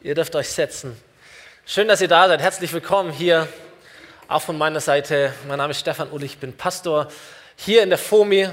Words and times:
Ihr 0.00 0.14
dürft 0.14 0.34
euch 0.34 0.48
setzen. 0.48 0.98
Schön, 1.66 1.88
dass 1.88 2.00
ihr 2.00 2.08
da 2.08 2.26
seid. 2.26 2.40
Herzlich 2.40 2.72
willkommen 2.72 3.12
hier 3.12 3.46
auch 4.28 4.40
von 4.40 4.56
meiner 4.56 4.80
Seite. 4.80 5.34
Mein 5.46 5.58
Name 5.58 5.72
ist 5.72 5.80
Stefan 5.80 6.10
Ull, 6.10 6.22
ich 6.22 6.38
bin 6.38 6.56
Pastor 6.56 7.08
hier 7.56 7.82
in 7.82 7.90
der 7.90 7.98
FOMI 7.98 8.48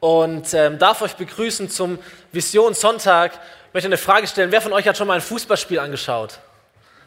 und 0.00 0.54
ähm, 0.54 0.78
darf 0.78 1.02
euch 1.02 1.16
begrüßen 1.16 1.68
zum 1.68 1.98
Vision 2.32 2.72
Sonntag. 2.72 3.32
Ich 3.68 3.74
möchte 3.74 3.88
eine 3.88 3.98
Frage 3.98 4.26
stellen. 4.26 4.50
Wer 4.50 4.62
von 4.62 4.72
euch 4.72 4.88
hat 4.88 4.96
schon 4.96 5.06
mal 5.06 5.16
ein 5.16 5.20
Fußballspiel 5.20 5.80
angeschaut? 5.80 6.38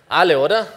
Alle, 0.08 0.38
oder? 0.38 0.68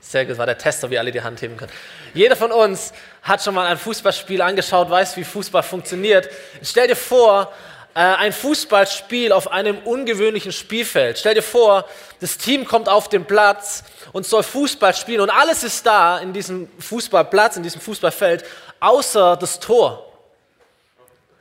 Sehr 0.00 0.24
gut, 0.24 0.38
war 0.38 0.46
der 0.46 0.56
Tester, 0.56 0.88
wie 0.88 0.98
alle 0.98 1.12
die 1.12 1.20
Hand 1.20 1.42
heben 1.42 1.58
können. 1.58 1.72
Jeder 2.14 2.36
von 2.36 2.52
uns 2.52 2.94
hat 3.22 3.42
schon 3.42 3.54
mal 3.54 3.66
ein 3.66 3.76
Fußballspiel 3.76 4.40
angeschaut, 4.40 4.88
weiß, 4.88 5.18
wie 5.18 5.24
Fußball 5.24 5.62
funktioniert. 5.62 6.30
Stell 6.62 6.88
dir 6.88 6.96
vor, 6.96 7.52
ein 7.94 8.32
Fußballspiel 8.32 9.32
auf 9.32 9.50
einem 9.52 9.78
ungewöhnlichen 9.78 10.52
Spielfeld. 10.52 11.18
Stell 11.18 11.34
dir 11.34 11.42
vor, 11.42 11.84
das 12.20 12.38
Team 12.38 12.64
kommt 12.64 12.88
auf 12.88 13.08
den 13.08 13.26
Platz 13.26 13.84
und 14.12 14.26
soll 14.26 14.42
Fußball 14.42 14.94
spielen 14.94 15.20
und 15.20 15.30
alles 15.30 15.62
ist 15.62 15.84
da 15.84 16.18
in 16.18 16.32
diesem 16.32 16.68
Fußballplatz, 16.78 17.56
in 17.56 17.62
diesem 17.62 17.80
Fußballfeld, 17.80 18.44
außer 18.80 19.36
das 19.36 19.60
Tor. 19.60 20.08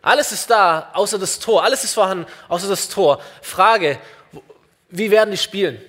Alles 0.01 0.31
ist 0.31 0.49
da, 0.49 0.89
außer 0.93 1.19
das 1.19 1.39
Tor. 1.39 1.63
Alles 1.63 1.83
ist 1.83 1.93
vorhanden, 1.93 2.25
außer 2.49 2.67
das 2.67 2.89
Tor. 2.89 3.21
Frage, 3.41 3.99
wie 4.89 5.11
werden 5.11 5.31
die 5.31 5.37
spielen? 5.37 5.79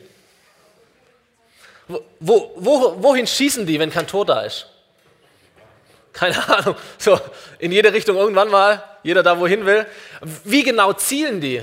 Wo, 2.21 2.53
wo, 2.57 3.03
wohin 3.03 3.27
schießen 3.27 3.67
die, 3.67 3.79
wenn 3.79 3.91
kein 3.91 4.07
Tor 4.07 4.25
da 4.25 4.43
ist? 4.43 4.67
Keine 6.13 6.49
Ahnung. 6.49 6.77
So, 6.99 7.19
in 7.59 7.73
jede 7.73 7.93
Richtung 7.93 8.17
irgendwann 8.17 8.51
mal 8.51 8.83
jeder 9.03 9.23
da 9.23 9.39
wohin 9.39 9.67
will. 9.67 9.87
Wie 10.45 10.63
genau 10.63 10.93
zielen 10.93 11.41
die? 11.41 11.63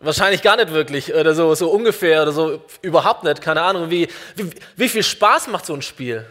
Wahrscheinlich 0.00 0.42
gar 0.42 0.56
nicht 0.56 0.72
wirklich 0.72 1.12
oder 1.12 1.34
so, 1.34 1.54
so 1.54 1.70
ungefähr 1.70 2.22
oder 2.22 2.30
so 2.30 2.62
überhaupt 2.82 3.24
nicht. 3.24 3.40
Keine 3.40 3.62
Ahnung, 3.62 3.90
wie, 3.90 4.08
wie, 4.36 4.50
wie 4.76 4.88
viel 4.88 5.02
Spaß 5.02 5.48
macht 5.48 5.66
so 5.66 5.74
ein 5.74 5.82
Spiel? 5.82 6.24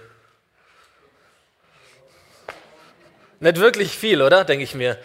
Nicht 3.39 3.58
wirklich 3.58 3.98
viel, 3.98 4.22
oder? 4.22 4.45
Denke 4.45 4.64
ich 4.64 4.73
mir. 4.73 4.98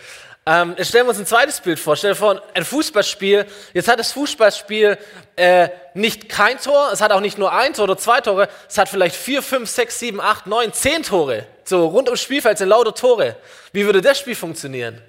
Ähm, 0.44 0.74
jetzt 0.76 0.88
stellen 0.88 1.06
wir 1.06 1.10
uns 1.10 1.20
ein 1.20 1.26
zweites 1.26 1.60
Bild 1.60 1.78
vor. 1.78 1.96
Stell 1.96 2.12
dir 2.12 2.16
vor, 2.16 2.42
ein 2.54 2.64
Fußballspiel. 2.64 3.46
Jetzt 3.74 3.86
hat 3.86 4.00
das 4.00 4.10
Fußballspiel 4.12 4.98
äh, 5.36 5.68
nicht 5.94 6.28
kein 6.28 6.58
Tor, 6.58 6.90
es 6.92 7.00
hat 7.00 7.12
auch 7.12 7.20
nicht 7.20 7.38
nur 7.38 7.52
ein 7.52 7.74
Tor 7.74 7.84
oder 7.84 7.96
zwei 7.96 8.20
Tore, 8.20 8.48
es 8.68 8.76
hat 8.76 8.88
vielleicht 8.88 9.14
vier, 9.14 9.40
fünf, 9.40 9.70
sechs, 9.70 10.00
sieben, 10.00 10.20
acht, 10.20 10.46
neun, 10.46 10.72
zehn 10.72 11.04
Tore. 11.04 11.46
So 11.64 11.86
rund 11.86 12.08
ums 12.08 12.20
Spielfeld 12.20 12.58
sind 12.58 12.68
lauter 12.68 12.94
Tore. 12.94 13.36
Wie 13.72 13.84
würde 13.84 14.00
das 14.00 14.18
Spiel 14.18 14.34
funktionieren? 14.34 15.00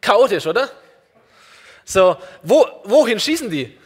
Chaotisch, 0.00 0.46
oder? 0.46 0.70
So, 1.84 2.16
wo, 2.42 2.66
wohin 2.84 3.18
schießen 3.18 3.50
die? 3.50 3.76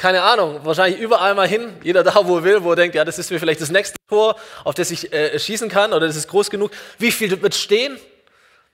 Keine 0.00 0.22
Ahnung, 0.22 0.64
wahrscheinlich 0.64 0.98
überall 0.98 1.34
mal 1.34 1.46
hin, 1.46 1.76
jeder 1.82 2.02
da, 2.02 2.26
wo 2.26 2.38
er 2.38 2.44
will, 2.44 2.64
wo 2.64 2.70
er 2.70 2.76
denkt, 2.76 2.94
ja, 2.94 3.04
das 3.04 3.18
ist 3.18 3.30
mir 3.30 3.38
vielleicht 3.38 3.60
das 3.60 3.70
nächste 3.70 3.98
Tor, 4.08 4.34
auf 4.64 4.74
das 4.74 4.90
ich 4.90 5.12
äh, 5.12 5.38
schießen 5.38 5.68
kann 5.68 5.92
oder 5.92 6.06
das 6.06 6.16
ist 6.16 6.26
groß 6.26 6.48
genug. 6.48 6.70
Wie 6.96 7.12
viel 7.12 7.42
wird 7.42 7.54
stehen? 7.54 7.98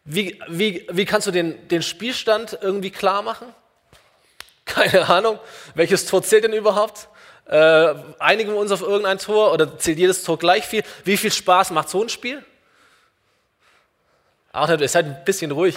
Wie, 0.05 0.41
wie, 0.47 0.87
wie 0.89 1.05
kannst 1.05 1.27
du 1.27 1.33
den, 1.33 1.67
den 1.67 1.83
Spielstand 1.83 2.57
irgendwie 2.63 2.93
klar 2.93 3.23
machen? 3.23 3.49
Keine 4.67 5.09
Ahnung. 5.09 5.41
Welches 5.75 6.07
Tor 6.07 6.23
zählt 6.23 6.45
denn 6.45 6.53
überhaupt? 6.53 7.09
Äh, 7.47 7.95
einigen 8.21 8.53
wir 8.53 8.59
uns 8.59 8.71
auf 8.71 8.83
irgendein 8.83 9.19
Tor 9.19 9.53
oder 9.53 9.79
zählt 9.81 9.99
jedes 9.99 10.23
Tor 10.23 10.39
gleich 10.39 10.65
viel? 10.65 10.85
Wie 11.03 11.17
viel 11.17 11.33
Spaß 11.33 11.73
macht 11.73 11.89
so 11.89 12.05
ein 12.05 12.09
Spiel? 12.09 12.45
Nicht, 14.55 14.81
ihr 14.81 14.89
seid 14.89 15.07
ein 15.07 15.25
bisschen 15.25 15.51
ruhig. 15.51 15.75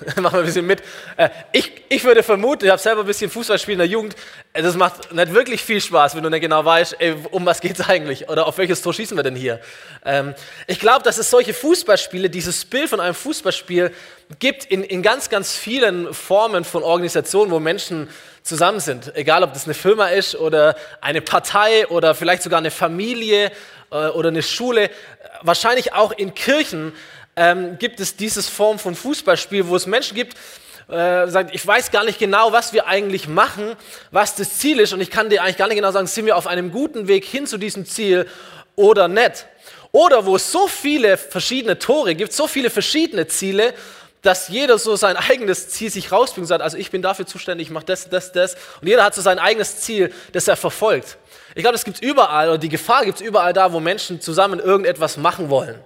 Machen 0.16 0.34
wir 0.34 0.40
ein 0.40 0.44
bisschen 0.46 0.66
mit. 0.66 0.82
Äh, 1.16 1.28
ich, 1.52 1.70
ich 1.88 2.04
würde 2.04 2.22
vermuten, 2.22 2.64
ich 2.64 2.70
habe 2.70 2.80
selber 2.80 3.00
ein 3.02 3.06
bisschen 3.06 3.30
Fußball 3.30 3.56
gespielt 3.56 3.74
in 3.74 3.78
der 3.80 3.88
Jugend, 3.88 4.16
äh, 4.52 4.62
das 4.62 4.76
macht 4.76 5.12
nicht 5.12 5.34
wirklich 5.34 5.62
viel 5.62 5.80
Spaß, 5.80 6.14
wenn 6.14 6.22
du 6.22 6.30
nicht 6.30 6.40
genau 6.40 6.64
weißt, 6.64 6.96
ey, 6.98 7.14
um 7.30 7.44
was 7.46 7.60
geht 7.60 7.78
es 7.78 7.88
eigentlich 7.88 8.28
oder 8.28 8.46
auf 8.46 8.58
welches 8.58 8.82
Tor 8.82 8.94
schießen 8.94 9.16
wir 9.16 9.22
denn 9.22 9.36
hier. 9.36 9.60
Ähm, 10.04 10.34
ich 10.66 10.80
glaube, 10.80 11.02
dass 11.02 11.18
es 11.18 11.30
solche 11.30 11.54
Fußballspiele, 11.54 12.30
dieses 12.30 12.64
Bild 12.64 12.88
von 12.88 13.00
einem 13.00 13.14
Fußballspiel 13.14 13.92
gibt 14.38 14.64
in, 14.64 14.82
in 14.82 15.02
ganz, 15.02 15.28
ganz 15.28 15.56
vielen 15.56 16.14
Formen 16.14 16.64
von 16.64 16.82
Organisationen, 16.82 17.50
wo 17.50 17.60
Menschen 17.60 18.08
zusammen 18.42 18.80
sind. 18.80 19.14
Egal, 19.16 19.42
ob 19.42 19.52
das 19.52 19.64
eine 19.64 19.74
Firma 19.74 20.08
ist 20.08 20.34
oder 20.34 20.76
eine 21.00 21.20
Partei 21.20 21.86
oder 21.88 22.14
vielleicht 22.14 22.42
sogar 22.42 22.58
eine 22.58 22.70
Familie 22.70 23.52
äh, 23.90 24.08
oder 24.08 24.28
eine 24.28 24.42
Schule. 24.42 24.90
Wahrscheinlich 25.42 25.92
auch 25.92 26.12
in 26.12 26.34
Kirchen 26.34 26.92
ähm, 27.40 27.78
gibt 27.78 28.00
es 28.00 28.16
dieses 28.16 28.50
Form 28.50 28.78
von 28.78 28.94
Fußballspiel, 28.94 29.66
wo 29.66 29.74
es 29.74 29.86
Menschen 29.86 30.14
gibt, 30.14 30.36
äh, 30.88 31.26
sagt, 31.26 31.54
ich 31.54 31.66
weiß 31.66 31.90
gar 31.90 32.04
nicht 32.04 32.18
genau, 32.18 32.52
was 32.52 32.74
wir 32.74 32.86
eigentlich 32.86 33.28
machen, 33.28 33.76
was 34.10 34.34
das 34.34 34.58
Ziel 34.58 34.78
ist 34.78 34.92
und 34.92 35.00
ich 35.00 35.10
kann 35.10 35.30
dir 35.30 35.42
eigentlich 35.42 35.56
gar 35.56 35.66
nicht 35.66 35.76
genau 35.76 35.90
sagen, 35.90 36.06
sind 36.06 36.26
wir 36.26 36.36
auf 36.36 36.46
einem 36.46 36.70
guten 36.70 37.08
Weg 37.08 37.24
hin 37.24 37.46
zu 37.46 37.56
diesem 37.56 37.86
Ziel 37.86 38.26
oder 38.76 39.08
nicht. 39.08 39.46
Oder 39.90 40.26
wo 40.26 40.36
es 40.36 40.52
so 40.52 40.68
viele 40.68 41.16
verschiedene 41.16 41.78
Tore 41.78 42.14
gibt, 42.14 42.34
so 42.34 42.46
viele 42.46 42.68
verschiedene 42.68 43.26
Ziele, 43.26 43.72
dass 44.20 44.48
jeder 44.48 44.76
so 44.76 44.94
sein 44.96 45.16
eigenes 45.16 45.70
Ziel 45.70 45.90
sich 45.90 46.12
rausbringt 46.12 46.44
und 46.44 46.48
sagt, 46.48 46.62
also 46.62 46.76
ich 46.76 46.90
bin 46.90 47.00
dafür 47.00 47.24
zuständig, 47.24 47.68
ich 47.68 47.72
mache 47.72 47.86
das, 47.86 48.10
das, 48.10 48.32
das. 48.32 48.54
Und 48.82 48.88
jeder 48.88 49.02
hat 49.02 49.14
so 49.14 49.22
sein 49.22 49.38
eigenes 49.38 49.80
Ziel, 49.80 50.12
das 50.32 50.46
er 50.46 50.56
verfolgt. 50.56 51.16
Ich 51.54 51.62
glaube, 51.62 51.72
das 51.72 51.86
gibt 51.86 51.96
es 51.96 52.02
überall, 52.02 52.50
oder 52.50 52.58
die 52.58 52.68
Gefahr 52.68 53.06
gibt 53.06 53.20
es 53.20 53.26
überall 53.26 53.54
da, 53.54 53.72
wo 53.72 53.80
Menschen 53.80 54.20
zusammen 54.20 54.60
irgendetwas 54.60 55.16
machen 55.16 55.48
wollen. 55.48 55.82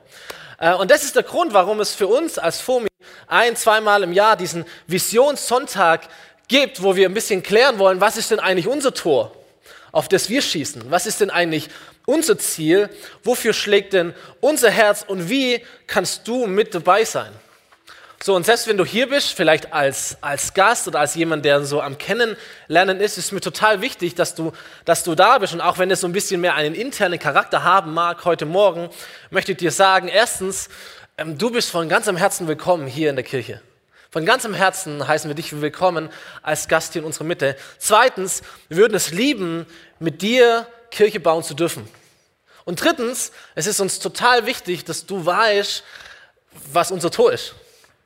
Äh, 0.65 0.73
und 0.75 0.91
das 0.91 1.05
ist 1.05 1.15
der 1.15 1.23
Grund, 1.23 1.53
warum 1.53 1.81
es 1.81 1.95
für 1.95 2.07
uns 2.07 2.39
als 2.39 2.61
FOMI 2.61 2.89
ein, 3.27 3.55
zweimal 3.55 4.03
im 4.03 4.15
Jahr 4.15 4.37
diesen 4.37 4.65
Visionssonntag 4.87 6.09
gibt, 6.49 6.83
wo 6.83 6.97
wir 6.97 7.07
ein 7.07 7.15
bisschen 7.15 7.43
klären 7.43 7.79
wollen, 7.79 8.01
was 8.01 8.17
ist 8.17 8.31
denn 8.31 8.41
eigentlich 8.41 8.67
unser 8.67 8.95
Tor, 8.95 9.33
auf 9.93 10.09
das 10.09 10.31
wir 10.31 10.41
schießen? 10.41 10.91
Was 10.91 11.07
ist 11.07 11.21
denn 11.21 11.29
eigentlich 11.29 11.69
unser 12.07 12.39
Ziel? 12.39 12.89
Wofür 13.23 13.53
schlägt 13.53 13.93
denn 13.93 14.15
unser 14.41 14.71
Herz 14.71 15.05
und 15.07 15.29
wie 15.29 15.63
kannst 15.87 16.27
du 16.29 16.47
mit 16.47 16.75
dabei 16.75 17.05
sein? 17.05 17.33
So, 18.27 18.35
und 18.35 18.47
selbst 18.47 18.67
wenn 18.67 18.79
du 18.79 18.87
hier 18.87 19.11
bist, 19.11 19.35
vielleicht 19.35 19.75
als, 19.75 20.17
als 20.23 20.55
Gast 20.55 20.89
oder 20.89 21.01
als 21.01 21.15
jemand, 21.15 21.45
der 21.45 21.63
so 21.63 21.83
am 21.83 21.99
Kennenlernen 21.99 22.99
ist, 22.99 23.19
ist 23.19 23.33
mir 23.33 23.43
total 23.43 23.83
wichtig, 23.83 24.15
dass 24.15 24.35
du, 24.35 24.53
dass 24.87 25.05
du 25.05 25.15
da 25.15 25.37
bist. 25.37 25.53
Und 25.53 25.61
auch 25.61 25.77
wenn 25.77 25.91
es 25.91 26.01
so 26.01 26.07
ein 26.07 26.15
bisschen 26.15 26.41
mehr 26.41 26.55
einen 26.55 26.75
internen 26.75 27.19
Charakter 27.19 27.65
haben 27.65 27.93
mag 27.93 28.25
heute 28.25 28.47
Morgen, 28.47 28.89
möchte 29.29 29.53
ich 29.53 29.59
dir 29.59 29.71
sagen, 29.71 30.09
erstens, 30.09 30.71
ähm, 31.19 31.37
du 31.37 31.51
bist 31.51 31.71
von 31.71 31.87
ganzem 31.91 32.17
Herzen 32.17 32.49
willkommen 32.49 32.87
hier 32.87 33.11
in 33.11 33.17
der 33.17 33.27
Kirche. 33.27 33.61
Von 34.11 34.25
ganzem 34.25 34.55
Herzen 34.55 35.07
heißen 35.07 35.29
wir 35.29 35.35
dich 35.35 35.61
willkommen 35.61 36.09
als 36.43 36.67
Gast 36.67 36.95
hier 36.95 37.03
in 37.03 37.07
unserer 37.07 37.25
Mitte. 37.25 37.57
Zweitens, 37.77 38.41
wir 38.71 38.79
würden 38.79 38.95
es 38.95 39.11
lieben, 39.11 39.67
mit 39.99 40.23
dir 40.23 40.67
Kirche 40.91 41.21
bauen 41.21 41.43
zu 41.43 41.53
dürfen. 41.53 41.87
Und 42.65 42.83
drittens, 42.83 43.33
es 43.55 43.67
ist 43.67 43.81
uns 43.81 43.99
total 43.99 44.47
wichtig, 44.47 44.87
dass 44.87 45.05
du 45.05 45.27
weißt, 45.27 45.85
was 46.73 46.91
unser 46.91 47.11
Tor 47.11 47.31
ist. 47.31 47.55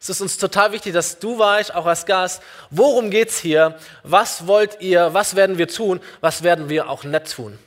Es 0.00 0.08
ist 0.08 0.20
uns 0.20 0.38
total 0.38 0.72
wichtig, 0.72 0.92
dass 0.92 1.18
du 1.18 1.38
weißt, 1.38 1.74
auch 1.74 1.86
als 1.86 2.06
Gast, 2.06 2.42
worum 2.70 3.10
geht 3.10 3.30
es 3.30 3.38
hier? 3.38 3.78
Was 4.04 4.46
wollt 4.46 4.80
ihr? 4.80 5.12
Was 5.12 5.34
werden 5.34 5.58
wir 5.58 5.66
tun? 5.66 6.00
Was 6.20 6.42
werden 6.42 6.68
wir 6.68 6.88
auch 6.88 7.02
nicht 7.02 7.34
tun? 7.34 7.58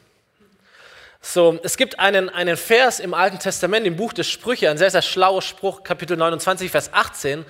So, 1.22 1.59
es 1.62 1.78
gibt 1.78 2.00
einen, 2.00 2.30
einen 2.30 2.58
Vers 2.58 3.00
im 3.00 3.14
Alten 3.14 3.38
Testament, 3.38 3.86
im 3.86 3.96
Buch 3.96 4.14
des 4.14 4.28
Sprüche, 4.28 4.70
ein 4.70 4.78
sehr, 4.78 4.90
sehr 4.90 5.03
schlauer 5.03 5.41
Spruch, 5.41 5.84
Kapitel 5.84 6.18
29, 6.18 6.72
Vers 6.72 6.91
18. 6.94 7.46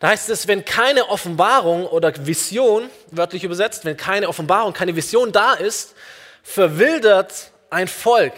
Da 0.00 0.08
heißt 0.08 0.30
es, 0.30 0.48
wenn 0.48 0.64
keine 0.64 1.08
Offenbarung 1.08 1.86
oder 1.86 2.12
Vision, 2.26 2.88
wörtlich 3.10 3.44
übersetzt, 3.44 3.84
wenn 3.84 3.96
keine 3.96 4.28
Offenbarung, 4.28 4.72
keine 4.72 4.96
Vision 4.96 5.30
da 5.30 5.52
ist, 5.52 5.94
verwildert 6.42 7.52
ein 7.68 7.86
Volk. 7.86 8.32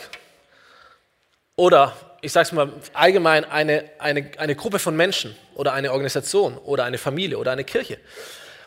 Oder 1.56 1.96
ich 2.22 2.32
sage 2.32 2.46
es 2.46 2.52
mal 2.52 2.72
allgemein, 2.94 3.44
eine, 3.44 3.84
eine, 3.98 4.30
eine 4.38 4.54
Gruppe 4.54 4.78
von 4.78 4.96
Menschen 4.96 5.36
oder 5.54 5.72
eine 5.72 5.92
Organisation 5.92 6.56
oder 6.56 6.84
eine 6.84 6.96
Familie 6.96 7.36
oder 7.36 7.50
eine 7.50 7.64
Kirche. 7.64 7.98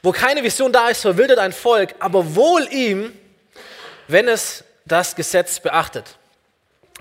Wo 0.03 0.11
keine 0.11 0.43
Vision 0.43 0.73
da 0.73 0.89
ist, 0.89 1.01
verwildert 1.01 1.39
ein 1.39 1.53
Volk, 1.53 1.95
aber 1.99 2.35
wohl 2.35 2.67
ihm, 2.69 3.13
wenn 4.09 4.27
es 4.27 4.65
das 4.85 5.15
Gesetz 5.15 5.61
beachtet. 5.61 6.17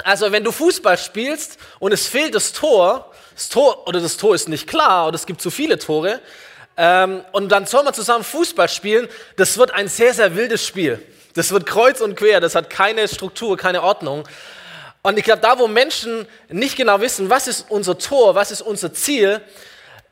Also 0.05 0.31
wenn 0.31 0.45
du 0.45 0.53
Fußball 0.53 0.97
spielst 0.97 1.59
und 1.81 1.93
es 1.93 2.07
fehlt 2.07 2.37
das 2.37 2.53
Tor, 2.53 3.13
das 3.35 3.49
Tor 3.49 3.87
oder 3.89 4.01
das 4.01 4.17
Tor 4.17 4.35
ist 4.37 4.49
nicht 4.49 4.69
klar 4.69 5.09
oder 5.09 5.17
es 5.17 5.27
gibt 5.27 5.41
zu 5.41 5.51
viele 5.51 5.79
Tore, 5.79 6.21
ähm, 6.77 7.25
und 7.33 7.51
dann 7.51 7.67
soll 7.67 7.83
man 7.83 7.95
zusammen 7.95 8.25
Fußball 8.25 8.69
spielen, 8.69 9.09
das 9.37 9.59
wird 9.59 9.73
ein 9.73 9.89
sehr, 9.89 10.15
sehr 10.15 10.37
wildes 10.37 10.65
Spiel. 10.65 11.05
Das 11.35 11.51
wird 11.51 11.67
kreuz 11.67 12.01
und 12.01 12.15
quer, 12.15 12.41
das 12.41 12.55
hat 12.55 12.71
keine 12.71 13.09
Struktur, 13.09 13.57
keine 13.57 13.83
Ordnung. 13.83 14.25
Und 15.07 15.19
ich 15.19 15.25
glaube, 15.25 15.43
da 15.43 15.59
wo 15.59 15.69
Menschen 15.69 16.27
nicht 16.49 16.77
genau 16.77 16.99
wissen, 16.99 17.29
was 17.29 17.47
ist 17.47 17.67
unser 17.69 17.99
Tor, 17.99 18.35
was 18.35 18.51
ist 18.51 18.63
unser 18.63 18.95
Ziel, 18.95 19.43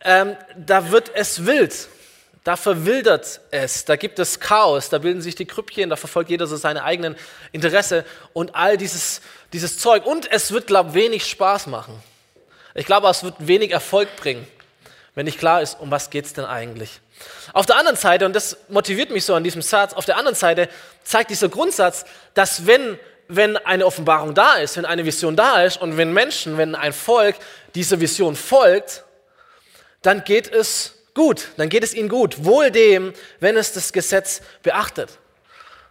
ähm, 0.04 0.36
da 0.54 0.90
wird 0.90 1.10
es 1.14 1.46
wild. 1.46 1.88
Da 2.44 2.56
verwildert 2.56 3.40
es, 3.50 3.86
da 3.86 3.96
gibt 3.96 4.18
es 4.18 4.38
Chaos, 4.38 4.90
da 4.90 4.98
bilden 4.98 5.22
sich 5.22 5.34
die 5.34 5.46
Krüppchen, 5.46 5.88
da 5.88 5.96
verfolgt 5.96 6.28
jeder 6.28 6.46
so 6.46 6.56
seine 6.56 6.84
eigenen 6.84 7.16
Interesse 7.52 8.04
und 8.34 8.54
all 8.54 8.76
dieses, 8.76 9.22
dieses 9.54 9.78
Zeug. 9.78 10.04
Und 10.04 10.30
es 10.30 10.52
wird, 10.52 10.66
glaube 10.66 10.90
ich, 10.90 10.94
wenig 10.94 11.26
Spaß 11.26 11.68
machen. 11.68 11.98
Ich 12.74 12.84
glaube, 12.84 13.08
es 13.08 13.24
wird 13.24 13.36
wenig 13.38 13.70
Erfolg 13.70 14.14
bringen, 14.16 14.46
wenn 15.14 15.24
nicht 15.24 15.38
klar 15.38 15.62
ist, 15.62 15.80
um 15.80 15.90
was 15.90 16.10
geht 16.10 16.26
es 16.26 16.34
denn 16.34 16.44
eigentlich. 16.44 17.00
Auf 17.54 17.64
der 17.64 17.76
anderen 17.76 17.96
Seite, 17.96 18.26
und 18.26 18.36
das 18.36 18.58
motiviert 18.68 19.10
mich 19.10 19.24
so 19.24 19.34
an 19.34 19.44
diesem 19.44 19.62
Satz, 19.62 19.94
auf 19.94 20.04
der 20.04 20.18
anderen 20.18 20.36
Seite 20.36 20.68
zeigt 21.02 21.30
dieser 21.30 21.48
Grundsatz, 21.48 22.04
dass 22.34 22.66
wenn, 22.66 22.98
wenn 23.37 23.56
eine 23.56 23.87
Offenbarung 23.87 24.34
da 24.34 24.56
ist, 24.56 24.76
wenn 24.76 24.84
eine 24.84 25.05
Vision 25.05 25.37
da 25.37 25.62
ist 25.62 25.81
und 25.81 25.96
wenn 25.96 26.12
Menschen, 26.12 26.58
wenn 26.58 26.75
ein 26.75 26.93
Volk 26.93 27.37
dieser 27.75 28.00
Vision 28.00 28.37
folgt, 28.37 29.05
dann 30.02 30.25
geht 30.25 30.52
es 30.52 30.94
gut, 31.14 31.49
dann 31.56 31.69
geht 31.69 31.82
es 31.82 31.94
ihnen 31.94 32.08
gut. 32.08 32.44
Wohl 32.44 32.70
dem, 32.70 33.12
wenn 33.40 33.56
es 33.56 33.73
das 33.73 33.93
Gesetz 33.93 34.43
beachtet. 34.62 35.19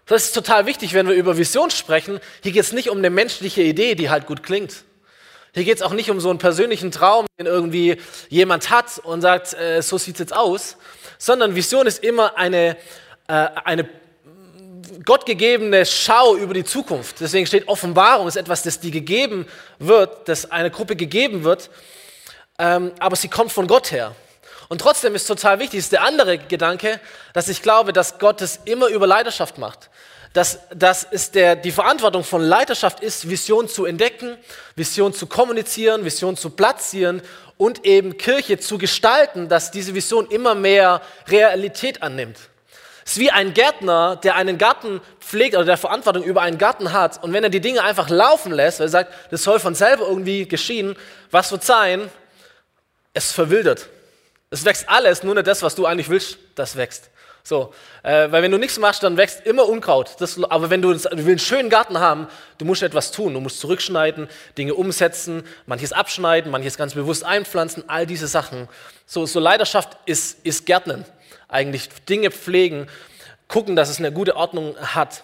Das 0.05 0.25
ist 0.25 0.33
total 0.33 0.65
wichtig, 0.65 0.93
wenn 0.93 1.07
wir 1.07 1.15
über 1.15 1.37
Vision 1.37 1.71
sprechen. 1.71 2.19
Hier 2.43 2.51
geht 2.51 2.63
es 2.63 2.73
nicht 2.73 2.89
um 2.89 2.97
eine 2.97 3.09
menschliche 3.09 3.61
Idee, 3.61 3.95
die 3.95 4.09
halt 4.09 4.27
gut 4.27 4.43
klingt. 4.43 4.83
Hier 5.53 5.63
geht 5.63 5.77
es 5.77 5.81
auch 5.81 5.93
nicht 5.93 6.09
um 6.09 6.19
so 6.19 6.29
einen 6.29 6.39
persönlichen 6.39 6.91
Traum, 6.91 7.25
den 7.39 7.45
irgendwie 7.45 7.97
jemand 8.29 8.69
hat 8.69 8.99
und 8.99 9.21
sagt, 9.21 9.53
äh, 9.53 9.81
so 9.81 9.97
sieht 9.97 10.15
es 10.15 10.19
jetzt 10.19 10.35
aus, 10.35 10.77
sondern 11.17 11.55
Vision 11.55 11.87
ist 11.87 12.03
immer 12.03 12.37
eine, 12.37 12.77
äh, 13.27 13.33
eine 13.63 13.89
gottgegebene 15.05 15.85
Schau 15.85 16.35
über 16.35 16.53
die 16.53 16.63
Zukunft. 16.63 17.19
Deswegen 17.19 17.45
steht 17.45 17.67
Offenbarung 17.67 18.27
ist 18.27 18.35
etwas, 18.35 18.63
das 18.63 18.79
die 18.79 18.91
gegeben 18.91 19.45
wird, 19.79 20.27
das 20.27 20.51
eine 20.51 20.71
Gruppe 20.71 20.95
gegeben 20.95 21.43
wird, 21.43 21.69
ähm, 22.59 22.91
aber 22.99 23.15
sie 23.15 23.27
kommt 23.27 23.51
von 23.51 23.67
Gott 23.67 23.91
her. 23.91 24.15
Und 24.69 24.79
trotzdem 24.79 25.15
ist 25.15 25.25
total 25.25 25.59
wichtig, 25.59 25.79
ist 25.79 25.91
der 25.91 26.03
andere 26.03 26.37
Gedanke, 26.37 26.99
dass 27.33 27.49
ich 27.49 27.61
glaube, 27.61 27.91
dass 27.91 28.19
Gott 28.19 28.41
es 28.41 28.59
immer 28.65 28.87
über 28.87 29.05
Leidenschaft 29.05 29.57
macht. 29.57 29.89
Dass, 30.33 30.59
dass 30.73 31.05
es 31.11 31.31
der, 31.31 31.57
die 31.57 31.73
Verantwortung 31.73 32.23
von 32.23 32.41
Leiterschaft 32.41 33.01
ist, 33.01 33.29
Vision 33.29 33.67
zu 33.67 33.83
entdecken, 33.83 34.37
Vision 34.77 35.13
zu 35.13 35.27
kommunizieren, 35.27 36.05
Vision 36.05 36.37
zu 36.37 36.51
platzieren 36.51 37.21
und 37.57 37.85
eben 37.85 38.17
Kirche 38.17 38.59
zu 38.59 38.77
gestalten, 38.77 39.49
dass 39.49 39.71
diese 39.71 39.93
Vision 39.93 40.25
immer 40.27 40.55
mehr 40.55 41.01
Realität 41.27 42.01
annimmt. 42.01 42.37
Es 43.05 43.13
ist 43.13 43.19
wie 43.19 43.31
ein 43.31 43.53
Gärtner, 43.53 44.15
der 44.17 44.35
einen 44.35 44.57
Garten 44.57 45.01
pflegt 45.19 45.55
oder 45.55 45.65
der 45.65 45.77
Verantwortung 45.77 46.23
über 46.23 46.41
einen 46.41 46.57
Garten 46.57 46.93
hat. 46.93 47.23
Und 47.23 47.33
wenn 47.33 47.43
er 47.43 47.49
die 47.49 47.61
Dinge 47.61 47.83
einfach 47.83 48.09
laufen 48.09 48.51
lässt, 48.51 48.79
weil 48.79 48.87
er 48.87 48.91
sagt, 48.91 49.13
das 49.31 49.43
soll 49.43 49.59
von 49.59 49.75
selber 49.75 50.07
irgendwie 50.07 50.47
geschehen, 50.47 50.95
was 51.31 51.51
wird 51.51 51.63
sein? 51.63 52.09
Es 53.13 53.31
verwildert. 53.31 53.87
Es 54.49 54.65
wächst 54.65 54.87
alles, 54.89 55.23
nur 55.23 55.33
nicht 55.33 55.47
das, 55.47 55.63
was 55.63 55.75
du 55.75 55.85
eigentlich 55.85 56.09
willst, 56.09 56.37
das 56.55 56.75
wächst. 56.75 57.09
So, 57.43 57.73
äh, 58.03 58.31
weil 58.31 58.43
wenn 58.43 58.51
du 58.51 58.59
nichts 58.59 58.77
machst, 58.77 59.01
dann 59.01 59.17
wächst 59.17 59.45
immer 59.45 59.67
Unkraut. 59.67 60.15
Das, 60.19 60.41
aber 60.43 60.69
wenn 60.69 60.81
du, 60.81 60.93
du 60.93 60.99
willst 60.99 61.07
einen 61.11 61.39
schönen 61.39 61.69
Garten 61.69 61.99
haben, 61.99 62.27
du 62.59 62.65
musst 62.65 62.83
etwas 62.83 63.11
tun. 63.11 63.33
Du 63.33 63.39
musst 63.39 63.59
zurückschneiden, 63.59 64.29
Dinge 64.57 64.75
umsetzen, 64.75 65.43
manches 65.65 65.91
abschneiden, 65.91 66.51
manches 66.51 66.77
ganz 66.77 66.93
bewusst 66.93 67.23
einpflanzen, 67.23 67.83
all 67.87 68.05
diese 68.05 68.27
Sachen. 68.27 68.67
So, 69.07 69.25
so 69.25 69.39
Leidenschaft 69.39 69.97
ist, 70.05 70.45
ist 70.45 70.65
Gärtnen. 70.65 71.03
Eigentlich 71.51 71.89
Dinge 72.09 72.31
pflegen, 72.31 72.87
gucken, 73.47 73.75
dass 73.75 73.89
es 73.89 73.99
eine 73.99 74.11
gute 74.11 74.35
Ordnung 74.35 74.75
hat. 74.77 75.23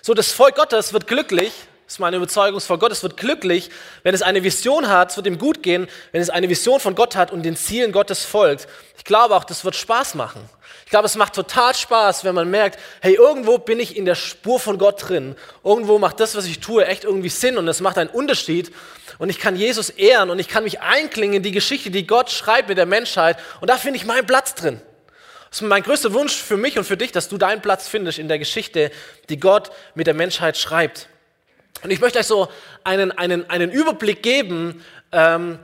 So, 0.00 0.14
das 0.14 0.32
Volk 0.32 0.54
Gottes 0.54 0.94
wird 0.94 1.06
glücklich, 1.06 1.52
das 1.84 1.94
ist 1.94 1.98
meine 1.98 2.16
Überzeugung 2.16 2.60
vor 2.60 2.78
Gott. 2.78 2.92
Es 2.92 3.02
wird 3.02 3.18
glücklich, 3.18 3.68
wenn 4.04 4.14
es 4.14 4.22
eine 4.22 4.42
Vision 4.42 4.88
hat, 4.88 5.10
es 5.10 5.16
wird 5.16 5.26
ihm 5.26 5.38
gut 5.38 5.62
gehen, 5.62 5.86
wenn 6.12 6.22
es 6.22 6.30
eine 6.30 6.48
Vision 6.48 6.80
von 6.80 6.94
Gott 6.94 7.14
hat 7.14 7.30
und 7.30 7.42
den 7.42 7.56
Zielen 7.56 7.92
Gottes 7.92 8.24
folgt. 8.24 8.68
Ich 8.96 9.04
glaube 9.04 9.36
auch, 9.36 9.44
das 9.44 9.66
wird 9.66 9.76
Spaß 9.76 10.14
machen. 10.14 10.40
Ich 10.86 10.90
glaube, 10.90 11.06
es 11.06 11.16
macht 11.16 11.34
total 11.34 11.74
Spaß, 11.74 12.24
wenn 12.24 12.34
man 12.34 12.50
merkt, 12.50 12.78
hey, 13.00 13.14
irgendwo 13.14 13.58
bin 13.58 13.80
ich 13.80 13.96
in 13.96 14.06
der 14.06 14.14
Spur 14.14 14.58
von 14.58 14.78
Gott 14.78 15.08
drin. 15.08 15.36
Irgendwo 15.62 15.98
macht 15.98 16.20
das, 16.20 16.34
was 16.36 16.46
ich 16.46 16.60
tue, 16.60 16.86
echt 16.86 17.04
irgendwie 17.04 17.28
Sinn 17.28 17.58
und 17.58 17.68
es 17.68 17.80
macht 17.80 17.98
einen 17.98 18.10
Unterschied. 18.10 18.72
Und 19.18 19.28
ich 19.28 19.38
kann 19.38 19.54
Jesus 19.54 19.90
ehren 19.90 20.30
und 20.30 20.38
ich 20.38 20.48
kann 20.48 20.64
mich 20.64 20.80
einklingen 20.80 21.36
in 21.36 21.42
die 21.42 21.52
Geschichte, 21.52 21.90
die 21.90 22.06
Gott 22.06 22.30
schreibt 22.30 22.68
mit 22.70 22.78
der 22.78 22.86
Menschheit. 22.86 23.36
Und 23.60 23.68
da 23.68 23.76
finde 23.76 23.98
ich 23.98 24.06
meinen 24.06 24.26
Platz 24.26 24.54
drin. 24.54 24.80
Das 25.54 25.62
ist 25.62 25.68
mein 25.68 25.84
größter 25.84 26.12
Wunsch 26.12 26.34
für 26.34 26.56
mich 26.56 26.78
und 26.78 26.84
für 26.84 26.96
dich, 26.96 27.12
dass 27.12 27.28
du 27.28 27.38
deinen 27.38 27.62
Platz 27.62 27.86
findest 27.86 28.18
in 28.18 28.26
der 28.26 28.40
Geschichte, 28.40 28.90
die 29.28 29.38
Gott 29.38 29.70
mit 29.94 30.08
der 30.08 30.14
Menschheit 30.14 30.58
schreibt. 30.58 31.06
Und 31.84 31.92
ich 31.92 32.00
möchte 32.00 32.18
euch 32.18 32.26
so 32.26 32.48
einen, 32.82 33.12
einen, 33.12 33.48
einen 33.48 33.70
Überblick 33.70 34.20
geben, 34.20 34.84
ähm, 35.12 35.60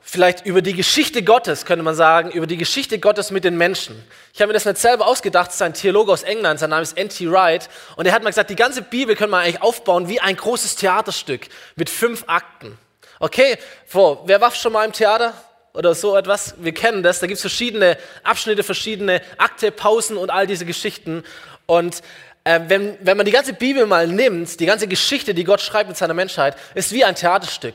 vielleicht 0.00 0.46
über 0.46 0.62
die 0.62 0.72
Geschichte 0.72 1.24
Gottes, 1.24 1.64
könnte 1.64 1.82
man 1.82 1.96
sagen, 1.96 2.30
über 2.30 2.46
die 2.46 2.58
Geschichte 2.58 3.00
Gottes 3.00 3.32
mit 3.32 3.42
den 3.42 3.56
Menschen. 3.56 4.00
Ich 4.34 4.40
habe 4.40 4.50
mir 4.50 4.54
das 4.54 4.66
nicht 4.66 4.78
selber 4.78 5.08
ausgedacht, 5.08 5.48
es 5.48 5.56
ist 5.56 5.62
ein 5.62 5.74
Theologe 5.74 6.12
aus 6.12 6.22
England, 6.22 6.60
sein 6.60 6.70
Name 6.70 6.82
ist 6.82 6.96
N.T. 6.96 7.28
Wright, 7.28 7.68
und 7.96 8.06
er 8.06 8.12
hat 8.12 8.22
mal 8.22 8.30
gesagt, 8.30 8.50
die 8.50 8.54
ganze 8.54 8.82
Bibel 8.82 9.16
können 9.16 9.32
wir 9.32 9.38
eigentlich 9.38 9.62
aufbauen 9.62 10.08
wie 10.08 10.20
ein 10.20 10.36
großes 10.36 10.76
Theaterstück 10.76 11.48
mit 11.74 11.90
fünf 11.90 12.22
Akten. 12.28 12.78
Okay, 13.18 13.58
vor, 13.84 14.28
wer 14.28 14.40
war 14.40 14.52
schon 14.52 14.72
mal 14.72 14.84
im 14.84 14.92
Theater? 14.92 15.34
Oder 15.74 15.94
so 15.94 16.16
etwas, 16.16 16.54
wir 16.58 16.72
kennen 16.72 17.02
das, 17.02 17.20
da 17.20 17.26
gibt 17.26 17.36
es 17.36 17.40
verschiedene 17.42 17.98
Abschnitte, 18.24 18.62
verschiedene 18.62 19.20
Akte, 19.36 19.70
Pausen 19.70 20.16
und 20.16 20.30
all 20.30 20.46
diese 20.46 20.64
Geschichten. 20.64 21.24
Und 21.66 22.02
äh, 22.44 22.60
wenn, 22.66 22.96
wenn 23.00 23.16
man 23.16 23.26
die 23.26 23.32
ganze 23.32 23.52
Bibel 23.52 23.86
mal 23.86 24.06
nimmt, 24.06 24.58
die 24.58 24.66
ganze 24.66 24.88
Geschichte, 24.88 25.34
die 25.34 25.44
Gott 25.44 25.60
schreibt 25.60 25.88
mit 25.88 25.96
seiner 25.96 26.14
Menschheit, 26.14 26.56
ist 26.74 26.92
wie 26.92 27.04
ein 27.04 27.14
Theaterstück. 27.14 27.74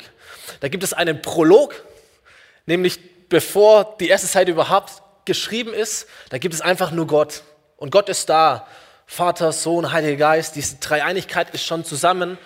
Da 0.59 0.67
gibt 0.67 0.83
es 0.83 0.93
einen 0.93 1.21
Prolog, 1.21 1.75
nämlich 2.65 2.99
bevor 3.29 3.95
die 3.99 4.09
erste 4.09 4.27
Seite 4.27 4.51
überhaupt 4.51 5.01
geschrieben 5.25 5.73
ist, 5.73 6.07
da 6.29 6.37
gibt 6.37 6.53
es 6.53 6.61
einfach 6.61 6.91
nur 6.91 7.07
Gott. 7.07 7.43
Und 7.77 7.91
Gott 7.91 8.09
ist 8.09 8.29
da. 8.29 8.67
Vater, 9.05 9.51
Sohn, 9.51 9.91
Heiliger 9.91 10.15
Geist, 10.15 10.55
diese 10.55 10.77
Dreieinigkeit 10.77 11.53
ist 11.53 11.65
schon 11.65 11.85
zusammen, 11.85 12.37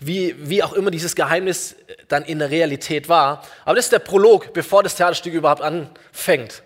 wie, 0.00 0.34
wie 0.38 0.62
auch 0.62 0.72
immer 0.72 0.90
dieses 0.90 1.14
Geheimnis 1.14 1.76
dann 2.08 2.24
in 2.24 2.38
der 2.38 2.50
Realität 2.50 3.08
war. 3.08 3.44
Aber 3.64 3.76
das 3.76 3.86
ist 3.86 3.92
der 3.92 3.98
Prolog, 4.00 4.52
bevor 4.52 4.82
das 4.82 4.96
Theaterstück 4.96 5.32
überhaupt 5.32 5.62
anfängt. 5.62 6.62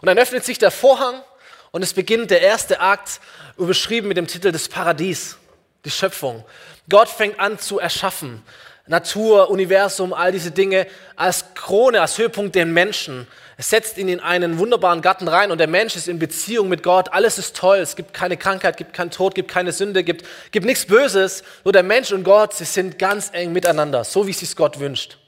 Und 0.00 0.06
dann 0.06 0.18
öffnet 0.18 0.44
sich 0.44 0.58
der 0.58 0.70
Vorhang 0.70 1.22
und 1.70 1.82
es 1.82 1.94
beginnt 1.94 2.30
der 2.30 2.42
erste 2.42 2.80
Akt, 2.80 3.20
überschrieben 3.56 4.08
mit 4.08 4.16
dem 4.16 4.26
Titel 4.26 4.52
des 4.52 4.68
Paradies, 4.68 5.38
die 5.84 5.90
Schöpfung. 5.90 6.44
Gott 6.88 7.08
fängt 7.08 7.38
an 7.40 7.58
zu 7.58 7.78
erschaffen. 7.78 8.42
Natur, 8.86 9.50
Universum, 9.50 10.12
all 10.12 10.32
diese 10.32 10.50
Dinge 10.50 10.86
als 11.16 11.54
Krone, 11.54 12.00
als 12.00 12.18
Höhepunkt 12.18 12.54
den 12.54 12.72
Menschen. 12.72 13.26
Es 13.56 13.70
setzt 13.70 13.96
ihn 13.98 14.08
in 14.08 14.20
einen 14.20 14.58
wunderbaren 14.58 15.02
Garten 15.02 15.28
rein 15.28 15.52
und 15.52 15.58
der 15.58 15.68
Mensch 15.68 15.94
ist 15.94 16.08
in 16.08 16.18
Beziehung 16.18 16.68
mit 16.68 16.82
Gott. 16.82 17.12
Alles 17.12 17.38
ist 17.38 17.56
toll. 17.56 17.78
Es 17.78 17.94
gibt 17.94 18.12
keine 18.12 18.36
Krankheit, 18.36 18.76
gibt 18.76 18.92
keinen 18.92 19.10
Tod, 19.10 19.34
gibt 19.34 19.50
keine 19.50 19.72
Sünde, 19.72 20.02
gibt, 20.02 20.26
gibt 20.50 20.66
nichts 20.66 20.86
Böses. 20.86 21.44
Nur 21.64 21.72
der 21.72 21.84
Mensch 21.84 22.10
und 22.12 22.24
Gott, 22.24 22.54
sie 22.54 22.64
sind 22.64 22.98
ganz 22.98 23.30
eng 23.32 23.52
miteinander, 23.52 24.04
so 24.04 24.26
wie 24.26 24.32
es 24.32 24.40
sich 24.40 24.56
Gott 24.56 24.80
wünscht. 24.80 25.18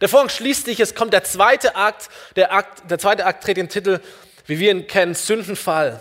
Der 0.00 0.08
Vorhang 0.08 0.28
schließt 0.28 0.66
sich, 0.66 0.80
es 0.80 0.94
kommt 0.94 1.12
der 1.12 1.24
zweite 1.24 1.76
Akt. 1.76 2.10
Der, 2.36 2.52
Akt. 2.52 2.90
der 2.90 2.98
zweite 2.98 3.24
Akt 3.24 3.44
trägt 3.44 3.58
den 3.58 3.68
Titel 3.68 4.00
wie 4.46 4.58
wir 4.58 4.70
ihn 4.70 4.86
kennen, 4.86 5.14
Sündenfall. 5.14 6.00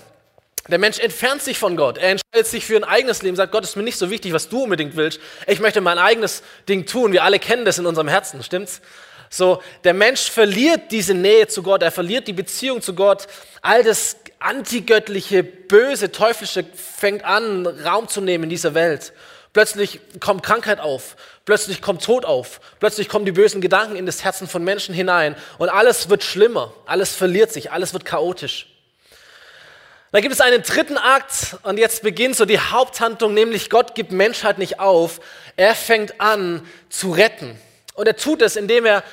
Der 0.70 0.78
Mensch 0.78 1.00
entfernt 1.00 1.42
sich 1.42 1.60
von 1.60 1.76
Gott. 1.76 1.98
Er 1.98 2.12
entscheidet 2.12 2.48
sich 2.48 2.66
für 2.66 2.78
ein 2.78 2.86
eigenes 2.86 3.22
Leben, 3.22 3.36
sagt, 3.36 3.52
Gott 3.52 3.66
ist 3.66 3.76
mir 3.76 3.84
nicht 3.84 3.98
so 3.98 4.10
wichtig, 4.10 4.32
was 4.32 4.48
du 4.48 4.64
unbedingt 4.64 4.96
willst. 4.96 5.20
Ich 5.46 5.60
möchte 5.60 5.82
mein 5.82 5.98
eigenes 5.98 6.42
Ding 6.70 6.86
tun. 6.86 7.12
Wir 7.12 7.24
alle 7.24 7.38
kennen 7.38 7.66
das 7.66 7.80
in 7.80 7.86
unserem 7.86 8.08
Herzen, 8.08 8.42
stimmt's? 8.44 8.82
So, 9.30 9.62
der 9.84 9.94
Mensch 9.94 10.30
verliert 10.30 10.92
diese 10.92 11.16
Nähe 11.16 11.48
zu 11.48 11.64
Gott, 11.64 11.82
er 11.82 11.92
verliert 11.92 12.28
die 12.28 12.34
Beziehung 12.34 12.82
zu 12.82 12.94
Gott. 12.94 13.28
All 13.64 13.84
das 13.84 14.18
antigöttliche, 14.40 15.44
böse, 15.44 16.12
teuflische 16.12 16.64
fängt 16.76 17.26
an, 17.26 17.66
Raum 17.66 18.08
zu 18.08 18.22
nehmen 18.22 18.46
in 18.46 18.50
dieser 18.52 18.76
Welt. 18.76 19.12
Plötzlich 19.52 20.00
kommt 20.20 20.44
Krankheit 20.44 20.80
auf, 20.80 21.16
plötzlich 21.46 21.82
kommt 21.82 22.04
Tod 22.04 22.26
auf, 22.26 22.60
plötzlich 22.80 23.10
kommen 23.10 23.26
die 23.26 23.32
bösen 23.32 23.60
Gedanken 23.60 23.96
in 23.96 24.06
das 24.06 24.24
Herzen 24.24 24.48
von 24.48 24.64
Menschen 24.64 24.96
hinein 24.96 25.36
und 25.58 25.70
alles 25.70 26.10
wird 26.10 26.24
schlimmer, 26.24 26.74
alles 26.86 27.16
verliert 27.16 27.52
sich, 27.52 27.72
alles 27.72 27.94
wird 27.94 28.06
chaotisch. 28.06 28.73
Da 30.14 30.22
gibt 30.22 30.32
es 30.32 30.42
einen 30.42 30.62
dritten 30.62 31.00
Akt 31.00 31.58
und 31.64 31.80
jetzt 31.80 32.04
beginnt 32.04 32.36
so 32.36 32.46
die 32.46 32.60
Haupthandlung, 32.60 33.34
nämlich 33.34 33.72
Gott 33.72 33.96
gibt 33.96 34.12
Menschheit 34.12 34.60
nicht 34.60 34.80
auf, 34.80 35.20
er 35.56 35.74
fängt 35.74 36.22
an 36.22 36.68
zu 36.88 37.10
retten. 37.10 37.60
Und 37.96 38.06
er 38.06 38.16
tut 38.16 38.44
es, 38.44 38.56
indem 38.56 38.86
er 38.86 39.04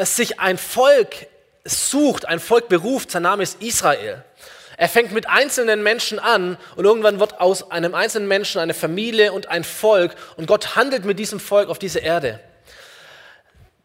sich 0.00 0.40
ein 0.40 0.56
Volk 0.56 1.26
sucht, 1.64 2.24
ein 2.24 2.40
Volk 2.40 2.70
beruft, 2.70 3.10
sein 3.10 3.24
Name 3.24 3.42
ist 3.42 3.62
Israel. 3.62 4.24
Er 4.78 4.88
fängt 4.88 5.12
mit 5.12 5.28
einzelnen 5.28 5.82
Menschen 5.82 6.18
an 6.18 6.56
und 6.74 6.86
irgendwann 6.86 7.20
wird 7.20 7.38
aus 7.38 7.70
einem 7.70 7.94
einzelnen 7.94 8.26
Menschen 8.26 8.58
eine 8.58 8.72
Familie 8.72 9.34
und 9.34 9.48
ein 9.48 9.62
Volk 9.62 10.14
und 10.38 10.46
Gott 10.46 10.74
handelt 10.74 11.04
mit 11.04 11.18
diesem 11.18 11.38
Volk 11.38 11.68
auf 11.68 11.78
dieser 11.78 12.00
Erde. 12.00 12.40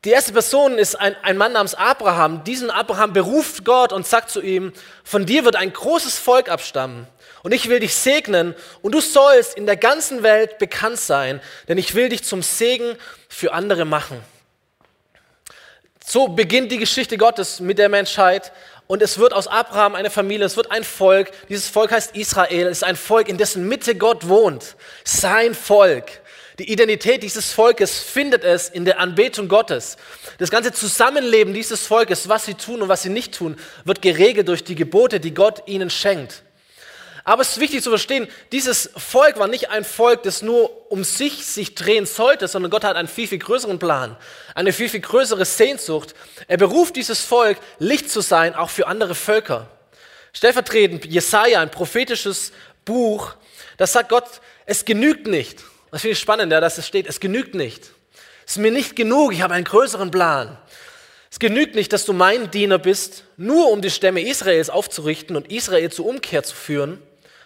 Die 0.04 0.10
erste 0.10 0.34
Person 0.34 0.80
ist 0.80 0.96
ein, 0.96 1.16
ein 1.22 1.38
Mann 1.38 1.54
namens 1.54 1.76
Abraham. 1.76 2.44
Diesen 2.44 2.72
Abraham 2.72 3.14
beruft 3.14 3.64
Gott 3.64 3.94
und 3.94 4.08
sagt 4.08 4.32
zu 4.32 4.42
ihm, 4.42 4.74
von 5.04 5.28
dir 5.28 5.46
wird 5.46 5.56
ein 5.56 5.72
großes 5.72 6.18
Volk 6.18 6.50
abstammen 6.50 7.06
und 7.44 7.52
ich 7.54 7.70
will 7.70 7.80
dich 7.80 7.94
segnen 7.94 8.56
und 8.82 8.94
du 8.96 9.02
sollst 9.02 9.56
in 9.56 9.68
der 9.68 9.78
ganzen 9.78 10.24
Welt 10.24 10.58
bekannt 10.58 11.00
sein, 11.00 11.40
denn 11.68 11.78
ich 11.78 11.94
will 11.94 12.10
dich 12.10 12.24
zum 12.24 12.42
Segen 12.42 12.98
für 13.30 13.54
andere 13.54 13.86
machen. 13.86 14.20
So 16.04 16.30
beginnt 16.30 16.72
die 16.72 16.80
Geschichte 16.80 17.18
Gottes 17.18 17.60
mit 17.60 17.78
der 17.78 17.90
Menschheit 17.90 18.52
und 18.88 19.04
es 19.04 19.20
wird 19.20 19.34
aus 19.34 19.48
Abraham 19.48 19.94
eine 19.94 20.10
Familie, 20.10 20.48
es 20.48 20.58
wird 20.58 20.72
ein 20.72 20.84
Volk. 20.84 21.32
Dieses 21.48 21.68
Volk 21.68 21.92
heißt 21.92 22.16
Israel, 22.16 22.66
es 22.68 22.80
ist 22.80 22.84
ein 22.84 22.96
Volk, 22.96 23.30
in 23.30 23.38
dessen 23.38 23.68
Mitte 23.68 23.96
Gott 23.96 24.28
wohnt. 24.28 24.76
Sein 25.04 25.54
Volk. 25.54 26.21
Die 26.62 26.72
Identität 26.72 27.24
dieses 27.24 27.52
Volkes 27.54 27.98
findet 27.98 28.44
es 28.44 28.70
in 28.70 28.86
der 28.86 29.00
Anbetung 29.00 29.48
Gottes. 29.48 29.98
Das 30.38 30.52
ganze 30.52 30.72
Zusammenleben 30.72 31.56
dieses 31.56 31.88
Volkes, 31.88 32.30
was 32.30 32.46
sie 32.46 32.54
tun 32.54 32.84
und 32.84 32.88
was 32.88 33.02
sie 33.02 33.10
nicht 33.10 33.34
tun, 33.34 33.58
wird 33.84 34.04
geregelt 34.04 34.48
durch 34.48 34.64
die 34.64 34.76
Gebote, 34.76 35.20
die 35.20 35.34
Gott 35.34 35.64
ihnen 35.66 35.90
schenkt. 35.90 36.44
Aber 37.24 37.42
es 37.42 37.54
ist 37.54 37.60
wichtig 37.60 37.82
zu 37.82 37.90
verstehen, 37.90 38.28
dieses 38.52 38.92
Volk 38.96 39.40
war 39.40 39.48
nicht 39.48 39.72
ein 39.72 39.84
Volk, 39.84 40.22
das 40.22 40.44
nur 40.44 40.92
um 40.92 41.04
sich 41.04 41.48
sich 41.48 41.74
drehen 41.74 42.06
sollte, 42.06 42.48
sondern 42.48 42.70
Gott 42.70 42.84
hat 42.84 42.96
einen 42.96 43.08
viel, 43.08 43.28
viel 43.28 43.40
größeren 43.40 43.80
Plan, 43.80 44.16
eine 44.54 44.72
viel, 44.72 44.88
viel 44.88 45.02
größere 45.02 45.46
Sehnsucht. 45.46 46.14
Er 46.48 46.58
beruft 46.58 46.96
dieses 46.96 47.22
Volk, 47.22 47.58
Licht 47.80 48.12
zu 48.12 48.22
sein, 48.22 48.54
auch 48.54 48.70
für 48.70 48.86
andere 48.86 49.16
Völker. 49.16 49.68
Stellvertretend 50.32 51.06
Jesaja, 51.06 51.60
ein 51.60 51.72
prophetisches 51.72 52.52
Buch, 52.86 53.34
das 53.78 53.94
sagt 53.94 54.10
Gott, 54.10 54.42
es 54.68 54.86
genügt 54.86 55.26
nicht. 55.26 55.64
Das 55.92 56.02
finde 56.02 56.14
ich 56.14 56.20
spannend, 56.20 56.52
ja, 56.52 56.62
dass 56.62 56.78
es 56.78 56.88
steht, 56.88 57.06
es 57.08 57.20
genügt 57.20 57.54
nicht. 57.54 57.92
Es 58.46 58.54
ist 58.54 58.58
mir 58.58 58.72
nicht 58.72 58.96
genug, 58.96 59.34
ich 59.34 59.42
habe 59.42 59.54
einen 59.54 59.66
größeren 59.66 60.10
Plan. 60.10 60.58
Es 61.30 61.40
genügt 61.40 61.76
nicht, 61.76 61.94
dass 61.94 62.06
du 62.06 62.14
mein 62.14 62.50
Diener 62.52 62.78
bist, 62.78 63.26
nur 63.38 63.70
um 63.72 63.82
die 63.82 63.90
Stämme 63.90 64.22
Israels 64.22 64.70
aufzurichten 64.70 65.36
und 65.36 65.52
Israel 65.52 65.92
zur 65.92 66.06
Umkehr 66.06 66.44
zu 66.44 66.56
führen, 66.56 67.02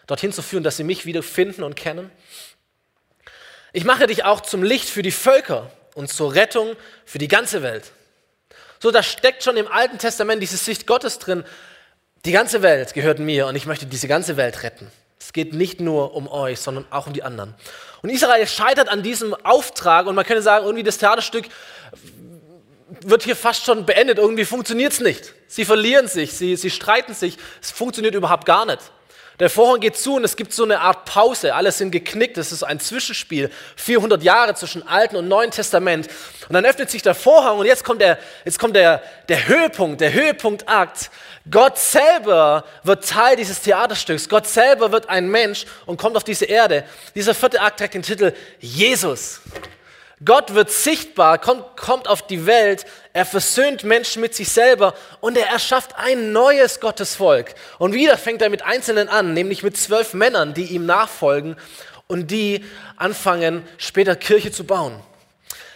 dorthin 0.08 0.32
zu 0.32 0.42
führen, 0.42 0.64
dass 0.64 0.78
sie 0.78 0.84
mich 0.84 1.06
wieder 1.06 1.22
finden 1.22 1.64
und 1.64 1.76
kennen. 1.76 2.12
Ich 3.74 3.84
mache 3.84 4.08
dich 4.08 4.24
auch 4.24 4.42
zum 4.42 4.64
Licht 4.64 4.90
für 4.90 5.02
die 5.02 5.12
Völker 5.12 5.72
und 5.96 6.12
zur 6.12 6.34
Rettung 6.34 6.76
für 7.06 7.18
die 7.18 7.28
ganze 7.28 7.62
Welt. 7.62 7.92
So, 8.80 8.92
da 8.92 9.04
steckt 9.04 9.44
schon 9.44 9.58
im 9.58 9.68
Alten 9.68 9.98
Testament 9.98 10.42
diese 10.42 10.58
Sicht 10.58 10.88
Gottes 10.88 11.20
drin. 11.20 11.44
Die 12.26 12.32
ganze 12.32 12.62
Welt 12.62 12.94
gehört 12.94 13.20
mir 13.20 13.48
und 13.48 13.56
ich 13.56 13.66
möchte 13.66 13.86
diese 13.86 14.08
ganze 14.08 14.38
Welt 14.38 14.64
retten. 14.64 14.92
Es 15.20 15.34
geht 15.34 15.54
nicht 15.54 15.80
nur 15.80 16.14
um 16.14 16.28
euch, 16.28 16.60
sondern 16.60 16.86
auch 16.92 17.08
um 17.08 17.14
die 17.14 17.24
anderen. 17.24 17.56
Und 18.02 18.10
Israel 18.10 18.46
scheitert 18.46 18.90
an 18.90 19.02
diesem 19.02 19.34
Auftrag 19.34 20.06
und 20.06 20.16
man 20.16 20.26
könnte 20.26 20.42
sagen, 20.42 20.66
irgendwie 20.66 20.84
das 20.84 20.98
Theaterstück 20.98 21.46
wird 23.02 23.24
hier 23.24 23.36
fast 23.36 23.66
schon 23.66 23.86
beendet. 23.86 24.18
Irgendwie 24.18 24.46
funktioniert 24.46 24.94
es 24.94 25.00
nicht. 25.00 25.34
Sie 25.48 25.66
verlieren 25.66 26.08
sich, 26.08 26.34
sie, 26.34 26.56
sie 26.56 26.70
streiten 26.70 27.14
sich. 27.14 27.38
Es 27.62 27.72
funktioniert 27.72 28.16
überhaupt 28.16 28.46
gar 28.46 28.66
nicht. 28.66 28.80
Der 29.40 29.50
Vorhang 29.50 29.82
geht 29.82 29.98
zu 29.98 30.16
und 30.16 30.24
es 30.24 30.38
gibt 30.38 30.54
so 30.54 30.64
eine 30.64 30.80
Art 30.80 31.04
Pause. 31.06 31.54
Alle 31.56 31.72
sind 31.72 31.92
geknickt. 31.92 32.38
Es 32.38 32.54
ist 32.54 32.64
ein 32.64 32.80
Zwischenspiel. 32.80 33.52
400 33.76 34.24
Jahre 34.24 34.56
zwischen 34.56 34.88
Alten 34.88 35.18
und 35.18 35.28
Neuen 35.28 35.52
Testament. 35.52 36.08
Und 36.48 36.54
dann 36.54 36.66
öffnet 36.66 36.90
sich 36.90 37.02
der 37.02 37.16
Vorhang 37.16 37.58
und 37.58 37.66
jetzt 37.66 37.84
kommt 37.84 38.02
der, 38.02 38.18
jetzt 38.46 38.60
kommt 38.60 38.76
der, 38.76 39.02
der 39.28 39.48
Höhepunkt, 39.48 40.00
der 40.00 40.14
Höhepunktakt. 40.14 41.12
Gott 41.52 41.78
selber 41.78 42.64
wird 42.84 43.08
Teil 43.08 43.36
dieses 43.36 43.62
Theaterstücks. 43.62 44.30
Gott 44.30 44.48
selber 44.48 44.94
wird 44.94 45.10
ein 45.10 45.28
Mensch 45.28 45.66
und 45.86 45.98
kommt 45.98 46.16
auf 46.16 46.24
diese 46.24 46.46
Erde. 46.46 46.86
Dieser 47.14 47.36
vierte 47.36 47.60
Akt 47.60 47.80
trägt 47.80 47.94
den 47.94 48.04
Titel 48.04 48.32
Jesus. 48.60 49.42
Gott 50.24 50.54
wird 50.54 50.72
sichtbar, 50.72 51.40
kommt, 51.40 51.76
kommt 51.76 52.08
auf 52.08 52.26
die 52.26 52.46
Welt, 52.46 52.86
er 53.16 53.26
versöhnt 53.26 53.86
Menschen 53.86 54.22
mit 54.22 54.36
sich 54.36 54.50
selber 54.50 54.94
und 55.22 55.38
er 55.38 55.48
erschafft 55.48 55.96
ein 55.96 56.34
neues 56.34 56.82
Gottesvolk. 56.82 57.56
Und 57.78 57.94
wieder 57.94 58.18
fängt 58.18 58.42
er 58.42 58.50
mit 58.50 58.64
Einzelnen 58.64 59.08
an, 59.08 59.34
nämlich 59.34 59.64
mit 59.64 59.78
zwölf 59.78 60.14
Männern, 60.14 60.54
die 60.54 60.66
ihm 60.66 60.86
nachfolgen 60.86 61.56
und 62.08 62.30
die 62.30 62.66
anfangen, 62.98 63.66
später 63.78 64.18
Kirche 64.18 64.52
zu 64.52 64.66
bauen. 64.66 65.00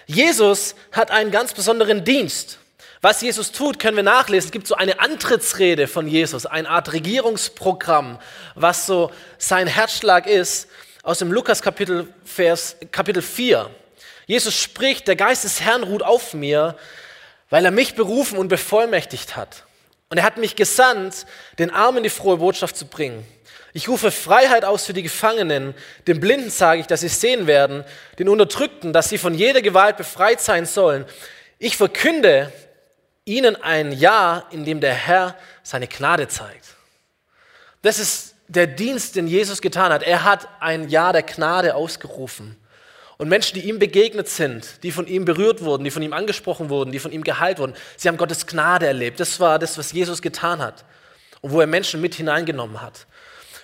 Jesus 0.05 0.75
hat 0.91 1.11
einen 1.11 1.31
ganz 1.31 1.53
besonderen 1.53 2.03
Dienst. 2.03 2.59
Was 2.99 3.21
Jesus 3.21 3.53
tut, 3.53 3.79
können 3.79 3.95
wir 3.95 4.03
nachlesen. 4.03 4.49
Es 4.49 4.51
gibt 4.51 4.67
so 4.67 4.75
eine 4.75 4.99
Antrittsrede 4.99 5.87
von 5.87 6.09
Jesus, 6.09 6.45
eine 6.45 6.69
Art 6.69 6.91
Regierungsprogramm, 6.91 8.19
was 8.55 8.85
so 8.85 9.11
sein 9.37 9.67
Herzschlag 9.67 10.27
ist, 10.27 10.67
aus 11.03 11.19
dem 11.19 11.31
Lukas 11.31 11.61
Kapitel, 11.61 12.13
Vers, 12.25 12.75
Kapitel 12.91 13.21
4. 13.21 13.69
Jesus 14.25 14.53
spricht, 14.55 15.07
der 15.07 15.15
Geist 15.15 15.45
des 15.45 15.61
Herrn 15.61 15.83
ruht 15.83 16.03
auf 16.03 16.33
mir, 16.33 16.75
weil 17.49 17.65
er 17.65 17.71
mich 17.71 17.95
berufen 17.95 18.37
und 18.37 18.47
bevollmächtigt 18.47 19.35
hat. 19.35 19.65
Und 20.09 20.17
er 20.17 20.23
hat 20.23 20.37
mich 20.37 20.55
gesandt, 20.55 21.25
den 21.57 21.71
Armen 21.71 22.03
die 22.03 22.09
frohe 22.09 22.37
Botschaft 22.37 22.75
zu 22.75 22.85
bringen. 22.85 23.25
Ich 23.73 23.87
rufe 23.87 24.09
Freiheit 24.09 24.65
aus 24.65 24.85
für 24.85 24.93
die 24.93 25.03
Gefangenen, 25.03 25.75
den 26.07 26.19
Blinden 26.19 26.49
sage 26.49 26.81
ich, 26.81 26.87
dass 26.87 27.01
sie 27.01 27.07
sehen 27.07 27.45
werden, 27.45 27.83
den 28.17 28.27
Unterdrückten, 28.27 28.93
dass 28.93 29.09
sie 29.09 29.19
von 29.19 29.35
jeder 29.35 29.61
Gewalt 29.61 29.97
befreit 29.97 30.41
sein 30.41 30.65
sollen. 30.65 31.05
Ich 31.59 31.77
verkünde 31.77 32.51
ihnen 33.25 33.55
ein 33.55 33.91
Jahr, 33.91 34.47
in 34.51 34.65
dem 34.65 34.79
der 34.79 34.93
Herr 34.93 35.35
seine 35.61 35.87
Gnade 35.87 36.27
zeigt. 36.27 36.65
Das 37.83 37.99
ist 37.99 38.35
der 38.47 38.65
Dienst, 38.65 39.15
den 39.15 39.27
Jesus 39.27 39.61
getan 39.61 39.93
hat. 39.93 40.01
Er 40.01 40.23
hat 40.23 40.47
ein 40.59 40.89
Jahr 40.89 41.13
der 41.13 41.23
Gnade 41.23 41.75
ausgerufen. 41.75 42.58
Und 43.19 43.27
Menschen, 43.27 43.55
die 43.55 43.67
ihm 43.67 43.79
begegnet 43.79 44.29
sind, 44.29 44.81
die 44.81 44.93
von 44.93 45.05
ihm 45.05 45.25
berührt 45.25 45.61
wurden, 45.61 45.83
die 45.83 45.91
von 45.91 46.01
ihm 46.01 46.13
angesprochen 46.13 46.69
wurden, 46.69 46.93
die 46.93 46.99
von 46.99 47.11
ihm 47.11 47.21
geheilt 47.21 47.59
wurden, 47.59 47.73
sie 47.97 48.07
haben 48.07 48.15
Gottes 48.15 48.47
Gnade 48.47 48.87
erlebt. 48.87 49.19
Das 49.19 49.41
war 49.41 49.59
das, 49.59 49.77
was 49.77 49.91
Jesus 49.91 50.21
getan 50.21 50.59
hat 50.59 50.85
und 51.41 51.51
wo 51.51 51.59
er 51.59 51.67
Menschen 51.67 51.99
mit 51.99 52.15
hineingenommen 52.15 52.81
hat. 52.81 53.07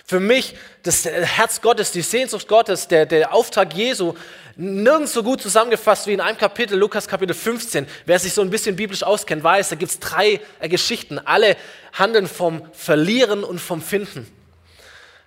Für 0.04 0.20
mich, 0.20 0.54
das 0.82 1.06
Herz 1.06 1.62
Gottes, 1.62 1.90
die 1.90 2.02
Sehnsucht 2.02 2.48
Gottes, 2.48 2.86
der, 2.86 3.06
der 3.06 3.32
Auftrag 3.32 3.72
Jesu, 3.72 4.14
nirgends 4.56 5.14
so 5.14 5.22
gut 5.22 5.40
zusammengefasst 5.40 6.06
wie 6.06 6.12
in 6.12 6.20
einem 6.20 6.36
Kapitel, 6.36 6.78
Lukas 6.78 7.08
Kapitel 7.08 7.32
15. 7.32 7.86
Wer 8.04 8.18
sich 8.18 8.34
so 8.34 8.42
ein 8.42 8.50
bisschen 8.50 8.76
biblisch 8.76 9.04
auskennt, 9.04 9.42
weiß, 9.42 9.70
da 9.70 9.76
gibt 9.76 9.90
es 9.90 9.98
drei 9.98 10.38
Geschichten. 10.60 11.18
Alle 11.18 11.56
handeln 11.94 12.28
vom 12.28 12.62
Verlieren 12.74 13.42
und 13.42 13.58
vom 13.58 13.80
Finden. 13.80 14.30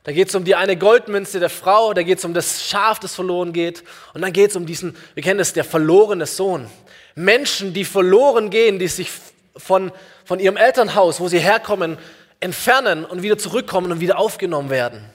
Da 0.10 0.14
geht 0.14 0.30
es 0.30 0.34
um 0.34 0.44
die 0.44 0.56
eine 0.56 0.76
Goldmünze 0.76 1.40
der 1.40 1.52
Frau, 1.52 1.94
da 1.94 2.02
geht 2.02 2.18
es 2.18 2.26
um 2.26 2.34
das 2.34 2.66
Schaf, 2.66 2.98
das 2.98 3.14
verloren 3.14 3.54
geht. 3.54 3.84
Und 4.16 4.24
dann 4.24 4.34
geht 4.34 4.50
es 4.50 4.56
um 4.56 4.66
diesen, 4.66 4.98
wir 5.14 5.22
kennen 5.22 5.38
das, 5.38 5.54
der 5.54 5.64
verlorene 5.64 6.26
Sohn. 6.26 6.68
Menschen, 7.14 7.76
die 7.76 7.86
verloren 7.86 8.50
gehen, 8.50 8.80
die 8.80 8.88
sich 8.88 9.12
von, 9.56 9.92
von 10.26 10.40
ihrem 10.40 10.58
Elternhaus, 10.58 11.20
wo 11.20 11.28
sie 11.28 11.38
herkommen, 11.38 12.00
entfernen 12.40 13.06
und 13.06 13.22
wieder 13.22 13.38
zurückkommen 13.38 13.92
und 13.92 14.00
wieder 14.00 14.18
aufgenommen 14.18 14.72
werden. 14.72 15.06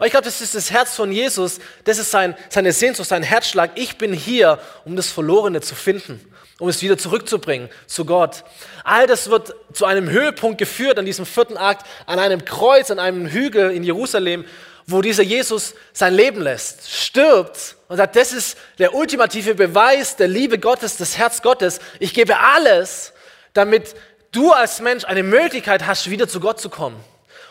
Und 0.00 0.06
ich 0.06 0.10
glaube, 0.10 0.24
das 0.24 0.40
ist 0.40 0.56
das 0.56 0.72
Herz 0.72 0.96
von 0.96 1.12
Jesus, 1.12 1.60
das 1.84 1.98
ist 1.98 2.10
sein, 2.10 2.34
seine 2.48 2.72
Sehnsucht, 2.72 3.08
sein 3.08 3.22
Herzschlag. 3.22 3.70
Ich 3.76 3.98
bin 3.98 4.12
hier, 4.12 4.58
um 4.84 4.96
das 4.96 5.12
Verlorene 5.12 5.60
zu 5.60 5.76
finden 5.76 6.33
um 6.58 6.68
es 6.68 6.82
wieder 6.82 6.96
zurückzubringen 6.96 7.68
zu 7.86 8.04
Gott. 8.04 8.44
All 8.84 9.06
das 9.06 9.30
wird 9.30 9.54
zu 9.72 9.84
einem 9.84 10.08
Höhepunkt 10.08 10.58
geführt 10.58 10.98
an 10.98 11.04
diesem 11.04 11.26
vierten 11.26 11.56
Akt, 11.56 11.86
an 12.06 12.18
einem 12.18 12.44
Kreuz, 12.44 12.90
an 12.90 12.98
einem 12.98 13.26
Hügel 13.26 13.70
in 13.70 13.82
Jerusalem, 13.82 14.44
wo 14.86 15.00
dieser 15.00 15.22
Jesus 15.22 15.74
sein 15.92 16.14
Leben 16.14 16.42
lässt, 16.42 16.90
stirbt 16.90 17.76
und 17.88 17.96
sagt, 17.96 18.16
das 18.16 18.32
ist 18.32 18.58
der 18.78 18.94
ultimative 18.94 19.54
Beweis 19.54 20.16
der 20.16 20.28
Liebe 20.28 20.58
Gottes, 20.58 20.96
des 20.96 21.16
Herz 21.16 21.42
Gottes. 21.42 21.80
Ich 21.98 22.12
gebe 22.12 22.38
alles, 22.38 23.12
damit 23.54 23.94
du 24.30 24.52
als 24.52 24.80
Mensch 24.80 25.04
eine 25.04 25.22
Möglichkeit 25.22 25.86
hast, 25.86 26.10
wieder 26.10 26.28
zu 26.28 26.38
Gott 26.40 26.60
zu 26.60 26.68
kommen. 26.68 27.02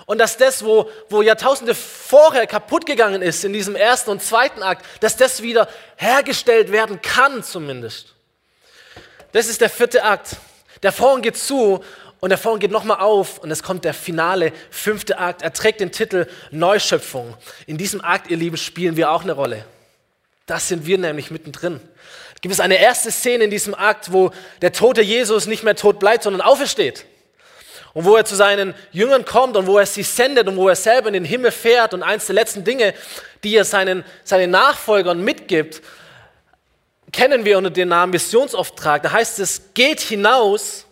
Und 0.05 0.17
dass 0.17 0.38
das, 0.38 0.63
wo, 0.65 0.89
wo 1.10 1.22
Jahrtausende 1.22 1.74
vorher 1.74 2.45
kaputt 2.45 2.86
gegangen 2.86 3.22
ist, 3.22 3.43
in 3.45 3.53
diesem 3.53 3.75
ersten 3.75 4.12
und 4.12 4.22
zweiten 4.22 4.62
Akt, 4.62 4.86
dass 5.00 5.15
das 5.15 5.41
wieder 5.41 5.69
hergestellt 5.95 6.72
werden 6.72 7.01
kann 7.01 7.41
zumindest. 7.41 8.12
Das 9.33 9.47
ist 9.47 9.61
der 9.61 9.69
vierte 9.69 10.03
Akt. 10.03 10.37
Der 10.83 10.91
Vorhang 10.91 11.21
geht 11.21 11.37
zu 11.37 11.83
und 12.19 12.29
der 12.29 12.37
Vorhang 12.37 12.59
geht 12.59 12.71
nochmal 12.71 12.99
auf 12.99 13.39
und 13.39 13.51
es 13.51 13.63
kommt 13.63 13.83
der 13.83 13.93
finale 13.93 14.53
fünfte 14.69 15.17
Akt. 15.17 15.41
Er 15.41 15.51
trägt 15.51 15.81
den 15.81 15.91
Titel 15.91 16.27
Neuschöpfung. 16.51 17.35
In 17.65 17.77
diesem 17.77 18.01
Akt, 18.01 18.29
ihr 18.29 18.37
Lieben, 18.37 18.57
spielen 18.57 18.95
wir 18.95 19.11
auch 19.11 19.23
eine 19.23 19.33
Rolle. 19.33 19.65
Das 20.45 20.67
sind 20.67 20.85
wir 20.85 20.97
nämlich 20.97 21.31
mittendrin. 21.31 21.81
Gibt 22.41 22.53
es 22.53 22.59
eine 22.59 22.77
erste 22.77 23.11
Szene 23.11 23.45
in 23.45 23.49
diesem 23.49 23.73
Akt, 23.73 24.13
wo 24.13 24.31
der 24.61 24.71
tote 24.71 25.01
Jesus 25.01 25.47
nicht 25.47 25.63
mehr 25.63 25.75
tot 25.75 25.99
bleibt, 25.99 26.23
sondern 26.23 26.41
aufersteht. 26.41 27.05
Und 27.93 28.05
wo 28.05 28.15
er 28.15 28.25
zu 28.25 28.35
seinen 28.35 28.75
Jüngern 28.91 29.25
kommt 29.25 29.57
und 29.57 29.65
wo 29.65 29.79
er 29.79 29.85
sie 29.85 30.03
sendet 30.03 30.47
und 30.47 30.57
wo 30.57 30.69
er 30.69 30.75
selber 30.75 31.07
in 31.07 31.13
den 31.13 31.25
Himmel 31.25 31.51
fährt 31.51 31.93
und 31.93 32.03
eins 32.03 32.27
der 32.27 32.35
letzten 32.35 32.63
Dinge, 32.63 32.93
die 33.43 33.55
er 33.55 33.65
seinen, 33.65 34.03
seinen 34.23 34.51
Nachfolgern 34.51 35.23
mitgibt, 35.23 35.81
kennen 37.13 37.46
wir 37.46 37.58
unter 37.58 37.70
dem 37.70 37.88
Namen 37.88 38.12
Missionsauftrag. 38.12 39.03
Da 39.03 39.12
heißt 39.13 39.39
es, 39.39 39.74
geht 39.74 40.01
hinaus 40.01 40.86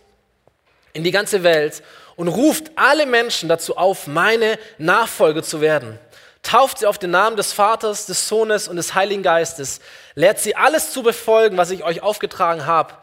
in 0.94 1.04
die 1.04 1.12
ganze 1.12 1.44
Welt 1.44 1.84
und 2.16 2.30
ruft 2.30 2.72
alle 2.76 3.06
Menschen 3.06 3.50
dazu 3.50 3.76
auf, 3.76 4.08
meine 4.08 4.58
Nachfolger 4.78 5.44
zu 5.44 5.60
werden. 5.60 6.00
Tauft 6.44 6.80
sie 6.80 6.86
auf 6.86 6.98
den 6.98 7.12
Namen 7.12 7.38
des 7.38 7.54
Vaters, 7.54 8.06
des 8.06 8.28
Sohnes 8.28 8.68
und 8.68 8.76
des 8.76 8.96
Heiligen 8.96 9.24
Geistes. 9.24 9.80
Lehrt 10.16 10.40
sie 10.40 10.56
alles 10.56 10.92
zu 10.92 11.04
befolgen, 11.04 11.58
was 11.58 11.72
ich 11.72 11.84
euch 11.84 12.02
aufgetragen 12.02 12.66
habe. 12.66 12.94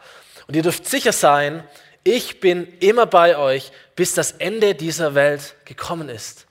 Und 0.47 0.55
ihr 0.55 0.63
dürft 0.63 0.87
sicher 0.87 1.13
sein, 1.13 1.63
ich 2.03 2.39
bin 2.39 2.67
immer 2.79 3.05
bei 3.05 3.37
euch, 3.37 3.71
bis 3.95 4.13
das 4.13 4.31
Ende 4.33 4.75
dieser 4.75 5.15
Welt 5.15 5.55
gekommen 5.65 6.09
ist. 6.09 6.47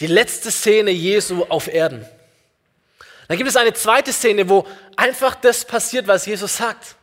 Die 0.00 0.06
letzte 0.06 0.50
Szene 0.50 0.90
Jesu 0.90 1.44
auf 1.48 1.72
Erden. 1.72 2.06
Dann 3.28 3.36
gibt 3.36 3.48
es 3.48 3.56
eine 3.56 3.72
zweite 3.72 4.12
Szene, 4.12 4.48
wo 4.48 4.66
einfach 4.96 5.34
das 5.34 5.64
passiert, 5.64 6.06
was 6.06 6.26
Jesus 6.26 6.56
sagt. 6.56 6.96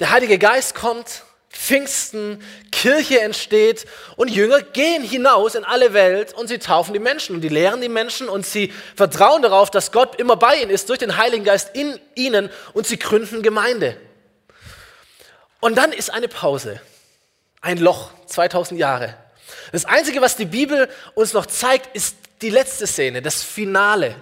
Der 0.00 0.10
Heilige 0.10 0.38
Geist 0.38 0.74
kommt, 0.74 1.22
Pfingsten, 1.54 2.42
Kirche 2.72 3.20
entsteht 3.20 3.86
und 4.16 4.28
Jünger 4.28 4.60
gehen 4.60 5.02
hinaus 5.02 5.54
in 5.54 5.64
alle 5.64 5.94
Welt 5.94 6.34
und 6.34 6.48
sie 6.48 6.58
taufen 6.58 6.92
die 6.92 6.98
Menschen 6.98 7.36
und 7.36 7.42
die 7.42 7.48
lehren 7.48 7.80
die 7.80 7.88
Menschen 7.88 8.28
und 8.28 8.44
sie 8.44 8.72
vertrauen 8.96 9.40
darauf, 9.40 9.70
dass 9.70 9.92
Gott 9.92 10.16
immer 10.16 10.36
bei 10.36 10.56
ihnen 10.60 10.70
ist 10.70 10.88
durch 10.88 10.98
den 10.98 11.16
Heiligen 11.16 11.44
Geist 11.44 11.70
in 11.74 11.98
ihnen 12.16 12.50
und 12.72 12.86
sie 12.86 12.98
gründen 12.98 13.42
Gemeinde. 13.42 13.96
Und 15.60 15.76
dann 15.76 15.92
ist 15.92 16.12
eine 16.12 16.28
Pause, 16.28 16.80
ein 17.60 17.78
Loch, 17.78 18.10
2000 18.26 18.78
Jahre. 18.78 19.16
Das 19.72 19.84
Einzige, 19.84 20.20
was 20.20 20.36
die 20.36 20.44
Bibel 20.44 20.90
uns 21.14 21.32
noch 21.32 21.46
zeigt, 21.46 21.94
ist 21.96 22.16
die 22.42 22.50
letzte 22.50 22.86
Szene, 22.86 23.22
das 23.22 23.42
Finale. 23.42 24.16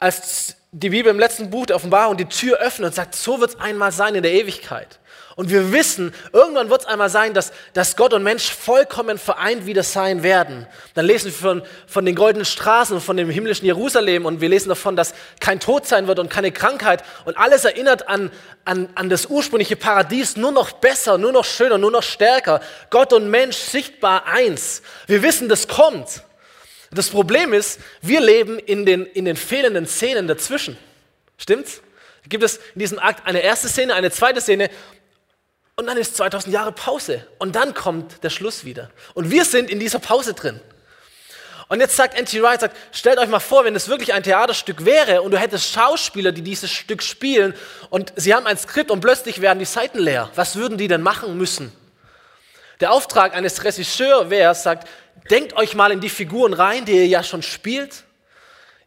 Als 0.00 0.56
die 0.72 0.90
Bibel 0.90 1.10
im 1.10 1.18
letzten 1.18 1.50
Buch 1.50 1.66
der 1.66 1.76
Offenbarung 1.76 2.16
die 2.16 2.24
Tür 2.24 2.58
öffnet 2.58 2.88
und 2.88 2.94
sagt, 2.94 3.14
so 3.14 3.40
wird 3.40 3.50
es 3.50 3.60
einmal 3.60 3.92
sein 3.92 4.14
in 4.14 4.22
der 4.22 4.32
Ewigkeit. 4.32 4.98
Und 5.36 5.48
wir 5.48 5.72
wissen, 5.72 6.12
irgendwann 6.32 6.70
wird 6.70 6.82
es 6.82 6.86
einmal 6.86 7.08
sein, 7.08 7.34
dass, 7.34 7.52
dass 7.72 7.96
Gott 7.96 8.12
und 8.12 8.22
Mensch 8.22 8.50
vollkommen 8.52 9.16
vereint 9.16 9.64
wieder 9.64 9.82
sein 9.82 10.22
werden. 10.22 10.66
Dann 10.94 11.06
lesen 11.06 11.26
wir 11.26 11.32
von, 11.32 11.62
von 11.86 12.04
den 12.04 12.14
goldenen 12.14 12.44
Straßen 12.44 12.96
und 12.96 13.00
von 13.00 13.16
dem 13.16 13.30
himmlischen 13.30 13.64
Jerusalem 13.64 14.26
und 14.26 14.40
wir 14.40 14.48
lesen 14.48 14.68
davon, 14.68 14.96
dass 14.96 15.14
kein 15.40 15.58
Tod 15.58 15.86
sein 15.86 16.06
wird 16.06 16.18
und 16.18 16.28
keine 16.28 16.52
Krankheit. 16.52 17.04
Und 17.24 17.38
alles 17.38 17.64
erinnert 17.64 18.08
an, 18.08 18.30
an, 18.64 18.90
an 18.94 19.08
das 19.08 19.26
ursprüngliche 19.26 19.76
Paradies, 19.76 20.36
nur 20.36 20.52
noch 20.52 20.72
besser, 20.72 21.16
nur 21.16 21.32
noch 21.32 21.44
schöner, 21.44 21.78
nur 21.78 21.90
noch 21.90 22.02
stärker. 22.02 22.60
Gott 22.90 23.12
und 23.12 23.30
Mensch 23.30 23.56
sichtbar 23.56 24.26
eins. 24.26 24.82
Wir 25.06 25.22
wissen, 25.22 25.48
das 25.48 25.68
kommt. 25.68 26.22
Das 26.90 27.08
Problem 27.08 27.52
ist, 27.52 27.80
wir 28.02 28.20
leben 28.20 28.58
in 28.58 28.84
den, 28.84 29.06
in 29.06 29.24
den 29.24 29.36
fehlenden 29.36 29.86
Szenen 29.86 30.26
dazwischen. 30.26 30.76
Stimmt's? 31.38 31.82
Gibt 32.28 32.44
es 32.44 32.56
in 32.74 32.80
diesem 32.80 32.98
Akt 32.98 33.26
eine 33.26 33.40
erste 33.40 33.68
Szene, 33.68 33.94
eine 33.94 34.10
zweite 34.10 34.40
Szene 34.40 34.70
und 35.76 35.86
dann 35.86 35.96
ist 35.96 36.16
2000 36.16 36.52
Jahre 36.52 36.72
Pause. 36.72 37.26
Und 37.38 37.56
dann 37.56 37.72
kommt 37.72 38.22
der 38.22 38.30
Schluss 38.30 38.64
wieder. 38.64 38.90
Und 39.14 39.30
wir 39.30 39.44
sind 39.44 39.70
in 39.70 39.80
dieser 39.80 39.98
Pause 39.98 40.34
drin. 40.34 40.60
Und 41.68 41.80
jetzt 41.80 41.96
sagt 41.96 42.18
N.T. 42.18 42.42
Wright, 42.42 42.60
sagt, 42.60 42.76
stellt 42.92 43.18
euch 43.18 43.28
mal 43.28 43.38
vor, 43.38 43.64
wenn 43.64 43.76
es 43.76 43.88
wirklich 43.88 44.12
ein 44.12 44.24
Theaterstück 44.24 44.84
wäre 44.84 45.22
und 45.22 45.30
du 45.30 45.38
hättest 45.38 45.72
Schauspieler, 45.72 46.32
die 46.32 46.42
dieses 46.42 46.70
Stück 46.70 47.00
spielen 47.02 47.54
und 47.90 48.12
sie 48.16 48.34
haben 48.34 48.46
ein 48.46 48.58
Skript 48.58 48.90
und 48.90 49.00
plötzlich 49.00 49.40
werden 49.40 49.60
die 49.60 49.64
Seiten 49.64 50.00
leer. 50.00 50.30
Was 50.34 50.56
würden 50.56 50.76
die 50.76 50.88
denn 50.88 51.00
machen 51.00 51.38
müssen? 51.38 51.72
Der 52.80 52.92
Auftrag 52.92 53.34
eines 53.34 53.62
Regisseurs 53.62 54.30
wäre, 54.30 54.54
sagt, 54.54 54.88
denkt 55.28 55.56
euch 55.56 55.74
mal 55.74 55.92
in 55.92 56.00
die 56.00 56.08
Figuren 56.08 56.54
rein, 56.54 56.84
die 56.84 56.92
ihr 56.92 57.06
ja 57.06 57.22
schon 57.22 57.42
spielt. 57.42 58.04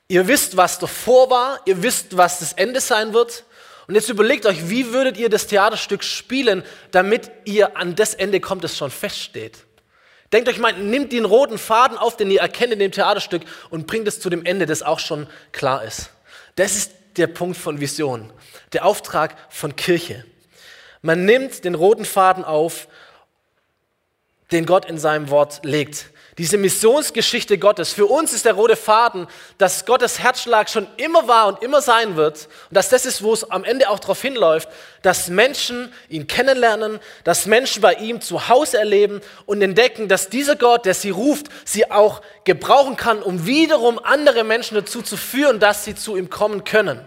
Ihr 0.08 0.28
wisst, 0.28 0.58
was 0.58 0.80
davor 0.80 1.30
war, 1.30 1.60
ihr 1.66 1.82
wisst, 1.84 2.18
was 2.18 2.40
das 2.40 2.54
Ende 2.54 2.82
sein 2.82 3.14
wird. 3.14 3.46
Und 3.88 3.96
jetzt 3.96 4.10
überlegt 4.10 4.46
euch, 4.46 4.70
wie 4.70 4.94
würdet 4.94 5.18
ihr 5.18 5.30
das 5.30 5.48
Theaterstück 5.48 6.04
spielen, 6.04 6.64
damit 6.92 7.32
ihr 7.46 7.78
an 7.78 7.96
das 7.96 8.14
Ende 8.14 8.40
kommt, 8.40 8.64
das 8.64 8.78
schon 8.78 8.92
feststeht. 8.92 9.66
Denkt 10.32 10.50
euch 10.50 10.58
mal, 10.58 10.74
nimmt 10.74 11.12
den 11.12 11.26
roten 11.26 11.58
Faden 11.58 11.98
auf, 11.98 12.18
den 12.18 12.32
ihr 12.32 12.42
erkennt 12.42 12.74
in 12.74 12.80
dem 12.80 12.92
Theaterstück 12.92 13.44
und 13.70 13.86
bringt 13.86 14.08
es 14.08 14.20
zu 14.20 14.30
dem 14.30 14.46
Ende, 14.46 14.66
das 14.66 14.82
auch 14.82 15.00
schon 15.00 15.28
klar 15.52 15.84
ist. 15.84 16.10
Das 16.56 16.76
ist 16.76 16.92
der 17.18 17.28
Punkt 17.28 17.58
von 17.58 17.80
Vision, 17.80 18.32
der 18.74 18.86
Auftrag 18.86 19.36
von 19.50 19.76
Kirche. 19.76 20.26
Man 21.02 21.26
nimmt 21.26 21.66
den 21.66 21.76
roten 21.76 22.06
Faden 22.06 22.44
auf, 22.44 22.88
den 24.52 24.66
Gott 24.66 24.86
in 24.86 24.98
seinem 24.98 25.30
Wort 25.30 25.64
legt. 25.64 26.10
Diese 26.40 26.58
Missionsgeschichte 26.58 27.60
Gottes. 27.60 27.94
Für 27.94 28.08
uns 28.08 28.34
ist 28.34 28.46
der 28.46 28.54
rote 28.54 28.76
Faden, 28.76 29.28
dass 29.60 29.86
Gottes 29.86 30.18
Herzschlag 30.18 30.68
schon 30.68 30.88
immer 30.98 31.28
war 31.28 31.48
und 31.48 31.62
immer 31.62 31.82
sein 31.82 32.16
wird. 32.16 32.48
Und 32.70 32.76
dass 32.76 32.90
das 32.90 33.06
ist, 33.06 33.22
wo 33.22 33.34
es 33.34 33.50
am 33.52 33.64
Ende 33.64 33.90
auch 33.90 34.00
darauf 34.00 34.20
hinläuft, 34.20 34.68
dass 35.04 35.28
Menschen 35.28 35.94
ihn 36.10 36.26
kennenlernen, 36.26 37.00
dass 37.24 37.46
Menschen 37.46 37.84
bei 37.84 37.94
ihm 37.96 38.20
zu 38.20 38.48
Hause 38.50 38.80
erleben 38.80 39.22
und 39.46 39.62
entdecken, 39.62 40.08
dass 40.08 40.30
dieser 40.30 40.56
Gott, 40.56 40.86
der 40.86 40.96
sie 40.96 41.12
ruft, 41.12 41.48
sie 41.66 41.92
auch 41.92 42.22
gebrauchen 42.46 42.96
kann, 42.96 43.22
um 43.22 43.46
wiederum 43.46 44.00
andere 44.00 44.44
Menschen 44.44 44.74
dazu 44.76 45.04
zu 45.04 45.18
führen, 45.18 45.60
dass 45.60 45.86
sie 45.86 45.94
zu 45.94 46.18
ihm 46.18 46.32
kommen 46.32 46.64
können. 46.64 47.00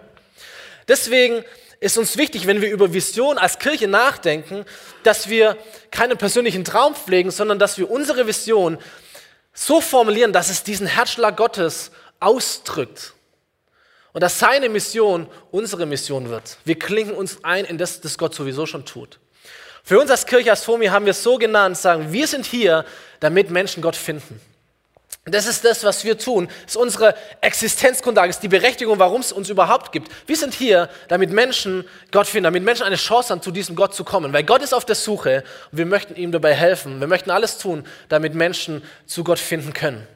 Deswegen 0.86 1.44
ist 1.80 1.98
uns 1.98 2.16
wichtig, 2.16 2.46
wenn 2.46 2.62
wir 2.62 2.70
über 2.70 2.94
Vision 2.94 3.38
als 3.38 3.58
Kirche 3.58 3.88
nachdenken, 3.88 4.64
dass 5.02 5.28
wir 5.28 5.56
keinen 5.90 6.16
persönlichen 6.16 6.64
Traum 6.64 6.94
pflegen, 6.94 7.30
sondern 7.30 7.58
dass 7.58 7.76
wir 7.76 7.90
unsere 7.90 8.26
Vision 8.26 8.78
so 9.56 9.80
formulieren, 9.80 10.32
dass 10.32 10.50
es 10.50 10.62
diesen 10.62 10.86
Herzschlag 10.86 11.36
Gottes 11.36 11.90
ausdrückt. 12.20 13.14
Und 14.12 14.20
dass 14.22 14.38
seine 14.38 14.68
Mission 14.68 15.28
unsere 15.50 15.84
Mission 15.84 16.30
wird. 16.30 16.58
Wir 16.64 16.78
klinken 16.78 17.14
uns 17.14 17.42
ein 17.42 17.64
in 17.64 17.76
das, 17.76 18.00
das 18.00 18.16
Gott 18.16 18.34
sowieso 18.34 18.64
schon 18.64 18.84
tut. 18.84 19.18
Für 19.82 19.98
uns 20.00 20.10
als 20.10 20.26
Kirche 20.26 20.50
als 20.50 20.64
FOMI 20.64 20.86
haben 20.86 21.04
wir 21.04 21.10
es 21.10 21.22
so 21.22 21.36
genannt, 21.36 21.76
sagen, 21.76 22.12
wir 22.12 22.26
sind 22.26 22.46
hier, 22.46 22.84
damit 23.20 23.50
Menschen 23.50 23.82
Gott 23.82 23.96
finden. 23.96 24.40
Das 25.28 25.46
ist 25.46 25.64
das, 25.64 25.82
was 25.82 26.04
wir 26.04 26.16
tun. 26.18 26.46
Das 26.62 26.72
ist 26.72 26.76
unsere 26.76 27.16
Existenzgrundlage, 27.40 28.28
das 28.28 28.36
ist 28.36 28.42
die 28.44 28.48
Berechtigung, 28.48 29.00
warum 29.00 29.20
es 29.20 29.32
uns 29.32 29.50
überhaupt 29.50 29.90
gibt. 29.90 30.08
Wir 30.28 30.36
sind 30.36 30.54
hier, 30.54 30.88
damit 31.08 31.30
Menschen 31.30 31.84
Gott 32.12 32.28
finden, 32.28 32.44
damit 32.44 32.62
Menschen 32.62 32.84
eine 32.84 32.94
Chance 32.94 33.30
haben, 33.30 33.42
zu 33.42 33.50
diesem 33.50 33.74
Gott 33.74 33.92
zu 33.92 34.04
kommen. 34.04 34.32
Weil 34.32 34.44
Gott 34.44 34.62
ist 34.62 34.72
auf 34.72 34.84
der 34.84 34.94
Suche 34.94 35.42
und 35.72 35.78
wir 35.78 35.86
möchten 35.86 36.14
ihm 36.14 36.30
dabei 36.30 36.54
helfen. 36.54 37.00
Wir 37.00 37.08
möchten 37.08 37.32
alles 37.32 37.58
tun, 37.58 37.84
damit 38.08 38.34
Menschen 38.36 38.84
zu 39.06 39.24
Gott 39.24 39.40
finden 39.40 39.72
können. 39.72 40.06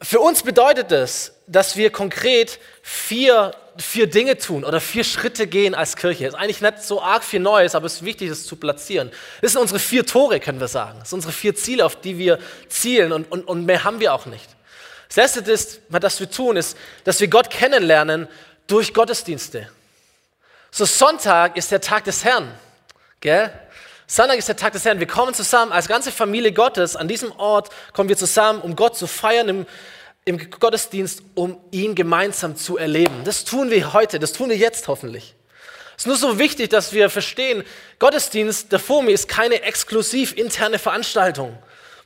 Für 0.00 0.20
uns 0.20 0.42
bedeutet 0.42 0.90
es, 0.90 1.34
dass 1.46 1.76
wir 1.76 1.92
konkret 1.92 2.58
vier, 2.82 3.54
vier 3.78 4.06
Dinge 4.06 4.36
tun 4.36 4.64
oder 4.64 4.80
vier 4.80 5.04
Schritte 5.04 5.46
gehen 5.46 5.74
als 5.74 5.96
Kirche. 5.96 6.26
Ist 6.26 6.34
eigentlich 6.34 6.60
nicht 6.60 6.82
so 6.82 7.02
arg 7.02 7.24
viel 7.24 7.40
Neues, 7.40 7.74
aber 7.74 7.86
es 7.86 7.94
ist 7.94 8.04
wichtig, 8.04 8.28
das 8.28 8.44
zu 8.44 8.56
platzieren. 8.56 9.10
Das 9.40 9.52
sind 9.52 9.60
unsere 9.60 9.78
vier 9.78 10.06
Tore, 10.06 10.40
können 10.40 10.60
wir 10.60 10.68
sagen. 10.68 10.98
Das 11.00 11.10
sind 11.10 11.18
unsere 11.18 11.32
vier 11.32 11.54
Ziele, 11.54 11.84
auf 11.84 12.00
die 12.00 12.18
wir 12.18 12.38
zielen 12.68 13.12
und, 13.12 13.30
und, 13.30 13.46
und 13.48 13.64
mehr 13.64 13.84
haben 13.84 14.00
wir 14.00 14.12
auch 14.12 14.26
nicht. 14.26 14.48
Das 15.08 15.16
erste, 15.16 15.50
ist, 15.50 15.80
was 15.88 16.20
wir 16.20 16.30
tun, 16.30 16.56
ist, 16.56 16.76
dass 17.04 17.20
wir 17.20 17.28
Gott 17.28 17.50
kennenlernen 17.50 18.28
durch 18.66 18.94
Gottesdienste. 18.94 19.68
So 20.70 20.86
Sonntag 20.86 21.56
ist 21.56 21.70
der 21.70 21.82
Tag 21.82 22.04
des 22.04 22.24
Herrn. 22.24 22.50
Gell? 23.20 23.52
Sonntag 24.06 24.38
ist 24.38 24.48
der 24.48 24.56
Tag 24.56 24.72
des 24.72 24.84
Herrn. 24.84 25.00
Wir 25.00 25.06
kommen 25.06 25.34
zusammen 25.34 25.72
als 25.72 25.86
ganze 25.86 26.12
Familie 26.12 26.52
Gottes. 26.52 26.96
An 26.96 27.08
diesem 27.08 27.32
Ort 27.32 27.70
kommen 27.92 28.08
wir 28.08 28.16
zusammen, 28.16 28.60
um 28.62 28.74
Gott 28.74 28.96
zu 28.96 29.06
feiern 29.06 29.48
im, 29.48 29.66
im 30.24 30.50
Gottesdienst, 30.50 31.22
um 31.34 31.58
ihn 31.70 31.94
gemeinsam 31.94 32.56
zu 32.56 32.76
erleben. 32.76 33.24
Das 33.24 33.44
tun 33.44 33.70
wir 33.70 33.92
heute, 33.92 34.18
das 34.18 34.32
tun 34.32 34.50
wir 34.50 34.56
jetzt 34.56 34.88
hoffentlich. 34.88 35.34
Es 35.96 36.02
ist 36.02 36.06
nur 36.06 36.16
so 36.16 36.38
wichtig, 36.38 36.70
dass 36.70 36.92
wir 36.92 37.10
verstehen, 37.10 37.64
Gottesdienst 37.98 38.72
der 38.72 38.78
FOMI 38.78 39.12
ist 39.12 39.28
keine 39.28 39.62
exklusiv 39.62 40.36
interne 40.36 40.78
Veranstaltung, 40.78 41.58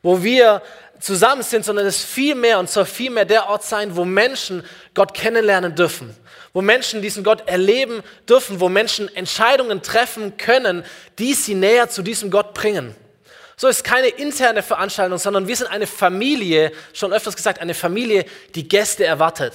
wo 0.02 0.22
wir 0.22 0.62
zusammen 0.98 1.42
sind, 1.42 1.64
sondern 1.64 1.86
es 1.86 1.98
ist 1.98 2.04
viel 2.06 2.34
mehr 2.34 2.58
und 2.58 2.70
soll 2.70 2.86
viel 2.86 3.10
mehr 3.10 3.26
der 3.26 3.48
Ort 3.48 3.64
sein, 3.64 3.96
wo 3.96 4.04
Menschen 4.04 4.64
Gott 4.94 5.14
kennenlernen 5.14 5.74
dürfen 5.74 6.16
wo 6.56 6.62
Menschen 6.62 7.02
diesen 7.02 7.22
Gott 7.22 7.46
erleben 7.50 8.02
dürfen, 8.26 8.60
wo 8.60 8.70
Menschen 8.70 9.14
Entscheidungen 9.14 9.82
treffen 9.82 10.38
können, 10.38 10.86
die 11.18 11.34
sie 11.34 11.54
näher 11.54 11.90
zu 11.90 12.00
diesem 12.00 12.30
Gott 12.30 12.54
bringen. 12.54 12.94
So 13.58 13.68
ist 13.68 13.84
keine 13.84 14.08
interne 14.08 14.62
Veranstaltung, 14.62 15.16
sondern 15.18 15.48
wir 15.48 15.56
sind 15.56 15.68
eine 15.68 15.86
Familie, 15.86 16.72
schon 16.92 17.14
öfters 17.14 17.36
gesagt, 17.36 17.58
eine 17.58 17.72
Familie, 17.72 18.26
die 18.54 18.68
Gäste 18.68 19.06
erwartet. 19.06 19.54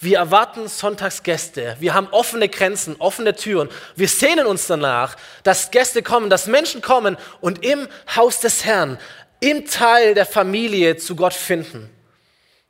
Wir 0.00 0.18
erwarten 0.18 0.68
Sonntagsgäste. 0.68 1.76
Wir 1.80 1.94
haben 1.94 2.08
offene 2.10 2.50
Grenzen, 2.50 2.96
offene 2.98 3.34
Türen. 3.34 3.70
Wir 3.96 4.06
sehnen 4.06 4.46
uns 4.46 4.66
danach, 4.66 5.16
dass 5.44 5.70
Gäste 5.70 6.02
kommen, 6.02 6.28
dass 6.28 6.46
Menschen 6.46 6.82
kommen 6.82 7.16
und 7.40 7.64
im 7.64 7.88
Haus 8.14 8.40
des 8.40 8.66
Herrn, 8.66 8.98
im 9.40 9.66
Teil 9.66 10.14
der 10.14 10.26
Familie 10.26 10.98
zu 10.98 11.16
Gott 11.16 11.34
finden. 11.34 11.88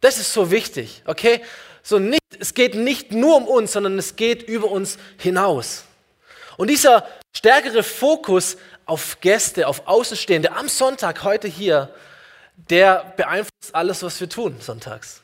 Das 0.01 0.19
ist 0.19 0.33
so 0.33 0.53
wichtig, 0.53 1.03
okay? 1.07 1.43
So 1.83 1.99
nicht, 1.99 2.23
es 2.39 2.55
geht 2.55 2.77
nicht 2.77 3.11
nur 3.11 3.37
um 3.37 3.49
uns, 3.49 3.73
sondern 3.73 3.99
es 3.99 4.15
geht 4.15 4.45
über 4.45 4.71
uns 4.71 4.97
hinaus. 5.19 5.85
Und 6.57 6.69
dieser 6.71 7.07
stärkere 7.37 7.83
Fokus 7.83 8.57
auf 8.89 9.21
Gäste, 9.21 9.69
auf 9.69 9.87
Außenstehende 9.87 10.53
am 10.53 10.69
Sonntag 10.69 11.23
heute 11.23 11.47
hier, 11.47 11.95
der 12.57 13.13
beeinflusst 13.17 13.75
alles, 13.75 14.03
was 14.03 14.21
wir 14.21 14.29
tun 14.29 14.57
sonntags 14.61 15.23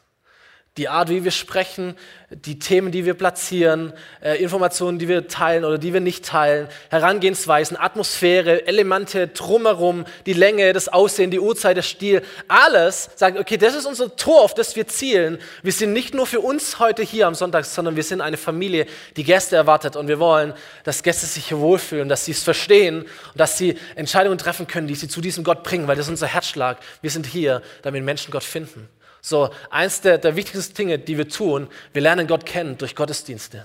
die 0.76 0.88
Art, 0.88 1.08
wie 1.08 1.22
wir 1.22 1.30
sprechen, 1.30 1.96
die 2.30 2.58
Themen, 2.58 2.90
die 2.90 3.04
wir 3.04 3.14
platzieren, 3.14 3.92
äh, 4.20 4.42
Informationen, 4.42 4.98
die 4.98 5.06
wir 5.06 5.28
teilen 5.28 5.64
oder 5.64 5.78
die 5.78 5.92
wir 5.92 6.00
nicht 6.00 6.24
teilen, 6.24 6.66
Herangehensweisen, 6.90 7.76
Atmosphäre, 7.76 8.66
Elemente 8.66 9.28
drumherum, 9.28 10.04
die 10.26 10.32
Länge, 10.32 10.72
das 10.72 10.88
Aussehen, 10.88 11.30
die 11.30 11.38
Uhrzeit, 11.38 11.76
der 11.76 11.82
Stil, 11.82 12.22
alles 12.48 13.10
sagt, 13.14 13.38
okay, 13.38 13.56
das 13.56 13.76
ist 13.76 13.87
unser 13.87 14.16
Tor, 14.16 14.42
auf 14.42 14.54
das 14.54 14.74
wir 14.74 14.88
zielen. 14.88 15.38
Wir 15.62 15.70
sind 15.70 15.92
nicht 15.92 16.12
nur 16.12 16.26
für 16.26 16.40
uns 16.40 16.80
heute 16.80 17.04
hier 17.04 17.28
am 17.28 17.37
Sonntag, 17.37 17.66
sondern 17.66 17.94
wir 17.94 18.02
sind 18.02 18.20
eine 18.20 18.37
Familie, 18.37 18.87
die 19.16 19.22
Gäste 19.22 19.54
erwartet 19.54 19.94
und 19.94 20.08
wir 20.08 20.18
wollen, 20.18 20.54
dass 20.82 21.04
Gäste 21.04 21.26
sich 21.26 21.46
hier 21.46 21.60
wohlfühlen, 21.60 22.08
dass 22.08 22.24
sie 22.24 22.32
es 22.32 22.42
verstehen 22.42 23.02
und 23.02 23.37
dass 23.37 23.56
sie 23.58 23.78
Entscheidungen 23.94 24.38
treffen 24.38 24.66
können, 24.66 24.88
die 24.88 24.96
sie 24.96 25.06
zu 25.06 25.20
diesem 25.20 25.44
Gott 25.44 25.62
bringen, 25.62 25.87
weil 25.87 25.94
das 25.94 26.06
ist 26.06 26.10
unser 26.10 26.26
Herzschlag. 26.26 26.78
Wir 27.00 27.10
sind 27.10 27.26
hier, 27.26 27.62
damit 27.82 28.02
Menschen 28.02 28.32
Gott 28.32 28.42
finden. 28.42 28.88
So, 29.26 29.48
eins 29.70 30.02
der, 30.02 30.18
der 30.18 30.37
wichtigsten 30.37 30.74
Dinge, 30.74 30.98
die 30.98 31.16
wir 31.16 31.26
tun, 31.26 31.68
wir 31.94 32.02
lernen 32.02 32.26
Gott 32.26 32.44
kennen 32.44 32.76
durch 32.76 32.94
Gottesdienste. 32.94 33.64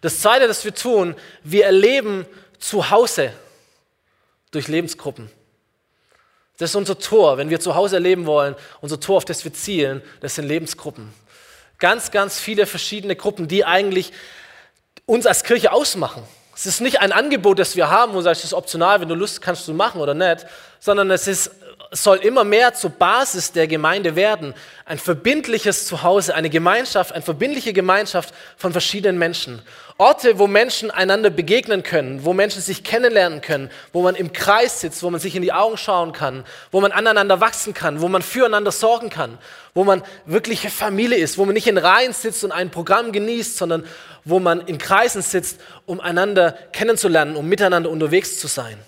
Das 0.00 0.20
zweite, 0.20 0.46
das 0.46 0.64
wir 0.64 0.76
tun, 0.76 1.16
wir 1.42 1.64
erleben 1.64 2.24
zu 2.60 2.88
Hause 2.88 3.32
durch 4.52 4.68
Lebensgruppen. 4.68 5.28
Das 6.58 6.70
ist 6.70 6.76
unser 6.76 7.00
Tor, 7.00 7.36
wenn 7.36 7.50
wir 7.50 7.58
zu 7.58 7.74
Hause 7.74 7.96
erleben 7.96 8.26
wollen, 8.26 8.54
unser 8.80 9.00
Tor, 9.00 9.16
auf 9.16 9.24
das 9.24 9.42
wir 9.42 9.52
zielen, 9.52 10.02
das 10.20 10.36
sind 10.36 10.46
Lebensgruppen. 10.46 11.12
Ganz, 11.80 12.12
ganz 12.12 12.38
viele 12.38 12.64
verschiedene 12.64 13.16
Gruppen, 13.16 13.48
die 13.48 13.64
eigentlich 13.64 14.12
uns 15.04 15.26
als 15.26 15.42
Kirche 15.42 15.72
ausmachen. 15.72 16.22
Es 16.54 16.66
ist 16.66 16.80
nicht 16.80 17.00
ein 17.00 17.10
Angebot, 17.10 17.58
das 17.58 17.74
wir 17.74 17.90
haben, 17.90 18.12
wo 18.12 18.18
du 18.18 18.22
sagst, 18.22 18.42
es 18.42 18.50
ist 18.50 18.54
optional, 18.54 19.00
wenn 19.00 19.08
du 19.08 19.16
Lust 19.16 19.42
kannst 19.42 19.66
du 19.66 19.72
machen 19.72 20.00
oder 20.00 20.14
nicht, 20.14 20.46
sondern 20.78 21.10
es 21.10 21.26
ist 21.26 21.50
soll 21.92 22.16
immer 22.18 22.42
mehr 22.42 22.72
zur 22.72 22.90
Basis 22.90 23.52
der 23.52 23.68
Gemeinde 23.68 24.16
werden. 24.16 24.54
Ein 24.86 24.98
verbindliches 24.98 25.86
Zuhause, 25.86 26.34
eine 26.34 26.48
Gemeinschaft, 26.48 27.12
eine 27.12 27.22
verbindliche 27.22 27.74
Gemeinschaft 27.74 28.34
von 28.56 28.72
verschiedenen 28.72 29.18
Menschen. 29.18 29.62
Orte, 29.98 30.38
wo 30.38 30.46
Menschen 30.46 30.90
einander 30.90 31.28
begegnen 31.28 31.82
können, 31.82 32.24
wo 32.24 32.32
Menschen 32.32 32.62
sich 32.62 32.82
kennenlernen 32.82 33.42
können, 33.42 33.70
wo 33.92 34.02
man 34.02 34.14
im 34.14 34.32
Kreis 34.32 34.80
sitzt, 34.80 35.02
wo 35.02 35.10
man 35.10 35.20
sich 35.20 35.36
in 35.36 35.42
die 35.42 35.52
Augen 35.52 35.76
schauen 35.76 36.12
kann, 36.12 36.44
wo 36.70 36.80
man 36.80 36.92
aneinander 36.92 37.40
wachsen 37.40 37.74
kann, 37.74 38.00
wo 38.00 38.08
man 38.08 38.22
füreinander 38.22 38.72
sorgen 38.72 39.10
kann, 39.10 39.38
wo 39.74 39.84
man 39.84 40.02
wirkliche 40.24 40.70
Familie 40.70 41.18
ist, 41.18 41.36
wo 41.36 41.44
man 41.44 41.54
nicht 41.54 41.66
in 41.66 41.78
Reihen 41.78 42.14
sitzt 42.14 42.42
und 42.42 42.52
ein 42.52 42.70
Programm 42.70 43.12
genießt, 43.12 43.58
sondern 43.58 43.84
wo 44.24 44.40
man 44.40 44.62
in 44.62 44.78
Kreisen 44.78 45.20
sitzt, 45.20 45.60
um 45.84 46.00
einander 46.00 46.52
kennenzulernen, 46.72 47.36
um 47.36 47.46
miteinander 47.48 47.90
unterwegs 47.90 48.38
zu 48.40 48.46
sein. 48.46 48.78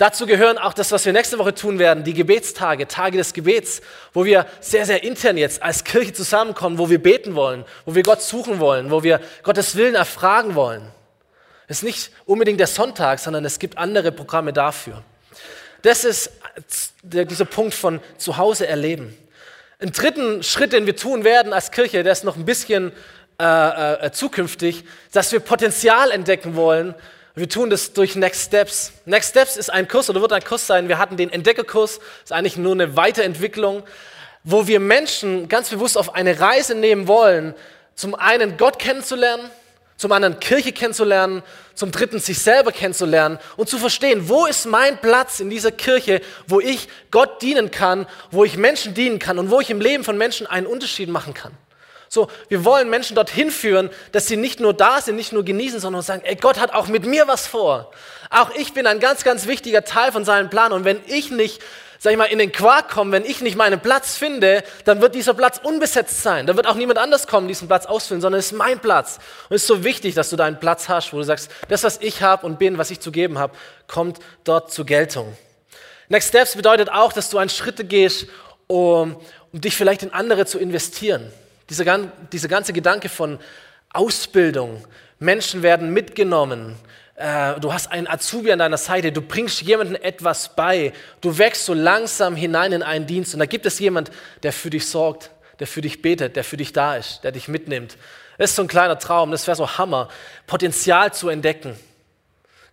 Dazu 0.00 0.24
gehören 0.24 0.56
auch 0.56 0.72
das, 0.72 0.92
was 0.92 1.04
wir 1.04 1.12
nächste 1.12 1.38
Woche 1.38 1.54
tun 1.54 1.78
werden, 1.78 2.04
die 2.04 2.14
Gebetstage, 2.14 2.88
Tage 2.88 3.18
des 3.18 3.34
Gebets, 3.34 3.82
wo 4.14 4.24
wir 4.24 4.46
sehr, 4.58 4.86
sehr 4.86 5.04
intern 5.04 5.36
jetzt 5.36 5.62
als 5.62 5.84
Kirche 5.84 6.14
zusammenkommen, 6.14 6.78
wo 6.78 6.88
wir 6.88 7.02
beten 7.02 7.34
wollen, 7.34 7.66
wo 7.84 7.94
wir 7.94 8.02
Gott 8.02 8.22
suchen 8.22 8.60
wollen, 8.60 8.90
wo 8.90 9.02
wir 9.02 9.20
Gottes 9.42 9.76
Willen 9.76 9.94
erfragen 9.94 10.54
wollen. 10.54 10.90
Es 11.68 11.78
ist 11.78 11.82
nicht 11.82 12.12
unbedingt 12.24 12.58
der 12.58 12.66
Sonntag, 12.66 13.18
sondern 13.18 13.44
es 13.44 13.58
gibt 13.58 13.76
andere 13.76 14.10
Programme 14.10 14.54
dafür. 14.54 15.02
Das 15.82 16.04
ist 16.04 16.32
dieser 17.02 17.44
Punkt 17.44 17.74
von 17.74 18.00
zu 18.16 18.38
Hause 18.38 18.66
erleben. 18.66 19.14
Ein 19.80 19.92
dritten 19.92 20.42
Schritt, 20.42 20.72
den 20.72 20.86
wir 20.86 20.96
tun 20.96 21.24
werden 21.24 21.52
als 21.52 21.72
Kirche, 21.72 22.02
der 22.04 22.12
ist 22.12 22.24
noch 22.24 22.36
ein 22.36 22.46
bisschen 22.46 22.92
äh, 23.38 24.06
äh, 24.06 24.12
zukünftig, 24.12 24.82
dass 25.12 25.30
wir 25.30 25.40
Potenzial 25.40 26.10
entdecken 26.10 26.56
wollen 26.56 26.94
wir 27.34 27.48
tun 27.48 27.70
das 27.70 27.92
durch 27.92 28.16
Next 28.16 28.46
Steps. 28.46 28.92
Next 29.04 29.30
Steps 29.30 29.56
ist 29.56 29.70
ein 29.70 29.86
Kurs 29.86 30.10
oder 30.10 30.20
wird 30.20 30.32
ein 30.32 30.42
Kurs 30.42 30.66
sein. 30.66 30.88
Wir 30.88 30.98
hatten 30.98 31.16
den 31.16 31.30
Entdeckerkurs, 31.30 32.00
ist 32.24 32.32
eigentlich 32.32 32.56
nur 32.56 32.72
eine 32.72 32.96
Weiterentwicklung, 32.96 33.84
wo 34.42 34.66
wir 34.66 34.80
Menschen 34.80 35.48
ganz 35.48 35.68
bewusst 35.68 35.96
auf 35.96 36.14
eine 36.14 36.40
Reise 36.40 36.74
nehmen 36.74 37.06
wollen, 37.06 37.54
zum 37.94 38.14
einen 38.14 38.56
Gott 38.56 38.78
kennenzulernen, 38.78 39.48
zum 39.96 40.10
anderen 40.12 40.40
Kirche 40.40 40.72
kennenzulernen, 40.72 41.42
zum 41.74 41.92
dritten 41.92 42.18
sich 42.18 42.38
selber 42.38 42.72
kennenzulernen 42.72 43.38
und 43.56 43.68
zu 43.68 43.78
verstehen, 43.78 44.28
wo 44.28 44.46
ist 44.46 44.66
mein 44.66 44.98
Platz 44.98 45.40
in 45.40 45.50
dieser 45.50 45.70
Kirche, 45.70 46.22
wo 46.46 46.58
ich 46.58 46.88
Gott 47.10 47.42
dienen 47.42 47.70
kann, 47.70 48.06
wo 48.30 48.44
ich 48.44 48.56
Menschen 48.56 48.94
dienen 48.94 49.18
kann 49.18 49.38
und 49.38 49.50
wo 49.50 49.60
ich 49.60 49.70
im 49.70 49.80
Leben 49.80 50.02
von 50.02 50.18
Menschen 50.18 50.46
einen 50.46 50.66
Unterschied 50.66 51.10
machen 51.10 51.34
kann. 51.34 51.52
So, 52.12 52.28
wir 52.48 52.64
wollen 52.64 52.90
Menschen 52.90 53.14
dorthin 53.14 53.52
führen, 53.52 53.88
dass 54.10 54.26
sie 54.26 54.36
nicht 54.36 54.58
nur 54.58 54.74
da 54.74 55.00
sind, 55.00 55.14
nicht 55.14 55.32
nur 55.32 55.44
genießen, 55.44 55.78
sondern 55.78 56.02
sagen, 56.02 56.22
ey, 56.24 56.34
Gott 56.34 56.58
hat 56.58 56.74
auch 56.74 56.88
mit 56.88 57.06
mir 57.06 57.28
was 57.28 57.46
vor. 57.46 57.92
Auch 58.30 58.50
ich 58.56 58.74
bin 58.74 58.88
ein 58.88 58.98
ganz, 58.98 59.22
ganz 59.22 59.46
wichtiger 59.46 59.84
Teil 59.84 60.10
von 60.10 60.24
seinem 60.24 60.50
Plan. 60.50 60.72
Und 60.72 60.84
wenn 60.84 61.00
ich 61.06 61.30
nicht, 61.30 61.62
sag 62.00 62.10
ich 62.10 62.18
mal, 62.18 62.24
in 62.24 62.38
den 62.38 62.50
Quark 62.50 62.90
komme, 62.90 63.12
wenn 63.12 63.24
ich 63.24 63.42
nicht 63.42 63.54
meinen 63.54 63.78
Platz 63.78 64.16
finde, 64.16 64.64
dann 64.86 65.00
wird 65.00 65.14
dieser 65.14 65.34
Platz 65.34 65.60
unbesetzt 65.62 66.20
sein. 66.20 66.48
Da 66.48 66.56
wird 66.56 66.66
auch 66.66 66.74
niemand 66.74 66.98
anders 66.98 67.28
kommen, 67.28 67.46
diesen 67.46 67.68
Platz 67.68 67.86
ausfüllen, 67.86 68.20
sondern 68.20 68.40
es 68.40 68.46
ist 68.46 68.58
mein 68.58 68.80
Platz. 68.80 69.20
Und 69.48 69.54
es 69.54 69.62
ist 69.62 69.68
so 69.68 69.84
wichtig, 69.84 70.16
dass 70.16 70.30
du 70.30 70.36
deinen 70.36 70.58
Platz 70.58 70.88
hast, 70.88 71.12
wo 71.12 71.18
du 71.18 71.22
sagst, 71.22 71.48
das, 71.68 71.84
was 71.84 71.98
ich 72.00 72.22
habe 72.22 72.44
und 72.44 72.58
bin, 72.58 72.76
was 72.76 72.90
ich 72.90 72.98
zu 72.98 73.12
geben 73.12 73.38
habe, 73.38 73.56
kommt 73.86 74.18
dort 74.42 74.72
zur 74.72 74.84
Geltung. 74.84 75.36
Next 76.08 76.30
Steps 76.30 76.56
bedeutet 76.56 76.90
auch, 76.90 77.12
dass 77.12 77.30
du 77.30 77.38
einen 77.38 77.50
Schritte 77.50 77.84
gehst, 77.84 78.26
um, 78.66 79.14
um 79.52 79.60
dich 79.60 79.76
vielleicht 79.76 80.02
in 80.02 80.12
andere 80.12 80.44
zu 80.44 80.58
investieren. 80.58 81.32
Dieser, 81.70 81.98
dieser 82.32 82.48
ganze 82.48 82.72
Gedanke 82.72 83.08
von 83.08 83.38
Ausbildung, 83.92 84.84
Menschen 85.18 85.62
werden 85.62 85.92
mitgenommen, 85.92 86.76
äh, 87.14 87.60
du 87.60 87.72
hast 87.72 87.92
einen 87.92 88.08
Azubi 88.08 88.50
an 88.50 88.58
deiner 88.58 88.78
Seite, 88.78 89.12
du 89.12 89.20
bringst 89.20 89.62
jemandem 89.62 89.96
etwas 90.02 90.56
bei, 90.56 90.92
du 91.20 91.38
wächst 91.38 91.66
so 91.66 91.74
langsam 91.74 92.34
hinein 92.34 92.72
in 92.72 92.82
einen 92.82 93.06
Dienst 93.06 93.34
und 93.34 93.40
da 93.40 93.46
gibt 93.46 93.66
es 93.66 93.78
jemand, 93.78 94.10
der 94.42 94.52
für 94.52 94.70
dich 94.70 94.86
sorgt, 94.88 95.30
der 95.58 95.66
für 95.66 95.80
dich 95.80 96.02
betet, 96.02 96.36
der 96.36 96.44
für 96.44 96.56
dich 96.56 96.72
da 96.72 96.96
ist, 96.96 97.22
der 97.22 97.32
dich 97.32 97.46
mitnimmt. 97.46 97.96
Das 98.38 98.50
ist 98.50 98.56
so 98.56 98.62
ein 98.62 98.68
kleiner 98.68 98.98
Traum, 98.98 99.30
das 99.30 99.46
wäre 99.46 99.56
so 99.56 99.78
Hammer, 99.78 100.08
Potenzial 100.46 101.12
zu 101.12 101.28
entdecken. 101.28 101.76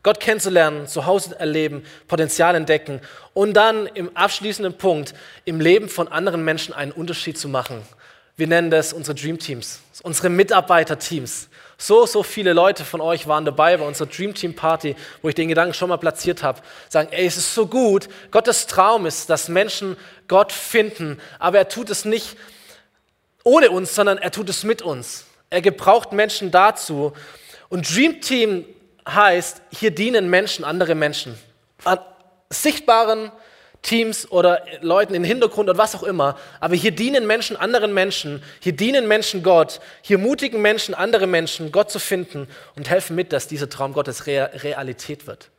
Gott 0.01 0.21
kennenzulernen, 0.21 0.88
zu 0.88 1.05
Hause 1.05 1.38
erleben, 1.38 1.83
Potenzial 2.07 2.55
entdecken 2.55 3.01
und 3.33 3.53
dann 3.53 3.88
im 3.88 4.15
abschließenden 4.15 4.77
Punkt 4.77 5.13
im 5.43 5.60
Leben 5.60 5.89
von 5.89 6.07
anderen 6.07 6.45
Menschen 6.45 6.73
einen 6.73 6.93
Unterschied 6.93 7.38
zu 7.38 7.49
machen. 7.49 7.81
Wir 8.38 8.47
nennen 8.47 8.69
das 8.69 8.93
unsere 8.93 9.15
Dream 9.15 9.39
Teams, 9.39 9.82
unsere 10.04 10.30
Mitarbeiterteams. 10.30 11.50
So, 11.80 12.06
so 12.06 12.21
viele 12.21 12.54
Leute 12.54 12.86
von 12.86 13.02
euch 13.02 13.28
waren 13.28 13.45
dabei 13.45 13.76
bei 13.78 13.86
unserer 13.86 14.08
Dream 14.08 14.36
Team 14.36 14.56
Party, 14.56 14.95
wo 15.23 15.30
ich 15.30 15.36
den 15.36 15.47
Gedanken 15.47 15.73
schon 15.73 15.89
mal 15.89 15.97
platziert 15.97 16.43
habe. 16.43 16.62
Sagen, 16.88 17.10
ey, 17.12 17.26
es 17.26 17.38
ist 17.38 17.56
so 17.56 17.65
gut. 17.65 18.08
Gottes 18.30 18.67
Traum 18.67 19.08
ist, 19.08 19.32
dass 19.32 19.50
Menschen 19.50 19.97
Gott 20.28 20.52
finden, 20.52 21.19
aber 21.39 21.58
er 21.58 21.67
tut 21.67 21.89
es 21.89 22.06
nicht 22.06 22.38
ohne 23.43 23.71
uns, 23.71 23.95
sondern 23.95 24.19
er 24.19 24.32
tut 24.32 24.50
es 24.50 24.63
mit 24.63 24.84
uns. 24.84 25.26
Er 25.50 25.62
gebraucht 25.62 26.12
Menschen 26.12 26.52
dazu. 26.52 27.13
Und 27.69 27.95
Dream 27.95 28.21
Team 28.21 28.65
heißt, 29.08 29.62
hier 29.71 29.91
dienen 29.91 30.30
Menschen, 30.30 30.63
andere 30.63 30.93
Menschen. 30.93 31.39
An 31.86 32.00
sichtbaren, 32.50 33.32
Teams 33.82 34.30
oder 34.32 34.63
Leuten 34.82 35.13
im 35.13 35.24
Hintergrund 35.24 35.70
oder 35.70 35.78
was 35.78 35.96
auch 35.96 36.04
immer. 36.04 36.38
Aber 36.60 36.76
hier 36.76 36.92
dienen 36.92 37.28
Menschen 37.28 37.56
anderen 37.56 37.94
Menschen, 37.94 38.44
hier 38.60 38.74
dienen 38.74 39.08
Menschen 39.08 39.44
Gott, 39.44 39.80
hier 40.02 40.18
mutigen 40.18 40.62
Menschen 40.62 40.94
andere 40.94 41.28
Menschen, 41.28 41.72
Gott 41.72 41.92
zu 41.92 42.00
finden 42.00 42.48
und 42.76 42.90
helfen 42.90 43.16
mit, 43.16 43.34
dass 43.34 43.48
dieser 43.48 43.70
Traum 43.70 43.94
Gottes 43.94 44.28
Realität 44.28 45.28
wird. 45.28 45.50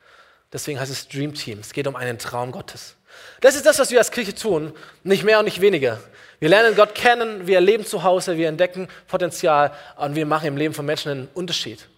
Deswegen 0.53 0.81
heißt 0.81 0.91
es 0.91 1.09
Dream 1.09 1.35
Team. 1.35 1.61
Es 1.61 1.73
geht 1.73 1.87
um 1.87 1.97
einen 1.97 2.19
Traum 2.19 2.53
Gottes. 2.53 2.95
Das 3.41 3.55
ist 3.55 3.67
das, 3.67 3.79
was 3.79 3.91
wir 3.91 3.99
als 3.99 4.11
Kirche 4.11 4.35
tun, 4.35 4.73
nicht 5.03 5.25
mehr 5.25 5.39
und 5.39 5.45
nicht 5.45 5.61
weniger. 5.61 6.01
Wir 6.41 6.49
lernen 6.49 6.77
Gott 6.77 6.95
kennen, 6.95 7.47
wir 7.47 7.57
erleben 7.57 7.85
zu 7.85 8.03
Hause, 8.05 8.37
wir 8.37 8.49
entdecken 8.49 8.89
Potenzial 9.09 9.73
und 9.97 10.15
wir 10.15 10.27
machen 10.27 10.47
im 10.47 10.57
Leben 10.57 10.75
von 10.75 10.87
Menschen 10.87 11.11
einen 11.11 11.29
Unterschied. 11.35 11.89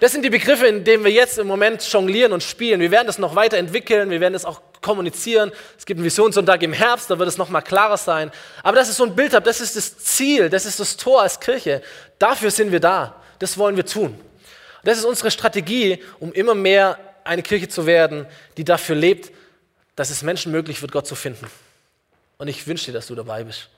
Das 0.00 0.12
sind 0.12 0.22
die 0.22 0.30
Begriffe, 0.30 0.66
in 0.66 0.84
denen 0.84 1.04
wir 1.04 1.10
jetzt 1.10 1.38
im 1.38 1.46
Moment 1.46 1.82
jonglieren 1.90 2.32
und 2.32 2.42
spielen. 2.42 2.80
Wir 2.80 2.90
werden 2.90 3.06
das 3.06 3.18
noch 3.18 3.34
weiterentwickeln, 3.34 4.10
wir 4.10 4.20
werden 4.20 4.34
das 4.34 4.44
auch 4.44 4.60
kommunizieren. 4.86 5.50
Es 5.76 5.84
gibt 5.84 5.98
einen 5.98 6.04
Visionssonntag 6.04 6.62
im 6.62 6.72
Herbst, 6.72 7.10
da 7.10 7.18
wird 7.18 7.28
es 7.28 7.36
noch 7.36 7.48
mal 7.48 7.60
klarer 7.60 7.96
sein. 7.96 8.30
Aber 8.62 8.76
das 8.76 8.88
ist 8.88 8.98
so 8.98 9.04
ein 9.04 9.16
Bild, 9.16 9.32
das 9.32 9.60
ist 9.60 9.74
das 9.74 9.98
Ziel, 9.98 10.48
das 10.48 10.64
ist 10.64 10.78
das 10.78 10.96
Tor 10.96 11.22
als 11.22 11.40
Kirche. 11.40 11.82
Dafür 12.20 12.52
sind 12.52 12.70
wir 12.70 12.78
da. 12.78 13.20
Das 13.40 13.58
wollen 13.58 13.76
wir 13.76 13.84
tun. 13.84 14.18
Das 14.84 14.96
ist 14.96 15.04
unsere 15.04 15.32
Strategie, 15.32 16.00
um 16.20 16.32
immer 16.32 16.54
mehr 16.54 16.98
eine 17.24 17.42
Kirche 17.42 17.68
zu 17.68 17.84
werden, 17.84 18.26
die 18.56 18.62
dafür 18.62 18.94
lebt, 18.94 19.32
dass 19.96 20.10
es 20.10 20.22
Menschen 20.22 20.52
möglich 20.52 20.80
wird, 20.80 20.92
Gott 20.92 21.08
zu 21.08 21.16
finden. 21.16 21.50
Und 22.38 22.46
ich 22.46 22.64
wünsche 22.68 22.86
dir, 22.86 22.92
dass 22.92 23.08
du 23.08 23.16
dabei 23.16 23.42
bist. 23.42 23.68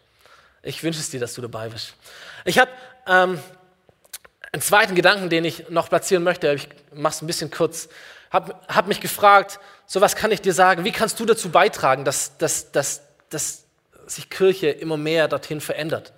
Ich 0.63 0.83
wünsche 0.83 1.01
es 1.01 1.09
dir, 1.09 1.21
dass 1.21 1.33
du 1.33 1.41
dabei 1.41 1.71
bist. 1.71 1.95
Ich 2.45 2.59
habe 2.59 2.71
ähm, 3.07 3.41
einen 4.53 4.63
zweiten 4.63 4.95
Gedanken, 4.95 5.31
den 5.31 5.47
ich 5.47 5.71
noch 5.71 5.89
platzieren 5.89 6.23
möchte, 6.23 6.53
ich 6.53 6.69
mache 6.93 7.15
es 7.15 7.23
ein 7.23 7.27
bisschen 7.27 7.51
kurz, 7.51 7.89
habe 8.31 8.55
hab 8.69 8.87
mich 8.87 9.01
gefragt, 9.01 9.59
so 9.89 10.03
was 10.03 10.15
kann 10.15 10.31
ich 10.31 10.43
dir 10.43 10.53
sagen, 10.53 10.85
wie 10.85 10.93
kannst 10.93 11.19
du 11.19 11.25
dazu 11.25 11.49
beitragen, 11.49 12.05
dass, 12.05 12.37
dass, 12.37 12.71
dass, 12.71 13.03
dass 13.31 13.65
sich 14.07 14.29
Kirche 14.29 14.69
immer 14.69 14.99
mehr 14.99 15.29
dorthin 15.29 15.63
verändert? 15.63 16.13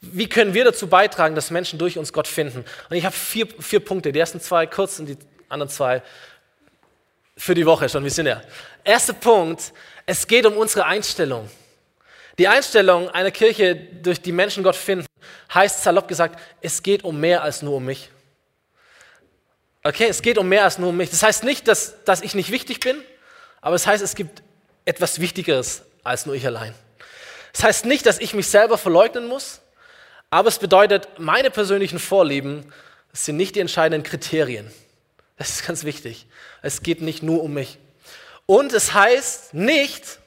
Wie 0.00 0.28
können 0.28 0.54
wir 0.54 0.64
dazu 0.64 0.86
beitragen, 0.86 1.34
dass 1.34 1.50
Menschen 1.50 1.78
durch 1.78 1.98
uns 1.98 2.12
Gott 2.12 2.28
finden? 2.28 2.64
Und 2.88 2.96
ich 2.96 3.04
habe 3.04 3.14
vier, 3.14 3.48
vier 3.58 3.80
Punkte, 3.80 4.12
die 4.12 4.18
ersten 4.20 4.40
zwei 4.40 4.66
kurz 4.66 5.00
und 5.00 5.06
die 5.06 5.18
anderen 5.48 5.70
zwei 5.70 6.02
für 7.36 7.54
die 7.54 7.66
Woche 7.66 7.88
schon, 7.88 8.04
wir 8.04 8.12
sind 8.12 8.26
ja. 8.26 8.40
Erster 8.84 9.12
Punkt, 9.12 9.72
es 10.06 10.26
geht 10.26 10.46
um 10.46 10.56
unsere 10.56 10.86
Einstellung. 10.86 11.50
Die 12.38 12.46
Einstellung 12.46 13.08
einer 13.10 13.32
Kirche, 13.32 13.74
durch 13.74 14.20
die 14.20 14.30
Menschen 14.30 14.62
Gott 14.62 14.76
finden, 14.76 15.06
heißt 15.52 15.82
salopp 15.82 16.06
gesagt, 16.06 16.38
es 16.60 16.80
geht 16.80 17.02
um 17.02 17.18
mehr 17.18 17.42
als 17.42 17.60
nur 17.62 17.76
um 17.76 17.84
mich. 17.86 18.10
Okay, 19.86 20.06
es 20.08 20.22
geht 20.22 20.38
um 20.38 20.48
mehr 20.48 20.64
als 20.64 20.78
nur 20.78 20.88
um 20.88 20.96
mich. 20.96 21.10
Das 21.10 21.22
heißt 21.22 21.44
nicht, 21.44 21.68
dass, 21.68 22.02
dass 22.04 22.22
ich 22.22 22.34
nicht 22.34 22.50
wichtig 22.50 22.80
bin, 22.80 22.96
aber 23.60 23.76
es 23.76 23.86
heißt, 23.86 24.02
es 24.02 24.14
gibt 24.14 24.42
etwas 24.86 25.20
Wichtigeres 25.20 25.82
als 26.02 26.24
nur 26.24 26.34
ich 26.34 26.46
allein. 26.46 26.74
Das 27.52 27.64
heißt 27.64 27.84
nicht, 27.84 28.06
dass 28.06 28.18
ich 28.18 28.32
mich 28.32 28.48
selber 28.48 28.78
verleugnen 28.78 29.26
muss, 29.26 29.60
aber 30.30 30.48
es 30.48 30.58
bedeutet, 30.58 31.08
meine 31.18 31.50
persönlichen 31.50 31.98
Vorlieben 31.98 32.72
sind 33.12 33.36
nicht 33.36 33.56
die 33.56 33.60
entscheidenden 33.60 34.02
Kriterien. 34.02 34.70
Das 35.36 35.50
ist 35.50 35.66
ganz 35.66 35.84
wichtig. 35.84 36.26
Es 36.62 36.82
geht 36.82 37.02
nicht 37.02 37.22
nur 37.22 37.42
um 37.42 37.52
mich. 37.52 37.78
Und 38.46 38.72
es 38.72 38.94
heißt 38.94 39.52
nicht, 39.52 40.18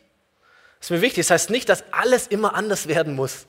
ist 0.80 0.92
mir 0.92 1.02
wichtig, 1.02 1.22
es 1.22 1.28
das 1.30 1.42
heißt 1.42 1.50
nicht, 1.50 1.68
dass 1.68 1.84
alles 1.92 2.28
immer 2.28 2.54
anders 2.54 2.88
werden 2.88 3.16
muss. 3.16 3.48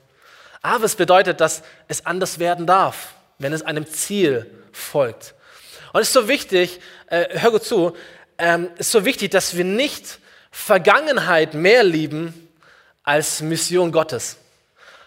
Aber 0.63 0.85
es 0.85 0.95
bedeutet, 0.95 1.39
dass 1.39 1.61
es 1.87 2.05
anders 2.07 2.39
werden 2.39 2.65
darf, 2.65 3.13
wenn 3.37 3.53
es 3.53 3.61
einem 3.61 3.85
Ziel 3.85 4.49
folgt. 4.71 5.35
Und 5.93 6.01
es 6.01 6.07
ist 6.07 6.13
so 6.13 6.27
wichtig, 6.27 6.79
äh, 7.07 7.39
hör 7.39 7.51
gut 7.51 7.63
zu, 7.63 7.95
ähm, 8.37 8.69
ist 8.77 8.91
so 8.91 9.05
wichtig, 9.05 9.31
dass 9.31 9.55
wir 9.55 9.65
nicht 9.65 10.19
Vergangenheit 10.51 11.53
mehr 11.53 11.83
lieben 11.83 12.49
als 13.03 13.41
Mission 13.41 13.91
Gottes. 13.91 14.37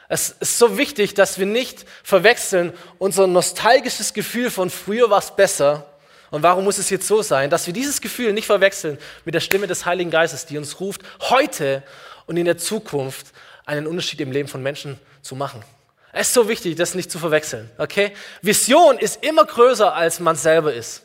Es 0.09 0.31
ist 0.41 0.59
so 0.59 0.77
wichtig, 0.77 1.15
dass 1.15 1.39
wir 1.39 1.47
nicht 1.47 1.87
verwechseln 2.03 2.73
unser 2.99 3.27
nostalgisches 3.27 4.13
Gefühl 4.13 4.51
von 4.51 4.69
früher 4.69 5.09
war 5.09 5.21
es 5.21 5.35
besser 5.35 5.87
und 6.33 6.43
warum 6.43 6.65
muss 6.65 6.79
es 6.79 6.89
jetzt 6.89 7.07
so 7.07 7.21
sein, 7.21 7.51
dass 7.51 7.67
wir 7.67 7.75
dieses 7.75 8.01
Gefühl 8.01 8.33
nicht 8.33 8.47
verwechseln 8.47 8.99
mit 9.27 9.35
der 9.35 9.41
Stimme 9.41 9.67
des 9.67 9.85
Heiligen 9.85 10.11
Geistes, 10.11 10.47
die 10.47 10.57
uns 10.57 10.81
ruft, 10.81 11.03
heute 11.21 11.83
und 12.27 12.39
in 12.39 12.47
der 12.47 12.57
Zukunft 12.57 13.27
einen 13.67 13.87
Unterschied 13.87 14.21
im 14.23 14.33
Leben 14.33 14.49
von 14.49 14.63
Menschen 14.63 14.99
zu 15.21 15.37
machen. 15.37 15.63
Es 16.13 16.29
ist 16.29 16.35
so 16.35 16.49
wichtig, 16.49 16.77
das 16.77 16.95
nicht 16.95 17.11
zu 17.11 17.19
verwechseln. 17.19 17.71
Okay? 17.79 18.13
Vision 18.43 18.99
ist 18.99 19.25
immer 19.25 19.47
größer, 19.47 19.95
als 19.95 20.21
man 20.21 20.37
selber 20.37 20.73
ist. 20.75 21.03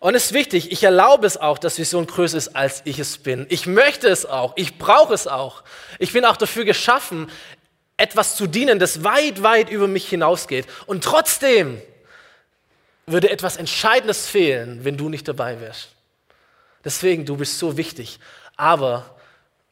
Und 0.00 0.14
es 0.14 0.26
ist 0.26 0.32
wichtig, 0.34 0.70
ich 0.70 0.84
erlaube 0.84 1.26
es 1.26 1.38
auch, 1.38 1.56
dass 1.56 1.78
Vision 1.78 2.06
größer 2.06 2.36
ist, 2.36 2.54
als 2.54 2.82
ich 2.84 2.98
es 2.98 3.16
bin. 3.16 3.46
Ich 3.48 3.66
möchte 3.66 4.06
es 4.06 4.26
auch, 4.26 4.52
ich 4.56 4.76
brauche 4.78 5.14
es 5.14 5.26
auch. 5.26 5.64
Ich 5.98 6.12
bin 6.12 6.26
auch 6.26 6.36
dafür 6.36 6.66
geschaffen, 6.66 7.30
etwas 7.96 8.36
zu 8.36 8.46
dienen, 8.46 8.78
das 8.78 9.02
weit, 9.02 9.42
weit 9.42 9.70
über 9.70 9.88
mich 9.88 10.06
hinausgeht. 10.06 10.66
Und 10.84 11.04
trotzdem 11.04 11.80
würde 13.06 13.30
etwas 13.30 13.56
Entscheidendes 13.56 14.26
fehlen, 14.26 14.84
wenn 14.84 14.98
du 14.98 15.08
nicht 15.08 15.26
dabei 15.26 15.58
wärst. 15.60 15.88
Deswegen, 16.84 17.24
du 17.24 17.38
bist 17.38 17.58
so 17.58 17.78
wichtig, 17.78 18.18
aber 18.56 19.16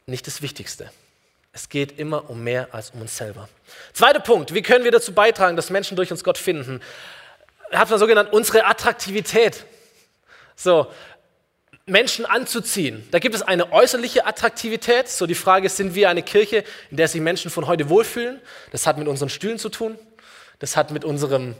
nicht 0.06 0.26
das 0.26 0.40
Wichtigste. 0.40 0.90
Es 1.52 1.68
geht 1.68 1.98
immer 1.98 2.30
um 2.30 2.42
mehr 2.42 2.68
als 2.72 2.90
um 2.90 3.02
uns 3.02 3.16
selber. 3.16 3.48
Zweiter 3.92 4.20
Punkt, 4.20 4.54
wie 4.54 4.62
können 4.62 4.84
wir 4.84 4.90
dazu 4.90 5.12
beitragen, 5.12 5.54
dass 5.54 5.68
Menschen 5.68 5.96
durch 5.96 6.10
uns 6.10 6.24
Gott 6.24 6.38
finden? 6.38 6.80
Ich 7.70 7.76
habe 7.76 7.84
es 7.84 7.90
mal 7.90 7.98
so 7.98 8.06
genannt, 8.06 8.32
unsere 8.32 8.64
Attraktivität. 8.64 9.64
So, 10.56 10.90
Menschen 11.84 12.24
anzuziehen. 12.24 13.06
Da 13.10 13.18
gibt 13.18 13.34
es 13.34 13.42
eine 13.42 13.72
äußerliche 13.72 14.24
Attraktivität. 14.24 15.08
So 15.08 15.26
die 15.26 15.34
Frage 15.34 15.66
ist, 15.66 15.76
sind 15.76 15.94
wir 15.94 16.08
eine 16.08 16.22
Kirche, 16.22 16.64
in 16.90 16.96
der 16.96 17.08
sich 17.08 17.20
Menschen 17.20 17.50
von 17.50 17.66
heute 17.66 17.88
wohlfühlen? 17.88 18.40
Das 18.70 18.86
hat 18.86 18.98
mit 18.98 19.08
unseren 19.08 19.28
Stühlen 19.28 19.58
zu 19.58 19.68
tun. 19.68 19.98
Das 20.58 20.76
hat 20.76 20.90
mit 20.90 21.04
unserem 21.04 21.54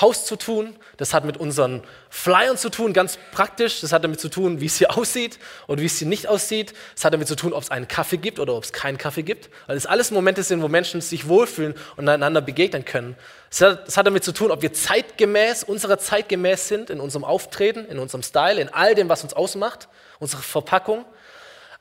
Haus 0.00 0.26
zu 0.26 0.36
tun, 0.36 0.76
das 0.96 1.14
hat 1.14 1.24
mit 1.24 1.36
unseren 1.36 1.82
Flyern 2.10 2.58
zu 2.58 2.70
tun, 2.70 2.92
ganz 2.92 3.18
praktisch. 3.32 3.80
Das 3.80 3.92
hat 3.92 4.02
damit 4.02 4.20
zu 4.20 4.28
tun, 4.28 4.60
wie 4.60 4.66
es 4.66 4.76
hier 4.76 4.96
aussieht 4.98 5.38
oder 5.68 5.80
wie 5.80 5.86
es 5.86 5.98
hier 5.98 6.08
nicht 6.08 6.26
aussieht. 6.26 6.74
Es 6.96 7.04
hat 7.04 7.14
damit 7.14 7.28
zu 7.28 7.36
tun, 7.36 7.52
ob 7.52 7.62
es 7.62 7.70
einen 7.70 7.86
Kaffee 7.86 8.16
gibt 8.16 8.40
oder 8.40 8.54
ob 8.54 8.64
es 8.64 8.72
keinen 8.72 8.98
Kaffee 8.98 9.22
gibt. 9.22 9.48
Weil 9.66 9.76
es 9.76 9.86
alles 9.86 10.10
Momente 10.10 10.42
sind, 10.42 10.60
wo 10.60 10.68
Menschen 10.68 11.00
sich 11.00 11.28
wohlfühlen 11.28 11.74
und 11.96 12.08
einander 12.08 12.40
begegnen 12.40 12.84
können. 12.84 13.16
Es 13.50 13.60
hat, 13.60 13.86
es 13.86 13.96
hat 13.96 14.06
damit 14.06 14.24
zu 14.24 14.32
tun, 14.32 14.50
ob 14.50 14.62
wir 14.62 14.72
zeitgemäß, 14.72 15.62
unserer 15.62 15.98
zeitgemäß 15.98 16.68
sind 16.68 16.90
in 16.90 17.00
unserem 17.00 17.24
Auftreten, 17.24 17.86
in 17.86 17.98
unserem 17.98 18.22
Style, 18.22 18.60
in 18.60 18.68
all 18.68 18.94
dem, 18.94 19.08
was 19.08 19.22
uns 19.22 19.34
ausmacht, 19.34 19.88
unsere 20.18 20.42
Verpackung. 20.42 21.04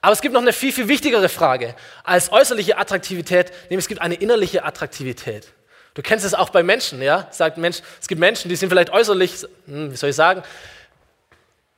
Aber 0.02 0.14
es 0.14 0.22
gibt 0.22 0.36
noch 0.36 0.42
eine 0.42 0.54
viel, 0.54 0.72
viel 0.72 0.88
wichtigere 0.88 1.28
Frage 1.28 1.74
als 2.04 2.32
äußerliche 2.32 2.78
Attraktivität, 2.78 3.52
nämlich 3.72 3.86
es 3.86 3.88
gibt 3.88 4.02
eine 4.02 4.14
innerliche 4.14 4.64
Attraktivität. 4.64 5.48
Du 5.96 6.02
kennst 6.02 6.26
es 6.26 6.34
auch 6.34 6.50
bei 6.50 6.62
Menschen, 6.62 7.02
ja? 7.02 7.28
Sagt 7.32 7.58
Mensch, 7.58 7.80
es 8.00 8.08
gibt 8.08 8.20
Menschen, 8.20 8.50
die 8.50 8.56
sind 8.56 8.70
vielleicht 8.70 8.92
äußerlich, 8.92 9.48
hm, 9.66 9.92
wie 9.92 9.96
soll 9.96 10.12
ich 10.12 10.16
sagen, 10.16 10.44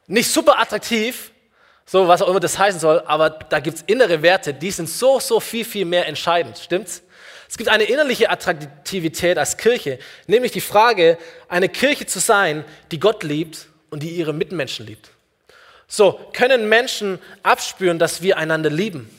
nicht 0.08 0.30
super 0.30 0.60
attraktiv, 0.60 1.32
so 1.86 2.08
was 2.08 2.22
auch 2.22 2.28
immer 2.28 2.40
das 2.40 2.58
heißen 2.58 2.80
soll, 2.80 3.02
aber 3.06 3.30
da 3.30 3.60
gibt 3.60 3.78
es 3.78 3.84
innere 3.88 4.22
Werte, 4.22 4.54
die 4.54 4.72
sind 4.72 4.90
so, 4.90 5.20
so 5.20 5.40
viel, 5.40 5.64
viel 5.64 5.86
mehr 5.86 6.08
entscheidend, 6.08 6.58
stimmt's? 6.58 7.04
Es 7.48 7.58
gibt 7.58 7.70
eine 7.70 7.86
innerliche 7.86 8.30
Attraktivität 8.30 9.38
als 9.38 9.56
Kirche, 9.56 10.00
nämlich 10.26 10.52
die 10.52 10.62
Frage, 10.62 11.18
eine 11.48 11.70
Kirche 11.70 12.06
zu 12.06 12.20
sein, 12.20 12.66
die 12.92 13.00
Gott 13.00 13.24
liebt 13.24 13.68
und 13.90 14.04
die 14.04 14.10
ihre 14.10 14.34
Mitmenschen 14.34 14.86
liebt. 14.86 15.12
So, 15.88 16.20
können 16.34 16.68
Menschen 16.68 17.20
abspüren, 17.44 18.00
dass 18.00 18.22
wir 18.22 18.38
einander 18.38 18.70
lieben? 18.70 19.10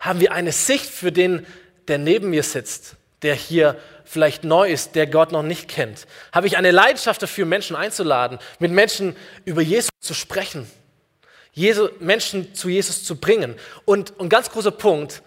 Haben 0.00 0.20
wir 0.20 0.32
eine 0.32 0.52
Sicht 0.52 0.86
für 0.86 1.12
den, 1.12 1.46
der 1.86 1.98
neben 1.98 2.30
mir 2.30 2.42
sitzt, 2.42 2.96
der 3.22 3.34
hier 3.34 3.76
vielleicht 4.08 4.44
neu 4.44 4.70
ist, 4.70 4.94
der 4.94 5.06
Gott 5.06 5.32
noch 5.32 5.42
nicht 5.42 5.68
kennt? 5.68 6.06
Habe 6.32 6.46
ich 6.46 6.56
eine 6.56 6.70
Leidenschaft 6.70 7.22
dafür, 7.22 7.46
Menschen 7.46 7.76
einzuladen, 7.76 8.38
mit 8.58 8.72
Menschen 8.72 9.16
über 9.44 9.62
Jesus 9.62 9.90
zu 10.00 10.14
sprechen, 10.14 10.70
Jesu, 11.52 11.88
Menschen 12.00 12.54
zu 12.54 12.68
Jesus 12.68 13.04
zu 13.04 13.16
bringen? 13.16 13.54
Und 13.84 14.18
ein 14.20 14.28
ganz 14.28 14.50
großer 14.50 14.70
Punkt, 14.70 15.22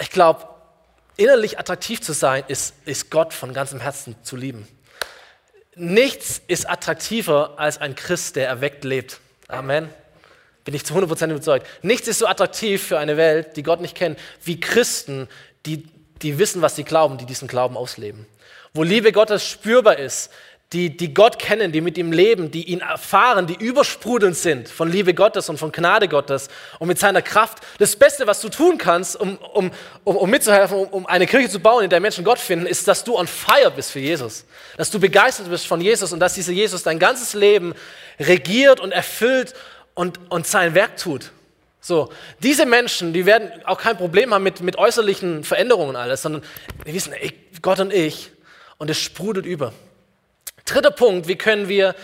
ich 0.00 0.10
glaube, 0.10 0.46
innerlich 1.16 1.58
attraktiv 1.58 2.00
zu 2.00 2.12
sein, 2.12 2.44
ist, 2.48 2.74
ist 2.84 3.10
Gott 3.10 3.32
von 3.32 3.54
ganzem 3.54 3.80
Herzen 3.80 4.16
zu 4.22 4.36
lieben. 4.36 4.66
Nichts 5.76 6.40
ist 6.46 6.68
attraktiver 6.68 7.54
als 7.58 7.78
ein 7.78 7.94
Christ, 7.94 8.36
der 8.36 8.48
erweckt 8.48 8.84
lebt. 8.84 9.20
Amen. 9.48 9.88
Bin 10.64 10.74
ich 10.74 10.84
zu 10.84 10.94
100% 10.94 11.30
überzeugt. 11.30 11.66
Nichts 11.82 12.08
ist 12.08 12.18
so 12.18 12.26
attraktiv 12.26 12.82
für 12.82 12.98
eine 12.98 13.16
Welt, 13.16 13.56
die 13.56 13.62
Gott 13.62 13.80
nicht 13.80 13.96
kennt, 13.96 14.18
wie 14.42 14.58
Christen, 14.58 15.28
die 15.66 15.86
die 16.24 16.38
wissen, 16.38 16.62
was 16.62 16.74
sie 16.74 16.84
glauben, 16.84 17.18
die 17.18 17.26
diesen 17.26 17.46
Glauben 17.46 17.76
ausleben. 17.76 18.26
Wo 18.72 18.82
Liebe 18.82 19.12
Gottes 19.12 19.46
spürbar 19.46 19.98
ist, 19.98 20.30
die, 20.72 20.96
die 20.96 21.14
Gott 21.14 21.38
kennen, 21.38 21.70
die 21.70 21.80
mit 21.80 21.96
ihm 21.96 22.10
leben, 22.10 22.50
die 22.50 22.64
ihn 22.64 22.80
erfahren, 22.80 23.46
die 23.46 23.54
übersprudelnd 23.54 24.36
sind 24.36 24.68
von 24.68 24.90
Liebe 24.90 25.14
Gottes 25.14 25.48
und 25.48 25.58
von 25.58 25.70
Gnade 25.70 26.08
Gottes 26.08 26.48
und 26.80 26.88
mit 26.88 26.98
seiner 26.98 27.22
Kraft. 27.22 27.58
Das 27.78 27.94
Beste, 27.94 28.26
was 28.26 28.40
du 28.40 28.48
tun 28.48 28.76
kannst, 28.76 29.14
um, 29.20 29.38
um, 29.52 29.70
um, 30.02 30.16
um 30.16 30.28
mitzuhelfen, 30.28 30.76
um, 30.76 30.88
um 30.88 31.06
eine 31.06 31.28
Kirche 31.28 31.48
zu 31.48 31.60
bauen, 31.60 31.84
in 31.84 31.90
der 31.90 32.00
Menschen 32.00 32.24
Gott 32.24 32.40
finden, 32.40 32.66
ist, 32.66 32.88
dass 32.88 33.04
du 33.04 33.16
on 33.16 33.28
fire 33.28 33.70
bist 33.70 33.92
für 33.92 34.00
Jesus. 34.00 34.44
Dass 34.76 34.90
du 34.90 34.98
begeistert 34.98 35.48
bist 35.48 35.66
von 35.66 35.80
Jesus 35.80 36.12
und 36.12 36.18
dass 36.18 36.34
dieser 36.34 36.52
Jesus 36.52 36.82
dein 36.82 36.98
ganzes 36.98 37.34
Leben 37.34 37.74
regiert 38.18 38.80
und 38.80 38.90
erfüllt 38.90 39.54
und, 39.94 40.18
und 40.30 40.46
sein 40.46 40.74
Werk 40.74 40.96
tut. 40.96 41.30
So, 41.86 42.10
diese 42.42 42.64
Menschen, 42.64 43.12
die 43.12 43.26
werden 43.26 43.62
auch 43.66 43.76
kein 43.76 43.98
Problem 43.98 44.32
haben 44.32 44.42
mit, 44.42 44.62
mit 44.62 44.76
äußerlichen 44.76 45.44
Veränderungen 45.44 45.96
alles, 45.96 46.22
sondern 46.22 46.42
die 46.86 46.94
wissen, 46.94 47.12
ey, 47.12 47.38
Gott 47.60 47.78
und 47.78 47.92
ich, 47.92 48.30
und 48.78 48.88
es 48.88 48.98
sprudelt 48.98 49.44
über. 49.44 49.74
Dritter 50.64 50.90
Punkt, 50.90 51.28
wie 51.28 51.36
können 51.36 51.68
wir 51.68 51.94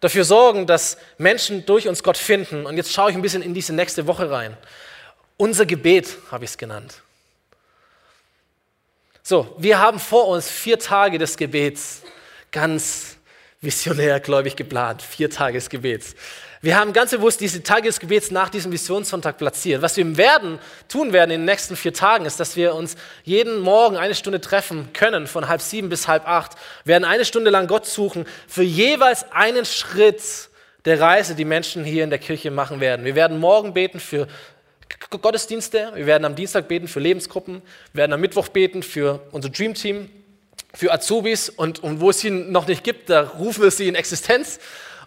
dafür 0.00 0.24
sorgen, 0.24 0.66
dass 0.66 0.98
Menschen 1.16 1.64
durch 1.64 1.88
uns 1.88 2.02
Gott 2.02 2.18
finden? 2.18 2.66
Und 2.66 2.76
jetzt 2.76 2.92
schaue 2.92 3.10
ich 3.10 3.16
ein 3.16 3.22
bisschen 3.22 3.40
in 3.40 3.54
diese 3.54 3.72
nächste 3.72 4.06
Woche 4.06 4.30
rein. 4.30 4.54
Unser 5.38 5.64
Gebet 5.64 6.14
habe 6.30 6.44
ich 6.44 6.50
es 6.50 6.58
genannt. 6.58 7.00
So, 9.22 9.54
wir 9.56 9.78
haben 9.78 9.98
vor 9.98 10.28
uns 10.28 10.50
vier 10.50 10.78
Tage 10.78 11.16
des 11.16 11.38
Gebets, 11.38 12.02
ganz 12.50 13.16
visionär, 13.62 14.18
gläubig 14.20 14.56
geplant, 14.56 15.00
vier 15.00 15.30
Tage 15.30 15.58
Gebets. 15.60 16.14
Wir 16.60 16.76
haben 16.78 16.92
ganz 16.92 17.12
bewusst 17.12 17.40
diese 17.40 17.62
Tage 17.62 17.90
Gebets 17.90 18.30
nach 18.30 18.48
diesem 18.48 18.70
Visionssonntag 18.70 19.38
platziert. 19.38 19.82
Was 19.82 19.96
wir 19.96 20.16
werden, 20.16 20.58
tun 20.88 21.12
werden 21.12 21.30
in 21.30 21.40
den 21.40 21.44
nächsten 21.44 21.76
vier 21.76 21.94
Tagen, 21.94 22.24
ist, 22.24 22.38
dass 22.38 22.56
wir 22.56 22.74
uns 22.74 22.96
jeden 23.24 23.60
Morgen 23.60 23.96
eine 23.96 24.14
Stunde 24.14 24.40
treffen 24.40 24.92
können, 24.92 25.26
von 25.26 25.48
halb 25.48 25.60
sieben 25.60 25.88
bis 25.88 26.06
halb 26.08 26.26
acht, 26.28 26.52
wir 26.84 26.92
werden 26.92 27.04
eine 27.04 27.24
Stunde 27.24 27.50
lang 27.50 27.68
Gott 27.68 27.86
suchen, 27.86 28.26
für 28.46 28.62
jeweils 28.62 29.30
einen 29.32 29.64
Schritt 29.64 30.22
der 30.84 31.00
Reise, 31.00 31.36
die 31.36 31.44
Menschen 31.44 31.84
hier 31.84 32.04
in 32.04 32.10
der 32.10 32.18
Kirche 32.18 32.50
machen 32.50 32.80
werden. 32.80 33.04
Wir 33.04 33.14
werden 33.14 33.38
morgen 33.38 33.74
beten 33.74 34.00
für 34.00 34.26
Gottesdienste, 35.10 35.92
wir 35.94 36.06
werden 36.06 36.24
am 36.24 36.34
Dienstag 36.34 36.66
beten 36.68 36.88
für 36.88 37.00
Lebensgruppen, 37.00 37.62
wir 37.92 38.00
werden 38.00 38.12
am 38.12 38.20
Mittwoch 38.20 38.48
beten 38.48 38.82
für 38.82 39.20
unser 39.30 39.48
Dream 39.50 39.74
Team, 39.74 40.10
für 40.74 40.92
Azubis 40.92 41.48
und, 41.48 41.82
und 41.82 42.00
wo 42.00 42.10
es 42.10 42.20
sie 42.20 42.30
noch 42.30 42.66
nicht 42.66 42.82
gibt, 42.84 43.10
da 43.10 43.22
rufen 43.22 43.62
wir 43.62 43.70
sie 43.70 43.88
in 43.88 43.94
Existenz. 43.94 44.58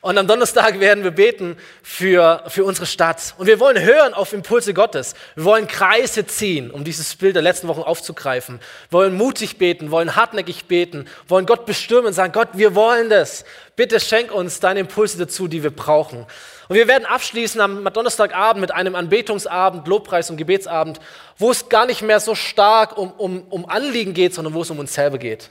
Und 0.05 0.19
am 0.19 0.27
Donnerstag 0.27 0.79
werden 0.79 1.03
wir 1.03 1.09
beten 1.09 1.57
für, 1.81 2.43
für 2.47 2.63
unsere 2.63 2.85
Stadt. 2.85 3.33
Und 3.39 3.47
wir 3.47 3.59
wollen 3.59 3.83
hören 3.83 4.13
auf 4.13 4.33
Impulse 4.33 4.75
Gottes. 4.75 5.15
Wir 5.33 5.45
wollen 5.45 5.65
Kreise 5.65 6.27
ziehen, 6.27 6.69
um 6.69 6.83
dieses 6.83 7.15
Bild 7.15 7.33
der 7.33 7.41
letzten 7.41 7.67
Wochen 7.67 7.81
aufzugreifen. 7.81 8.59
Wir 8.91 8.99
wollen 8.99 9.17
mutig 9.17 9.57
beten, 9.57 9.89
wollen 9.89 10.15
hartnäckig 10.15 10.65
beten, 10.65 11.07
wollen 11.27 11.47
Gott 11.47 11.65
bestürmen 11.65 12.05
und 12.05 12.13
sagen, 12.13 12.33
Gott, 12.33 12.49
wir 12.53 12.75
wollen 12.75 13.09
das. 13.09 13.45
Bitte 13.75 13.99
schenk 13.99 14.31
uns 14.31 14.59
deine 14.59 14.81
Impulse 14.81 15.17
dazu, 15.17 15.47
die 15.47 15.63
wir 15.63 15.71
brauchen. 15.71 16.27
Und 16.67 16.75
wir 16.75 16.87
werden 16.87 17.07
abschließen 17.07 17.59
am 17.59 17.83
Donnerstagabend 17.91 18.61
mit 18.61 18.71
einem 18.71 18.93
Anbetungsabend, 18.93 19.87
Lobpreis 19.87 20.29
und 20.29 20.37
Gebetsabend, 20.37 20.99
wo 21.39 21.49
es 21.49 21.67
gar 21.67 21.87
nicht 21.87 22.03
mehr 22.03 22.19
so 22.19 22.35
stark 22.35 22.95
um, 22.95 23.11
um, 23.13 23.41
um 23.49 23.67
Anliegen 23.67 24.13
geht, 24.13 24.35
sondern 24.35 24.53
wo 24.53 24.61
es 24.61 24.69
um 24.69 24.77
uns 24.77 24.93
selber 24.93 25.17
geht. 25.17 25.49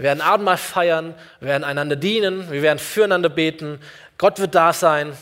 Wir 0.00 0.04
werden 0.04 0.22
Abendmahl 0.22 0.56
feiern, 0.56 1.14
wir 1.40 1.48
werden 1.48 1.62
einander 1.62 1.94
dienen, 1.94 2.50
wir 2.50 2.62
werden 2.62 2.78
füreinander 2.78 3.28
beten. 3.28 3.78
Gott 4.16 4.38
wird 4.38 4.54
da 4.54 4.72
sein. 4.72 5.12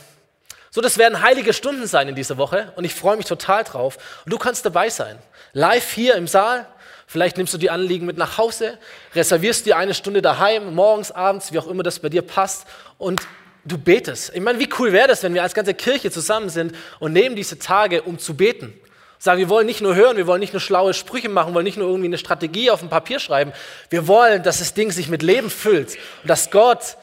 So, 0.70 0.80
das 0.80 0.98
werden 0.98 1.20
heilige 1.20 1.52
Stunden 1.52 1.88
sein 1.88 2.06
in 2.06 2.14
dieser 2.14 2.36
Woche 2.36 2.72
und 2.76 2.84
ich 2.84 2.94
freue 2.94 3.16
mich 3.16 3.26
total 3.26 3.64
drauf. 3.64 3.98
Und 4.24 4.32
du 4.32 4.38
kannst 4.38 4.64
dabei 4.64 4.88
sein. 4.88 5.18
Live 5.52 5.90
hier 5.94 6.14
im 6.14 6.28
Saal. 6.28 6.64
Vielleicht 7.08 7.38
nimmst 7.38 7.52
du 7.52 7.58
die 7.58 7.70
Anliegen 7.70 8.06
mit 8.06 8.18
nach 8.18 8.38
Hause, 8.38 8.78
reservierst 9.16 9.66
dir 9.66 9.76
eine 9.78 9.94
Stunde 9.94 10.22
daheim, 10.22 10.72
morgens, 10.76 11.10
abends, 11.10 11.52
wie 11.52 11.58
auch 11.58 11.66
immer 11.66 11.82
das 11.82 11.98
bei 11.98 12.08
dir 12.08 12.22
passt 12.22 12.64
und 12.98 13.20
du 13.64 13.78
betest. 13.78 14.30
Ich 14.32 14.40
meine, 14.40 14.60
wie 14.60 14.68
cool 14.78 14.92
wäre 14.92 15.08
das, 15.08 15.24
wenn 15.24 15.34
wir 15.34 15.42
als 15.42 15.54
ganze 15.54 15.74
Kirche 15.74 16.12
zusammen 16.12 16.50
sind 16.50 16.72
und 17.00 17.12
nehmen 17.12 17.34
diese 17.34 17.58
Tage, 17.58 18.02
um 18.02 18.20
zu 18.20 18.36
beten. 18.36 18.78
Sagen, 19.18 19.40
wir 19.40 19.48
wollen 19.48 19.66
nicht 19.66 19.80
nur 19.80 19.94
hören, 19.94 20.16
wir 20.16 20.26
wollen 20.26 20.40
nicht 20.40 20.52
nur 20.52 20.60
schlaue 20.60 20.94
Sprüche 20.94 21.28
machen, 21.28 21.50
wir 21.50 21.54
wollen 21.54 21.64
nicht 21.64 21.76
nur 21.76 21.88
irgendwie 21.88 22.06
eine 22.06 22.18
Strategie 22.18 22.70
auf 22.70 22.80
dem 22.80 22.88
Papier 22.88 23.18
schreiben. 23.18 23.52
Wir 23.90 24.06
wollen, 24.06 24.42
dass 24.42 24.60
das 24.60 24.74
Ding 24.74 24.92
sich 24.92 25.08
mit 25.08 25.22
Leben 25.22 25.50
füllt 25.50 25.96
und 26.22 26.30
dass 26.30 26.50
Gott 26.50 26.96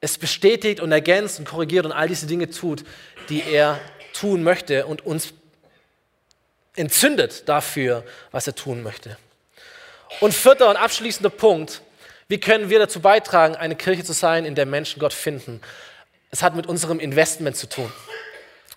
es 0.00 0.16
bestätigt 0.16 0.80
und 0.80 0.90
ergänzt 0.90 1.38
und 1.38 1.46
korrigiert 1.46 1.84
und 1.84 1.92
all 1.92 2.08
diese 2.08 2.26
Dinge 2.26 2.48
tut, 2.48 2.84
die 3.28 3.42
er 3.42 3.78
tun 4.14 4.42
möchte 4.42 4.86
und 4.86 5.04
uns 5.04 5.34
entzündet 6.76 7.48
dafür, 7.48 8.04
was 8.30 8.46
er 8.46 8.54
tun 8.54 8.82
möchte. 8.82 9.18
Und 10.20 10.32
vierter 10.32 10.70
und 10.70 10.76
abschließender 10.76 11.30
Punkt, 11.30 11.82
wie 12.28 12.38
können 12.38 12.70
wir 12.70 12.78
dazu 12.78 13.00
beitragen, 13.00 13.56
eine 13.56 13.76
Kirche 13.76 14.04
zu 14.04 14.12
sein, 14.12 14.44
in 14.44 14.54
der 14.54 14.66
Menschen 14.66 14.98
Gott 14.98 15.12
finden? 15.12 15.60
Es 16.30 16.42
hat 16.42 16.54
mit 16.54 16.66
unserem 16.66 17.00
Investment 17.00 17.56
zu 17.56 17.68
tun. 17.68 17.92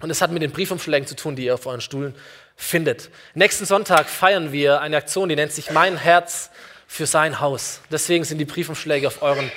Und 0.01 0.09
es 0.09 0.21
hat 0.21 0.31
mit 0.31 0.41
den 0.41 0.51
Briefumschlägen 0.51 1.07
zu 1.07 1.15
tun, 1.15 1.35
die 1.35 1.45
ihr 1.45 1.53
auf 1.53 1.65
euren 1.65 1.79
Stuhlen 1.79 2.15
findet. 2.55 3.09
Nächsten 3.33 3.65
Sonntag 3.65 4.09
feiern 4.09 4.51
wir 4.51 4.81
eine 4.81 4.97
Aktion, 4.97 5.29
die 5.29 5.35
nennt 5.35 5.51
sich 5.51 5.71
Mein 5.71 5.97
Herz 5.97 6.49
für 6.87 7.05
sein 7.05 7.39
Haus. 7.39 7.81
Deswegen 7.91 8.23
sind 8.23 8.37
die 8.37 8.45
Briefumschläge 8.45 9.07
auf 9.07 9.21
euren 9.21 9.51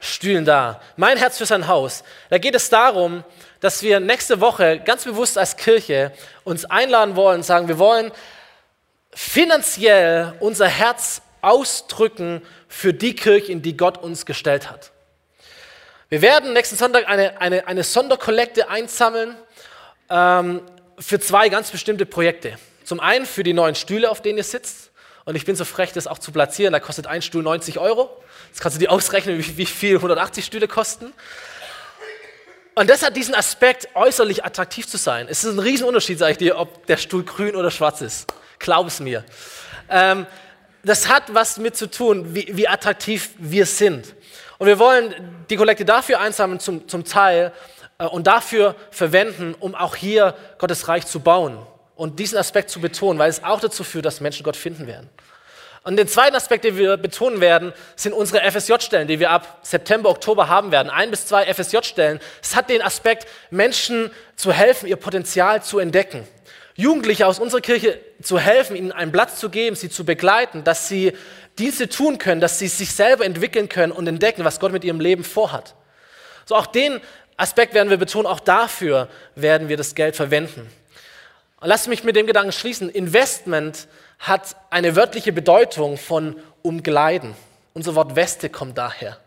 Stühlen 0.00 0.44
da. 0.44 0.80
Mein 0.96 1.16
Herz 1.16 1.38
für 1.38 1.46
sein 1.46 1.68
Haus. 1.68 2.02
Da 2.28 2.38
geht 2.38 2.54
es 2.54 2.68
darum, 2.68 3.24
dass 3.60 3.82
wir 3.82 4.00
nächste 4.00 4.40
Woche 4.40 4.80
ganz 4.84 5.04
bewusst 5.04 5.38
als 5.38 5.56
Kirche 5.56 6.12
uns 6.44 6.64
einladen 6.64 7.14
wollen 7.14 7.42
sagen, 7.42 7.68
wir 7.68 7.78
wollen 7.78 8.10
finanziell 9.14 10.34
unser 10.40 10.66
Herz 10.66 11.22
ausdrücken 11.40 12.42
für 12.68 12.92
die 12.92 13.14
Kirche, 13.14 13.52
in 13.52 13.62
die 13.62 13.76
Gott 13.76 13.98
uns 13.98 14.26
gestellt 14.26 14.70
hat. 14.70 14.90
Wir 16.08 16.20
werden 16.20 16.52
nächsten 16.52 16.76
Sonntag 16.76 17.08
eine, 17.08 17.40
eine, 17.40 17.66
eine 17.66 17.84
Sonderkollekte 17.84 18.68
einsammeln 18.68 19.36
ähm, 20.10 20.60
für 20.98 21.20
zwei 21.20 21.48
ganz 21.48 21.70
bestimmte 21.70 22.06
Projekte. 22.06 22.58
Zum 22.84 23.00
einen 23.00 23.26
für 23.26 23.42
die 23.42 23.52
neuen 23.52 23.74
Stühle, 23.74 24.10
auf 24.10 24.22
denen 24.22 24.38
ihr 24.38 24.44
sitzt. 24.44 24.90
Und 25.24 25.36
ich 25.36 25.44
bin 25.44 25.54
so 25.54 25.64
frech, 25.64 25.92
das 25.92 26.06
auch 26.06 26.18
zu 26.18 26.32
platzieren. 26.32 26.72
Da 26.72 26.80
kostet 26.80 27.06
ein 27.06 27.22
Stuhl 27.22 27.42
90 27.42 27.78
Euro. 27.78 28.10
Jetzt 28.48 28.60
kannst 28.60 28.76
du 28.76 28.80
dir 28.80 28.90
ausrechnen, 28.90 29.38
wie, 29.38 29.66
viel 29.66 29.96
180 29.96 30.44
Stühle 30.44 30.68
kosten. 30.68 31.12
Und 32.74 32.90
das 32.90 33.02
hat 33.02 33.16
diesen 33.16 33.34
Aspekt, 33.34 33.88
äußerlich 33.94 34.44
attraktiv 34.44 34.86
zu 34.86 34.96
sein. 34.96 35.26
Es 35.28 35.44
ist 35.44 35.52
ein 35.52 35.58
Riesenunterschied, 35.58 36.18
sage 36.18 36.32
ich 36.32 36.38
dir, 36.38 36.58
ob 36.58 36.86
der 36.86 36.96
Stuhl 36.96 37.22
grün 37.22 37.54
oder 37.54 37.70
schwarz 37.70 38.00
ist. 38.00 38.32
Glaub 38.58 38.86
es 38.86 38.98
mir. 38.98 39.24
Ähm, 39.88 40.26
das 40.82 41.08
hat 41.08 41.34
was 41.34 41.58
mit 41.58 41.76
zu 41.76 41.88
tun, 41.90 42.34
wie, 42.34 42.48
wie, 42.50 42.66
attraktiv 42.66 43.30
wir 43.38 43.66
sind. 43.66 44.14
Und 44.58 44.66
wir 44.66 44.78
wollen 44.78 45.14
die 45.50 45.56
Kollekte 45.56 45.84
dafür 45.84 46.20
einsammeln, 46.20 46.60
zum, 46.60 46.88
zum 46.88 47.04
Teil, 47.04 47.52
und 48.06 48.26
dafür 48.26 48.74
verwenden, 48.90 49.54
um 49.58 49.74
auch 49.74 49.96
hier 49.96 50.34
Gottes 50.58 50.88
Reich 50.88 51.06
zu 51.06 51.20
bauen 51.20 51.58
und 51.94 52.18
diesen 52.18 52.38
Aspekt 52.38 52.70
zu 52.70 52.80
betonen, 52.80 53.18
weil 53.18 53.30
es 53.30 53.44
auch 53.44 53.60
dazu 53.60 53.84
führt, 53.84 54.04
dass 54.04 54.20
Menschen 54.20 54.42
Gott 54.42 54.56
finden 54.56 54.86
werden. 54.86 55.08
Und 55.84 55.96
den 55.96 56.06
zweiten 56.06 56.36
Aspekt, 56.36 56.64
den 56.64 56.76
wir 56.76 56.96
betonen 56.96 57.40
werden, 57.40 57.72
sind 57.96 58.12
unsere 58.12 58.48
FSJ-Stellen, 58.48 59.08
die 59.08 59.18
wir 59.18 59.30
ab 59.30 59.58
September, 59.62 60.10
Oktober 60.10 60.48
haben 60.48 60.70
werden. 60.70 60.90
Ein 60.90 61.10
bis 61.10 61.26
zwei 61.26 61.52
FSJ-Stellen. 61.52 62.20
Es 62.40 62.54
hat 62.54 62.70
den 62.70 62.82
Aspekt, 62.82 63.26
Menschen 63.50 64.10
zu 64.36 64.52
helfen, 64.52 64.86
ihr 64.86 64.96
Potenzial 64.96 65.62
zu 65.62 65.80
entdecken. 65.80 66.26
Jugendliche 66.76 67.26
aus 67.26 67.40
unserer 67.40 67.60
Kirche 67.60 67.98
zu 68.22 68.38
helfen, 68.38 68.76
ihnen 68.76 68.92
einen 68.92 69.10
Platz 69.10 69.40
zu 69.40 69.50
geben, 69.50 69.74
sie 69.74 69.90
zu 69.90 70.04
begleiten, 70.04 70.62
dass 70.62 70.88
sie 70.88 71.12
Dienste 71.58 71.88
tun 71.88 72.18
können, 72.18 72.40
dass 72.40 72.60
sie 72.60 72.68
sich 72.68 72.92
selber 72.92 73.24
entwickeln 73.24 73.68
können 73.68 73.92
und 73.92 74.06
entdecken, 74.06 74.44
was 74.44 74.60
Gott 74.60 74.72
mit 74.72 74.84
ihrem 74.84 75.00
Leben 75.00 75.24
vorhat. 75.24 75.74
So 76.46 76.54
auch 76.54 76.66
den 76.66 77.00
Aspekt 77.42 77.74
werden 77.74 77.90
wir 77.90 77.96
betonen, 77.96 78.26
auch 78.26 78.38
dafür 78.38 79.08
werden 79.34 79.68
wir 79.68 79.76
das 79.76 79.96
Geld 79.96 80.14
verwenden. 80.14 80.70
Und 81.60 81.66
lasst 81.66 81.88
mich 81.88 82.04
mit 82.04 82.14
dem 82.14 82.28
Gedanken 82.28 82.52
schließen. 82.52 82.88
Investment 82.88 83.88
hat 84.20 84.54
eine 84.70 84.94
wörtliche 84.94 85.32
Bedeutung 85.32 85.98
von 85.98 86.36
umkleiden. 86.62 87.34
Unser 87.74 87.96
Wort 87.96 88.14
Weste 88.14 88.48
kommt 88.48 88.78
daher. 88.78 89.18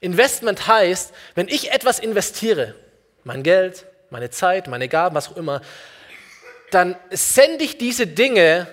Investment 0.00 0.66
heißt, 0.66 1.14
wenn 1.36 1.46
ich 1.46 1.70
etwas 1.70 2.00
investiere, 2.00 2.74
mein 3.22 3.44
Geld, 3.44 3.86
meine 4.10 4.30
Zeit, 4.30 4.66
meine 4.66 4.88
Gaben, 4.88 5.14
was 5.14 5.28
auch 5.28 5.36
immer, 5.36 5.62
dann 6.72 6.96
sende 7.10 7.62
ich 7.62 7.78
diese 7.78 8.08
Dinge 8.08 8.66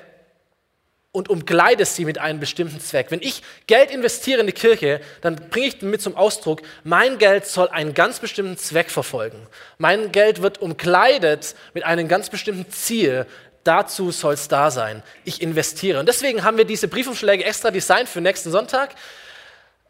und 1.12 1.30
umkleide 1.30 1.86
sie 1.86 2.06
mit 2.06 2.20
einem 2.20 2.40
bestimmten 2.40 2.80
Zweck. 2.80 3.08
Wenn 3.10 3.22
ich 3.22 3.42
Geld 3.66 3.90
investiere 3.90 4.42
in 4.42 4.48
die 4.48 4.54
Kirche, 4.54 5.02
dann 5.22 5.36
bringe 5.50 5.68
ich 5.68 5.82
mit 5.82 6.02
zum 6.02 6.16
Ausdruck, 6.16 6.62
mein 6.84 7.18
Geld 7.18 7.48
soll 7.48 7.68
einen 7.70 7.96
ganz 7.96 8.20
bestimmten 8.20 8.58
Zweck 8.58 8.92
verfolgen. 8.92 9.48
Mein 9.80 10.12
Geld 10.12 10.44
wird 10.44 10.62
umkleidet 10.62 11.56
mit 11.74 11.84
einem 11.84 12.08
ganz 12.08 12.30
bestimmten 12.30 12.72
Ziel. 12.72 13.26
Dazu 13.64 14.12
soll 14.12 14.36
es 14.36 14.48
da 14.48 14.70
sein. 14.70 15.02
Ich 15.26 15.42
investiere. 15.42 16.00
Und 16.00 16.08
deswegen 16.08 16.44
haben 16.44 16.58
wir 16.58 16.66
diese 16.66 16.88
Briefumschläge 16.88 17.44
extra 17.44 17.72
designt 17.72 18.08
für 18.08 18.22
nächsten 18.22 18.52
Sonntag, 18.52 18.94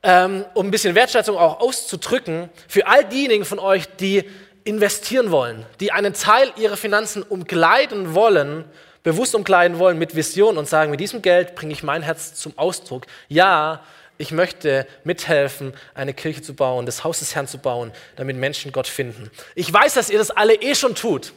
ähm, 0.04 0.46
um 0.54 0.68
ein 0.68 0.72
bisschen 0.72 0.96
Wertschätzung 0.96 1.38
auch 1.38 1.60
auszudrücken 1.60 2.50
für 2.70 2.88
all 2.88 3.04
diejenigen 3.04 3.44
von 3.44 3.60
euch, 3.60 3.88
die 4.00 4.24
investieren 4.64 5.32
wollen, 5.32 5.66
die 5.82 5.92
einen 5.92 6.14
Teil 6.14 6.52
ihrer 6.56 6.78
Finanzen 6.78 7.24
umkleiden 7.24 8.14
wollen, 8.14 8.64
bewusst 9.04 9.36
umkleiden 9.36 9.80
wollen 9.80 9.98
mit 9.98 10.16
Vision 10.16 10.58
und 10.58 10.68
sagen, 10.68 10.92
mit 10.92 11.00
diesem 11.00 11.22
Geld 11.22 11.56
bringe 11.56 11.74
ich 11.74 11.84
mein 11.84 12.02
Herz 12.02 12.34
zum 12.36 12.58
Ausdruck. 12.58 13.06
Ja, 13.28 13.84
ich 14.18 14.32
möchte 14.32 14.86
mithelfen, 15.06 15.74
eine 15.94 16.14
Kirche 16.14 16.42
zu 16.42 16.54
bauen, 16.54 16.86
das 16.86 17.04
Haus 17.04 17.20
des 17.20 17.36
Herrn 17.36 17.48
zu 17.48 17.58
bauen, 17.58 17.94
damit 18.18 18.36
Menschen 18.36 18.72
Gott 18.72 18.88
finden. 18.88 19.32
Ich 19.56 19.72
weiß, 19.72 19.94
dass 19.94 20.10
ihr 20.10 20.20
das 20.20 20.30
alle 20.30 20.56
eh 20.56 20.76
schon 20.76 20.94
tut 20.94 21.32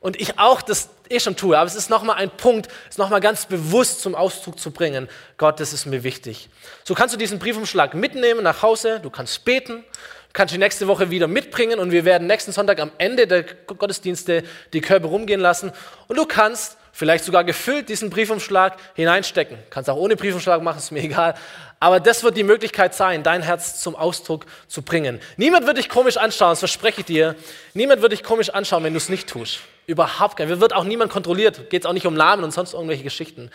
und 0.00 0.20
ich 0.20 0.38
auch 0.38 0.62
das 0.62 0.88
eh 1.10 1.20
schon 1.20 1.36
tue, 1.36 1.58
aber 1.58 1.66
es 1.66 1.74
ist 1.74 1.90
nochmal 1.90 2.16
ein 2.16 2.30
Punkt, 2.30 2.68
es 2.88 2.96
nochmal 2.96 3.20
ganz 3.20 3.44
bewusst 3.44 4.00
zum 4.00 4.14
Ausdruck 4.14 4.58
zu 4.58 4.70
bringen. 4.70 5.08
Gott, 5.36 5.60
das 5.60 5.74
ist 5.74 5.84
mir 5.84 6.02
wichtig. 6.04 6.48
So 6.84 6.94
kannst 6.94 7.14
du 7.14 7.18
diesen 7.18 7.38
Briefumschlag 7.38 7.92
mitnehmen 7.92 8.42
nach 8.42 8.62
Hause, 8.62 8.98
du 9.00 9.10
kannst 9.10 9.44
beten, 9.44 9.84
kannst 10.32 10.54
du 10.54 10.58
nächste 10.58 10.88
Woche 10.88 11.10
wieder 11.10 11.28
mitbringen 11.28 11.78
und 11.78 11.92
wir 11.92 12.06
werden 12.06 12.26
nächsten 12.26 12.52
Sonntag 12.52 12.80
am 12.80 12.92
Ende 12.96 13.26
der 13.26 13.42
Gottesdienste 13.42 14.42
die 14.72 14.80
Körbe 14.80 15.06
rumgehen 15.08 15.40
lassen 15.40 15.70
und 16.08 16.16
du 16.16 16.24
kannst 16.24 16.78
vielleicht 16.92 17.24
sogar 17.24 17.42
gefüllt 17.42 17.88
diesen 17.88 18.10
Briefumschlag 18.10 18.76
hineinstecken. 18.94 19.58
Kannst 19.70 19.90
auch 19.90 19.96
ohne 19.96 20.14
Briefumschlag 20.14 20.62
machen, 20.62 20.78
ist 20.78 20.92
mir 20.92 21.02
egal. 21.02 21.34
Aber 21.80 21.98
das 21.98 22.22
wird 22.22 22.36
die 22.36 22.44
Möglichkeit 22.44 22.94
sein, 22.94 23.24
dein 23.24 23.42
Herz 23.42 23.80
zum 23.80 23.96
Ausdruck 23.96 24.46
zu 24.68 24.82
bringen. 24.82 25.20
Niemand 25.36 25.66
wird 25.66 25.78
dich 25.78 25.88
komisch 25.88 26.16
anschauen, 26.16 26.50
das 26.50 26.60
verspreche 26.60 27.00
ich 27.00 27.06
dir. 27.06 27.34
Niemand 27.74 28.02
wird 28.02 28.12
dich 28.12 28.22
komisch 28.22 28.50
anschauen, 28.50 28.84
wenn 28.84 28.92
du 28.92 28.98
es 28.98 29.08
nicht 29.08 29.28
tust. 29.28 29.60
Überhaupt 29.86 30.36
kein. 30.36 30.48
Wird 30.48 30.74
auch 30.74 30.84
niemand 30.84 31.10
kontrolliert. 31.10 31.70
Geht 31.70 31.82
es 31.82 31.86
auch 31.86 31.92
nicht 31.92 32.06
um 32.06 32.14
Namen 32.14 32.44
und 32.44 32.52
sonst 32.52 32.74
irgendwelche 32.74 33.02
Geschichten. 33.02 33.50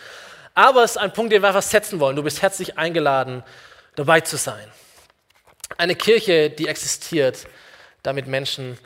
Aber 0.54 0.84
es 0.84 0.92
ist 0.92 0.96
ein 0.98 1.12
Punkt, 1.12 1.32
den 1.32 1.40
wir 1.40 1.48
einfach 1.48 1.62
setzen 1.62 2.00
wollen. 2.00 2.16
Du 2.16 2.22
bist 2.22 2.42
herzlich 2.42 2.76
eingeladen, 2.76 3.44
dabei 3.94 4.20
zu 4.20 4.36
sein. 4.36 4.66
Eine 5.76 5.94
Kirche, 5.94 6.50
die 6.50 6.66
existiert, 6.66 7.46
damit 8.02 8.26
Menschen 8.26 8.76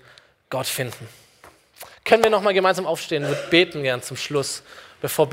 Gott 0.50 0.66
finden. 0.66 1.08
Können 2.04 2.24
wir 2.24 2.30
nochmal 2.30 2.54
gemeinsam 2.54 2.86
aufstehen 2.86 3.24
und 3.24 3.36
beten 3.50 3.82
gern 3.82 4.02
zum 4.02 4.16
Schluss, 4.16 4.62
bevor 5.00 5.28